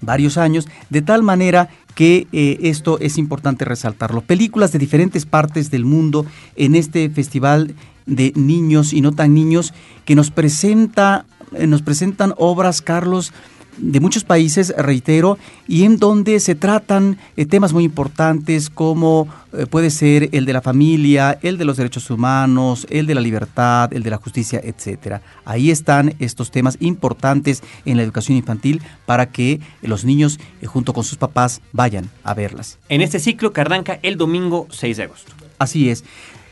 varios 0.00 0.38
años, 0.38 0.66
de 0.88 1.02
tal 1.02 1.22
manera 1.22 1.68
que 1.94 2.26
esto 2.32 2.98
es 3.00 3.18
importante 3.18 3.66
resaltarlo. 3.66 4.22
Películas 4.22 4.72
de 4.72 4.78
diferentes 4.78 5.26
partes 5.26 5.70
del 5.70 5.84
mundo 5.84 6.24
en 6.56 6.76
este 6.76 7.10
festival 7.10 7.74
de 8.06 8.32
niños 8.36 8.94
y 8.94 9.02
no 9.02 9.12
tan 9.12 9.34
niños 9.34 9.74
que 10.06 10.14
nos 10.14 10.30
presenta 10.30 11.26
nos 11.66 11.82
presentan 11.82 12.32
obras 12.38 12.80
Carlos 12.80 13.32
de 13.80 14.00
muchos 14.00 14.24
países, 14.24 14.74
reitero, 14.76 15.38
y 15.66 15.84
en 15.84 15.98
donde 15.98 16.38
se 16.40 16.54
tratan 16.54 17.18
eh, 17.36 17.46
temas 17.46 17.72
muy 17.72 17.84
importantes 17.84 18.70
como 18.70 19.28
eh, 19.52 19.66
puede 19.66 19.90
ser 19.90 20.28
el 20.32 20.44
de 20.44 20.52
la 20.52 20.60
familia, 20.60 21.38
el 21.42 21.58
de 21.58 21.64
los 21.64 21.76
derechos 21.76 22.10
humanos, 22.10 22.86
el 22.90 23.06
de 23.06 23.14
la 23.14 23.20
libertad, 23.20 23.92
el 23.92 24.02
de 24.02 24.10
la 24.10 24.18
justicia, 24.18 24.60
etcétera. 24.62 25.22
Ahí 25.44 25.70
están 25.70 26.14
estos 26.18 26.50
temas 26.50 26.76
importantes 26.80 27.62
en 27.84 27.96
la 27.96 28.02
educación 28.02 28.36
infantil 28.36 28.82
para 29.06 29.30
que 29.30 29.60
los 29.82 30.04
niños, 30.04 30.38
eh, 30.60 30.66
junto 30.66 30.92
con 30.92 31.04
sus 31.04 31.18
papás, 31.18 31.60
vayan 31.72 32.10
a 32.22 32.34
verlas. 32.34 32.78
En 32.88 33.00
este 33.00 33.18
ciclo 33.18 33.52
que 33.52 33.60
arranca 33.60 33.98
el 34.02 34.16
domingo 34.16 34.66
6 34.70 34.96
de 34.96 35.02
agosto. 35.04 35.32
Así 35.58 35.90
es. 35.90 36.04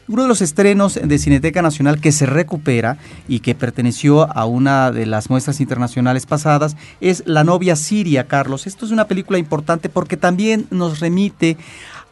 Uno 0.08 0.22
de 0.22 0.28
los 0.28 0.40
estrenos 0.40 0.94
de 0.94 1.18
Cineteca 1.18 1.60
Nacional 1.60 2.00
que 2.00 2.12
se 2.12 2.24
recupera 2.24 2.96
y 3.28 3.40
que 3.40 3.54
perteneció 3.54 4.34
a 4.34 4.46
una 4.46 4.90
de 4.90 5.04
las 5.04 5.28
muestras 5.28 5.60
internacionales 5.60 6.24
pasadas 6.24 6.78
es 7.02 7.24
La 7.26 7.44
novia 7.44 7.76
siria, 7.76 8.26
Carlos. 8.26 8.66
Esto 8.66 8.86
es 8.86 8.90
una 8.90 9.06
película 9.06 9.38
importante 9.38 9.90
porque 9.90 10.16
también 10.16 10.66
nos 10.70 11.00
remite 11.00 11.58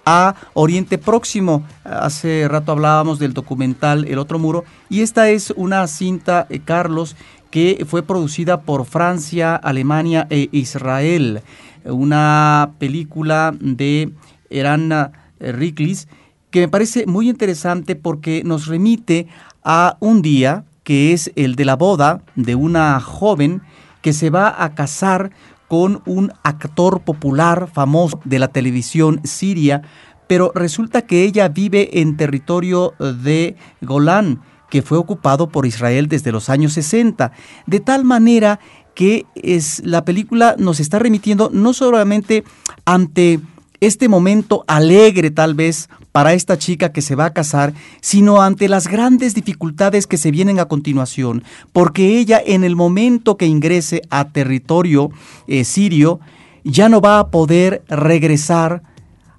a 0.04 0.34
Oriente 0.52 0.98
Próximo. 0.98 1.64
Hace 1.84 2.46
rato 2.48 2.72
hablábamos 2.72 3.18
del 3.18 3.32
documental 3.32 4.04
El 4.06 4.18
otro 4.18 4.38
muro 4.38 4.64
y 4.90 5.00
esta 5.00 5.30
es 5.30 5.54
una 5.56 5.86
cinta, 5.86 6.46
eh, 6.50 6.60
Carlos, 6.62 7.16
que 7.50 7.86
fue 7.88 8.02
producida 8.02 8.60
por 8.60 8.84
Francia, 8.84 9.56
Alemania 9.56 10.26
e 10.28 10.50
Israel. 10.52 11.40
Una 11.86 12.72
película 12.78 13.54
de 13.58 14.12
Eran 14.50 15.12
Riklis 15.40 16.08
que 16.50 16.60
me 16.60 16.68
parece 16.68 17.06
muy 17.06 17.28
interesante 17.28 17.96
porque 17.96 18.42
nos 18.44 18.66
remite 18.66 19.26
a 19.64 19.96
un 20.00 20.22
día 20.22 20.64
que 20.84 21.12
es 21.12 21.32
el 21.34 21.56
de 21.56 21.64
la 21.64 21.74
boda 21.74 22.22
de 22.36 22.54
una 22.54 23.00
joven 23.00 23.62
que 24.02 24.12
se 24.12 24.30
va 24.30 24.62
a 24.62 24.74
casar 24.74 25.32
con 25.66 26.00
un 26.06 26.32
actor 26.44 27.00
popular 27.00 27.68
famoso 27.72 28.20
de 28.24 28.38
la 28.38 28.48
televisión 28.48 29.20
siria, 29.24 29.82
pero 30.28 30.52
resulta 30.54 31.02
que 31.02 31.24
ella 31.24 31.48
vive 31.48 32.00
en 32.00 32.16
territorio 32.16 32.94
de 33.00 33.56
Golán, 33.80 34.42
que 34.70 34.82
fue 34.82 34.98
ocupado 34.98 35.48
por 35.48 35.66
Israel 35.66 36.06
desde 36.06 36.32
los 36.32 36.48
años 36.48 36.72
60, 36.74 37.32
de 37.66 37.80
tal 37.80 38.04
manera 38.04 38.60
que 38.94 39.26
es, 39.34 39.82
la 39.84 40.04
película 40.04 40.54
nos 40.58 40.80
está 40.80 40.98
remitiendo 40.98 41.50
no 41.52 41.72
solamente 41.72 42.44
ante 42.84 43.40
este 43.80 44.08
momento 44.08 44.64
alegre 44.66 45.30
tal 45.30 45.54
vez 45.54 45.88
para 46.12 46.32
esta 46.32 46.56
chica 46.56 46.92
que 46.92 47.02
se 47.02 47.14
va 47.14 47.26
a 47.26 47.32
casar, 47.32 47.74
sino 48.00 48.40
ante 48.40 48.68
las 48.68 48.88
grandes 48.88 49.34
dificultades 49.34 50.06
que 50.06 50.16
se 50.16 50.30
vienen 50.30 50.58
a 50.58 50.66
continuación, 50.66 51.44
porque 51.72 52.18
ella 52.18 52.40
en 52.44 52.64
el 52.64 52.76
momento 52.76 53.36
que 53.36 53.46
ingrese 53.46 54.02
a 54.10 54.28
territorio 54.28 55.10
eh, 55.46 55.64
sirio 55.64 56.20
ya 56.64 56.88
no 56.88 57.00
va 57.00 57.18
a 57.18 57.28
poder 57.28 57.84
regresar 57.88 58.82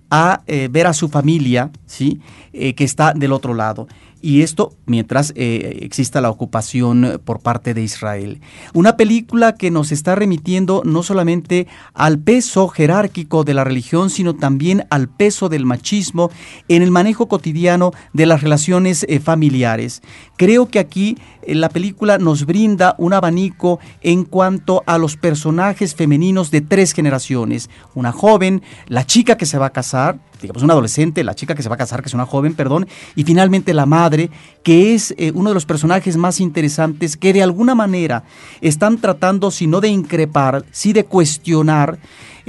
a 0.10 0.42
eh, 0.48 0.70
ver 0.72 0.88
a 0.88 0.94
su 0.94 1.10
familia, 1.10 1.72
¿sí? 1.86 2.22
Eh, 2.54 2.74
que 2.74 2.84
está 2.84 3.14
del 3.14 3.34
otro 3.34 3.54
lado. 3.54 3.88
Y 4.22 4.41
esto 4.41 4.76
mientras 4.86 5.34
eh, 5.36 5.80
exista 5.82 6.22
la 6.22 6.30
ocupación 6.30 7.22
por 7.24 7.39
parte 7.41 7.74
de 7.74 7.84
Israel. 7.84 8.41
Una 8.74 8.97
película 8.97 9.55
que 9.55 9.72
nos 9.72 9.91
está 9.91 10.15
remitiendo 10.15 10.82
no 10.86 11.03
solamente 11.03 11.68
al 11.93 12.20
peso 12.20 12.68
jerárquico 12.68 13.43
de 13.43 13.53
la 13.53 13.63
religión, 13.63 14.09
sino 14.09 14.36
también 14.36 14.86
al 14.89 15.07
peso 15.09 15.49
del 15.49 15.65
machismo 15.65 16.32
en 16.68 16.82
el 16.82 16.91
manejo 16.91 17.28
cotidiano 17.28 17.91
de 18.13 18.26
las 18.26 18.41
relaciones 18.41 19.05
eh, 19.07 19.20
familiares. 19.20 20.01
Creo 20.38 20.68
que 20.68 20.80
aquí 20.80 21.18
eh, 21.42 21.56
la 21.56 21.70
película 21.70 22.20
nos 22.20 22.46
brinda 22.46 22.96
un 23.00 23.14
abanico 23.14 23.80
en 24.02 24.24
cuanto 24.24 24.84
a 24.86 24.98
los 24.98 25.18
personajes 25.18 25.96
femeninos 25.96 26.52
de 26.52 26.62
tres 26.62 26.94
generaciones. 26.94 27.70
Una 27.96 28.12
joven, 28.12 28.62
la 28.88 29.06
chica 29.06 29.36
que 29.36 29.48
se 29.48 29.58
va 29.58 29.68
a 29.68 29.72
casar, 29.72 30.20
digamos, 30.42 30.62
una 30.62 30.74
adolescente, 30.74 31.24
la 31.24 31.34
chica 31.34 31.56
que 31.56 31.64
se 31.64 31.70
va 31.70 31.76
a 31.76 31.80
casar, 31.80 32.02
que 32.02 32.08
es 32.08 32.14
una 32.14 32.28
joven, 32.28 32.54
perdón, 32.54 32.88
y 33.16 33.24
finalmente 33.24 33.74
la 33.74 33.88
madre, 33.88 34.30
que 34.62 34.94
es 34.94 35.16
eh, 35.18 35.32
uno 35.34 35.50
de 35.50 35.56
los 35.56 35.66
personajes 35.66 36.18
más 36.18 36.40
interesantes 36.40 37.18
que 37.18 37.34
de 37.34 37.42
alguna 37.42 37.74
manera 37.74 38.24
están 38.62 39.00
tratando, 39.00 39.50
si 39.50 39.66
no 39.66 39.82
de 39.82 39.90
increpar, 39.90 40.66
sí 40.72 40.94
de 40.94 41.06
cuestionar 41.06 41.98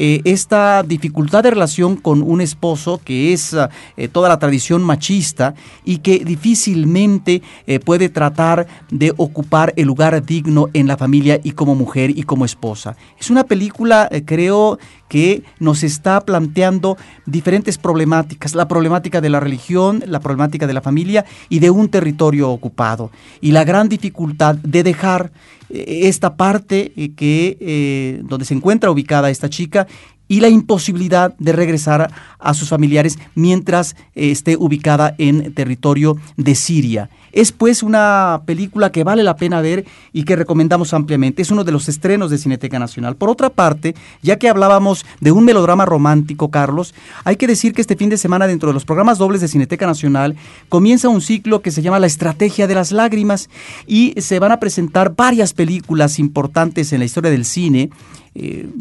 eh, 0.01 0.21
esta 0.23 0.85
dificultad 0.85 1.43
de 1.43 1.51
relación 1.51 1.97
con 1.97 2.23
un 2.23 2.41
esposo 2.41 3.01
que 3.05 3.33
es 3.33 3.53
eh, 3.97 4.07
toda 4.07 4.29
la 4.29 4.39
tradición 4.39 4.81
machista 4.81 5.55
y 5.85 5.99
que 5.99 6.21
difícilmente 6.25 7.43
eh, 7.67 7.81
puede 7.81 8.09
tratar 8.09 8.69
de 8.93 9.13
ocupar 9.17 9.75
el 9.75 9.89
lugar 9.89 10.25
digno 10.25 10.69
en 10.73 10.87
la 10.87 10.97
familia 10.97 11.41
y 11.43 11.51
como 11.51 11.75
mujer 11.75 12.17
y 12.17 12.23
como 12.23 12.45
esposa. 12.45 12.97
Es 13.19 13.29
una 13.29 13.43
película, 13.43 14.09
creo, 14.25 14.79
que 15.09 15.43
nos 15.59 15.83
está 15.83 16.21
planteando 16.21 16.97
diferentes 17.27 17.79
problemáticas, 17.79 18.55
la 18.55 18.69
problemática 18.69 19.21
de 19.21 19.31
la 19.31 19.41
religión, 19.41 20.03
la 20.07 20.21
problemática 20.21 20.67
de 20.67 20.75
la 20.75 20.81
familia 20.81 21.25
y 21.49 21.59
de 21.59 21.71
un 21.71 21.89
territorio 21.89 22.51
ocupado, 22.51 23.11
y 23.41 23.53
la 23.53 23.65
gran 23.65 23.89
dificultad 23.89 24.55
de 24.57 24.83
dejar 24.83 25.33
eh, 25.71 26.01
esta 26.09 26.37
parte 26.37 26.93
eh, 26.97 27.11
que 27.15 27.57
eh, 27.61 28.21
donde 28.25 28.45
se 28.45 28.55
encuentra 28.55 28.91
ubicada 28.91 29.31
esta 29.31 29.49
chica 29.51 29.87
y 30.29 30.41
la 30.41 30.49
imposibilidad 30.49 31.35
de 31.39 31.53
regresar 31.53 32.13
a 32.39 32.55
sus 32.55 32.69
familiares 32.69 33.19
mientras 33.35 33.97
eh, 34.15 34.31
esté 34.31 34.57
ubicada 34.57 35.15
en 35.19 35.53
territorio 35.55 36.17
de 36.37 36.55
Siria. 36.55 37.11
Es 37.33 37.53
pues 37.53 37.83
una 37.83 38.43
película 38.47 38.91
que 38.91 39.05
vale 39.05 39.23
la 39.23 39.37
pena 39.37 39.61
ver 39.61 39.85
y 40.13 40.25
que 40.25 40.37
recomendamos 40.37 40.95
ampliamente. 40.95 41.43
Es 41.43 41.51
uno 41.51 41.65
de 41.65 41.73
los 41.73 41.89
estrenos 41.89 42.31
de 42.31 42.39
Cineteca 42.39 42.79
Nacional. 42.79 43.17
Por 43.17 43.29
otra 43.29 43.51
parte, 43.51 43.95
ya 44.23 44.39
que 44.39 44.49
hablábamos 44.49 45.05
de 45.21 45.33
un 45.33 45.45
melodrama 45.45 45.85
romántico, 45.85 46.51
Carlos, 46.51 46.95
hay 47.25 47.37
que 47.37 47.47
decir 47.47 47.75
que 47.75 47.81
este 47.81 47.97
fin 47.97 48.09
de 48.09 48.17
semana 48.17 48.47
dentro 48.47 48.69
de 48.69 48.75
los 48.75 48.85
programas 48.85 49.19
dobles 49.19 49.41
de 49.41 49.49
Cineteca 49.49 49.87
Nacional 49.87 50.37
comienza 50.69 51.09
un 51.09 51.21
ciclo 51.21 51.61
que 51.61 51.71
se 51.71 51.83
llama 51.83 51.99
La 51.99 52.07
Estrategia 52.07 52.67
de 52.67 52.75
las 52.75 52.93
Lágrimas 52.93 53.51
y 53.87 54.15
se 54.21 54.39
van 54.39 54.53
a 54.53 54.61
presentar 54.61 55.15
varias 55.15 55.53
películas 55.53 56.19
importantes 56.19 56.93
en 56.93 57.01
la 57.01 57.05
historia 57.05 57.31
del 57.31 57.45
cine 57.45 57.91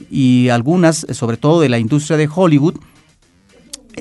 y 0.10 0.50
algunas, 0.50 1.06
sobre 1.12 1.38
todo 1.38 1.62
de 1.62 1.70
la 1.70 1.80
industria 1.80 2.18
de 2.18 2.30
Hollywood, 2.34 2.76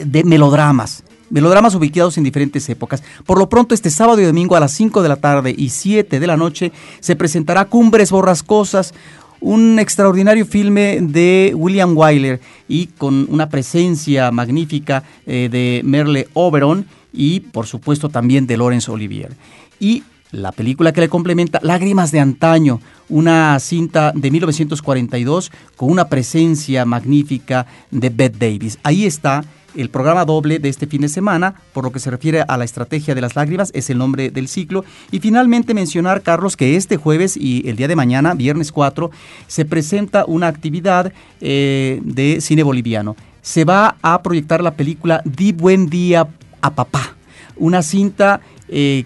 de 0.05 0.25
melodramas. 0.25 1.03
Melodramas 1.29 1.75
ubicados 1.75 2.19
en 2.19 2.25
diferentes 2.25 2.69
épocas. 2.69 3.03
Por 3.25 3.39
lo 3.39 3.49
pronto, 3.49 3.75
este 3.75 3.91
sábado 3.91 4.21
y 4.21 4.25
domingo 4.25 4.55
a 4.55 4.61
las 4.61 4.73
5 4.73 5.03
de 5.03 5.09
la 5.09 5.17
tarde 5.17 5.55
y 5.57 5.71
7 5.71 6.21
de 6.21 6.27
la 6.27 6.37
noche 6.37 6.73
se 7.01 7.17
presentará 7.17 7.65
Cumbres 7.65 8.13
Borrascosas, 8.13 8.95
un 9.41 9.79
extraordinario 9.79 10.47
filme 10.47 10.99
de 11.01 11.53
William 11.57 11.97
Wyler 11.97 12.41
y 12.69 12.87
con 12.87 13.27
una 13.29 13.49
presencia 13.49 14.31
magnífica 14.31 15.03
eh, 15.27 15.49
de 15.51 15.83
Merle 15.85 16.29
Oberon 16.35 16.87
y, 17.13 17.41
por 17.41 17.67
supuesto, 17.67 18.09
también 18.09 18.47
de 18.47 18.57
Laurence 18.57 18.91
Olivier. 18.91 19.35
Y 19.81 20.05
la 20.37 20.53
película 20.53 20.93
que 20.93 21.01
le 21.01 21.09
complementa, 21.09 21.59
Lágrimas 21.63 22.13
de 22.13 22.21
Antaño, 22.21 22.81
una 23.09 23.59
cinta 23.59 24.13
de 24.15 24.31
1942 24.31 25.51
con 25.77 25.91
una 25.91 26.09
presencia 26.09 26.85
magnífica 26.85 27.67
de 27.91 28.11
Bette 28.11 28.39
Davis. 28.39 28.79
Ahí 28.83 29.07
está 29.07 29.45
el 29.75 29.91
programa 29.91 30.25
doble 30.25 30.59
de 30.59 30.69
este 30.69 30.87
fin 30.87 31.03
de 31.03 31.09
semana, 31.09 31.55
por 31.73 31.85
lo 31.85 31.93
que 31.93 31.99
se 31.99 32.11
refiere 32.11 32.45
a 32.47 32.57
la 32.57 32.65
estrategia 32.65 33.15
de 33.15 33.21
las 33.21 33.37
lágrimas, 33.37 33.71
es 33.75 33.91
el 33.91 33.99
nombre 33.99 34.31
del 34.31 34.49
ciclo. 34.49 34.85
Y 35.11 35.21
finalmente 35.21 35.75
mencionar, 35.75 36.23
Carlos, 36.23 36.57
que 36.57 36.77
este 36.77 36.97
jueves 36.97 37.37
y 37.37 37.69
el 37.69 37.77
día 37.77 37.89
de 37.89 37.97
mañana, 37.97 38.35
viernes 38.35 38.73
4, 38.73 39.11
se 39.47 39.65
presenta 39.65 40.25
una 40.27 40.47
actividad 40.47 41.13
eh, 41.41 42.01
de 42.05 42.41
cine 42.41 42.63
boliviano. 42.63 43.17
Se 43.43 43.65
va 43.65 43.97
a 44.03 44.23
proyectar 44.23 44.63
la 44.63 44.75
película 44.75 45.23
Di 45.25 45.53
Buen 45.53 45.89
Día 45.89 46.27
a 46.63 46.75
Papá, 46.75 47.15
una 47.57 47.83
cinta 47.83 48.41
eh, 48.69 49.05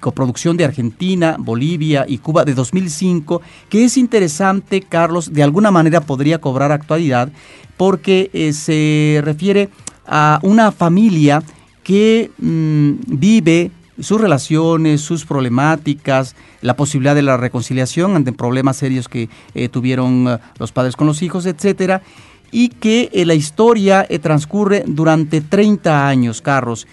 coproducción 0.00 0.56
de 0.56 0.64
Argentina, 0.64 1.36
Bolivia 1.38 2.04
y 2.08 2.18
Cuba 2.18 2.44
de 2.44 2.54
2005, 2.54 3.42
que 3.68 3.84
es 3.84 3.96
interesante, 3.96 4.80
Carlos, 4.82 5.32
de 5.32 5.42
alguna 5.42 5.70
manera 5.70 6.00
podría 6.00 6.40
cobrar 6.40 6.72
actualidad, 6.72 7.30
porque 7.76 8.30
eh, 8.32 8.52
se 8.52 9.20
refiere 9.22 9.68
a 10.06 10.40
una 10.42 10.72
familia 10.72 11.42
que 11.84 12.30
mm, 12.38 12.92
vive 13.06 13.70
sus 14.00 14.20
relaciones, 14.20 15.02
sus 15.02 15.24
problemáticas, 15.24 16.34
la 16.62 16.74
posibilidad 16.74 17.14
de 17.14 17.22
la 17.22 17.36
reconciliación 17.36 18.16
ante 18.16 18.32
problemas 18.32 18.78
serios 18.78 19.08
que 19.08 19.28
eh, 19.54 19.68
tuvieron 19.68 20.26
eh, 20.28 20.38
los 20.58 20.72
padres 20.72 20.96
con 20.96 21.06
los 21.06 21.22
hijos, 21.22 21.46
etcétera, 21.46 22.02
y 22.50 22.70
que 22.70 23.10
la 23.24 23.34
historia 23.34 24.08
transcurre 24.20 24.82
durante 24.84 25.40
30 25.40 26.08
años, 26.08 26.42
Carlos. 26.42 26.88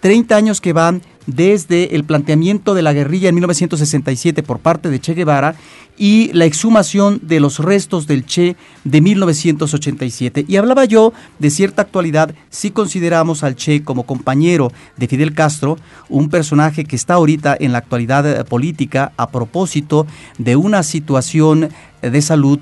30 0.00 0.36
años 0.36 0.60
que 0.60 0.72
van 0.72 1.00
desde 1.28 1.94
el 1.94 2.04
planteamiento 2.04 2.74
de 2.74 2.80
la 2.80 2.94
guerrilla 2.94 3.28
en 3.28 3.34
1967 3.34 4.42
por 4.42 4.60
parte 4.60 4.88
de 4.88 4.98
Che 4.98 5.12
Guevara 5.12 5.54
y 5.98 6.32
la 6.32 6.46
exhumación 6.46 7.20
de 7.22 7.38
los 7.38 7.58
restos 7.58 8.06
del 8.06 8.24
Che 8.24 8.56
de 8.84 9.00
1987. 9.02 10.46
Y 10.48 10.56
hablaba 10.56 10.86
yo 10.86 11.12
de 11.38 11.50
cierta 11.50 11.82
actualidad 11.82 12.34
si 12.48 12.70
consideramos 12.70 13.44
al 13.44 13.56
Che 13.56 13.84
como 13.84 14.04
compañero 14.04 14.72
de 14.96 15.06
Fidel 15.06 15.34
Castro, 15.34 15.76
un 16.08 16.30
personaje 16.30 16.86
que 16.86 16.96
está 16.96 17.14
ahorita 17.14 17.54
en 17.60 17.72
la 17.72 17.78
actualidad 17.78 18.26
eh, 18.26 18.44
política 18.44 19.12
a 19.18 19.28
propósito 19.28 20.06
de 20.38 20.56
una 20.56 20.82
situación 20.82 21.68
eh, 22.00 22.10
de 22.10 22.22
salud 22.22 22.60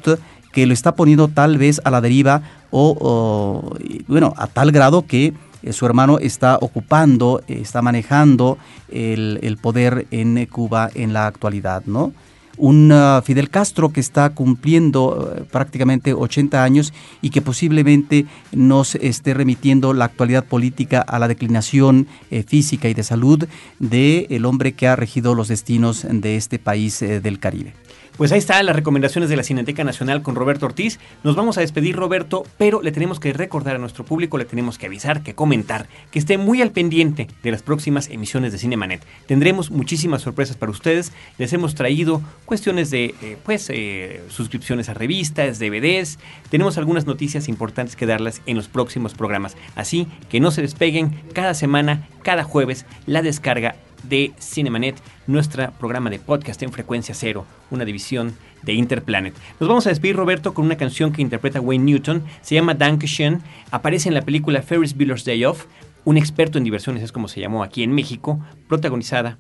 que 0.53 0.67
lo 0.67 0.73
está 0.73 0.97
poniendo 0.97 1.29
tal 1.29 1.57
vez 1.57 1.81
a 1.85 1.91
la 1.91 2.01
deriva 2.01 2.43
o, 2.71 3.77
bueno, 4.09 4.35
a 4.37 4.47
tal 4.47 4.73
grado 4.73 5.07
que 5.07 5.33
eh, 5.63 5.73
su 5.73 5.87
hermano 5.87 6.19
está 6.19 6.59
ocupando, 6.61 7.43
eh, 7.49 7.59
está 7.63 7.83
manejando 7.83 8.59
el, 8.89 9.39
el 9.43 9.57
poder 9.57 10.07
en 10.11 10.39
eh, 10.39 10.47
Cuba 10.47 10.91
en 10.95 11.13
la 11.13 11.27
actualidad, 11.27 11.83
¿no? 11.87 12.13
un 12.59 12.91
uh, 12.91 13.21
Fidel 13.21 13.51
Castro 13.51 13.91
que 13.91 14.01
está 14.01 14.31
cumpliendo 14.31 15.45
prácticamente 15.53 16.15
80 16.15 16.65
años 16.65 16.95
y 17.21 17.29
que 17.29 17.43
posiblemente 17.43 18.25
nos 18.51 18.95
esté 18.95 19.35
remitiendo 19.35 19.93
la 19.93 20.07
actualidad 20.07 20.43
política 20.43 21.03
a 21.03 21.19
la 21.19 21.29
declinación 21.29 22.07
física 22.47 22.89
y 22.89 22.95
de 22.95 23.03
salud 23.03 23.47
del 23.79 24.27
el 24.31 24.47
hombre 24.47 24.73
que 24.73 24.89
ha 24.89 24.97
regido 24.97 25.35
los 25.35 25.49
destinos 25.49 26.07
de 26.09 26.39
este 26.39 26.59
país 26.59 27.01
del 27.01 27.39
Caribe. 27.39 27.75
Pues 28.17 28.33
ahí 28.33 28.39
están 28.39 28.65
las 28.65 28.75
recomendaciones 28.75 29.29
de 29.29 29.37
la 29.37 29.43
Cineteca 29.43 29.85
Nacional 29.85 30.23
con 30.23 30.37
Roberto 30.37 30.65
Ortiz. 30.65 30.99
Nos 31.23 31.37
vamos 31.37 31.59
a 31.59 31.61
despedir, 31.61 31.97
Roberto, 31.97 32.45
pero 32.57 32.81
le 32.81 32.91
tenemos 32.91 33.21
que 33.21 33.35
recordar 33.35 33.77
a 33.77 33.79
nuestro 33.79 34.07
público, 34.07 34.39
le 34.39 34.47
tenemos 34.47 34.79
que 34.79 34.87
avisar, 34.87 35.23
que 35.23 35.35
comentar, 35.35 35.87
que 36.11 36.19
esté 36.19 36.39
muy 36.39 36.63
al 36.63 36.71
pendiente 36.71 37.29
de 37.43 37.51
las 37.51 37.61
próximas 37.61 38.09
emisiones 38.09 38.53
de 38.53 38.59
Cinemanet. 38.59 39.05
Tendremos 39.27 39.71
muchísimas 39.71 40.23
sorpresas 40.23 40.57
para 40.57 40.73
ustedes. 40.73 41.13
Les 41.37 41.53
hemos 41.53 41.75
traído 41.75 42.23
cuestiones 42.47 42.91
de, 42.91 43.15
eh, 43.21 43.37
pues, 43.45 43.69
eh, 43.69 44.23
suscripciones 44.31 44.89
a 44.89 44.95
revistas, 44.95 45.59
DVDs. 45.59 46.19
Tenemos 46.49 46.79
algunas 46.79 47.05
noticias 47.05 47.49
importantes 47.49 47.97
que 47.97 48.07
darles 48.07 48.41
en 48.47 48.57
los 48.57 48.69
próximos 48.69 49.13
programas. 49.13 49.59
Así 49.75 50.09
que 50.31 50.41
no 50.41 50.51
se 50.53 50.63
despeguen 50.63 51.21
cada 51.35 51.53
semana, 51.53 52.09
cada 52.23 52.45
jueves, 52.45 52.87
la 53.05 53.21
descarga 53.21 53.77
de 54.03 54.33
Cinemanet, 54.41 54.97
nuestro 55.27 55.71
programa 55.73 56.11
de 56.11 56.19
podcast 56.19 56.63
en 56.63 56.73
frecuencia 56.73 57.15
cero, 57.15 57.45
una 57.71 57.85
división 57.85 58.35
de 58.63 58.75
Interplanet. 58.75 59.35
Nos 59.61 59.69
vamos 59.69 59.87
a 59.87 59.91
despedir, 59.91 60.17
Roberto, 60.17 60.55
con 60.55 60.65
una 60.65 60.77
canción 60.77 61.13
que 61.13 61.23
interpreta 61.23 61.61
Wayne 61.61 61.85
Newton, 61.85 62.23
se 62.43 62.55
llama 62.55 62.75
Dankeschön, 62.75 63.43
aparece 63.71 64.09
en 64.09 64.15
la 64.15 64.23
película 64.23 64.63
Ferris 64.63 64.95
Bueller's 64.97 65.25
Day 65.25 65.45
Off, 65.45 65.67
un 66.05 66.17
experto 66.17 66.59
en 66.59 66.65
diversiones 66.65 67.03
es 67.03 67.13
como 67.13 67.29
se 67.29 67.41
llamó 67.41 67.63
aquí 67.63 67.83
en 67.83 67.93
México, 67.93 68.41
protagonizada 68.69 69.39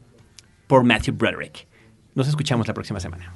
por 0.67 0.85
Matthew 0.85 1.15
Broderick. 1.15 1.67
Nos 2.15 2.29
escuchamos 2.29 2.67
la 2.67 2.75
próxima 2.75 2.99
semana. 3.01 3.33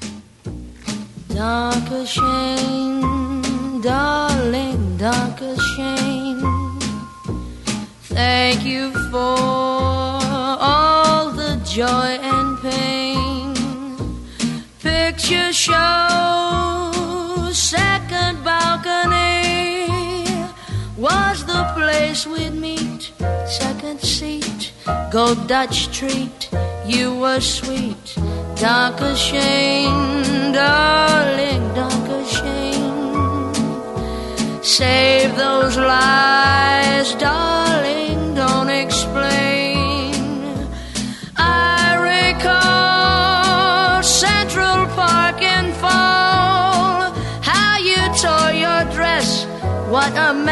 Darling, 3.83 4.99
Dankeschön. 4.99 6.41
Thank 8.03 8.65
you 8.65 8.93
for 9.11 9.37
all 10.59 10.80
joy 11.71 12.19
and 12.21 12.59
pain. 12.61 13.55
Picture 14.83 15.53
show, 15.53 16.91
second 17.53 18.43
balcony 18.43 19.87
was 20.97 21.45
the 21.47 21.63
place 21.77 22.27
we'd 22.27 22.55
meet. 22.55 23.13
Second 23.47 24.01
seat, 24.01 24.73
go 25.13 25.37
Dutch 25.47 25.97
treat. 25.97 26.51
You 26.87 27.15
were 27.15 27.41
sweet. 27.41 28.17
Dankeschön, 28.57 30.53
darling, 30.53 31.63
Dankeschön. 31.79 33.55
Save 34.65 35.37
those 35.37 35.77
lies, 35.77 37.15
darling, 37.15 37.70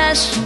mess. 0.08 0.38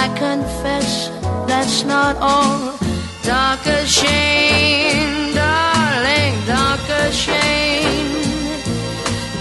I 0.00 0.04
confess 0.24 1.08
that's 1.46 1.84
not 1.84 2.16
all. 2.16 2.74
Darker 3.22 3.82
Shane, 3.86 5.34
darling, 5.34 6.34
darker 6.46 7.06
Shane. 7.12 8.10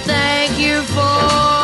Thank 0.05 0.59
you 0.59 0.81
for 0.95 1.58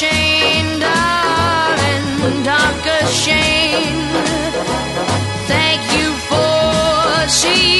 Darker 0.00 0.14
Shane, 0.16 0.80
darling, 0.80 2.42
darker 2.42 3.06
Shane. 3.06 4.08
Thank 5.46 5.82
you 5.92 6.10
for 6.30 7.28
seeing 7.28 7.79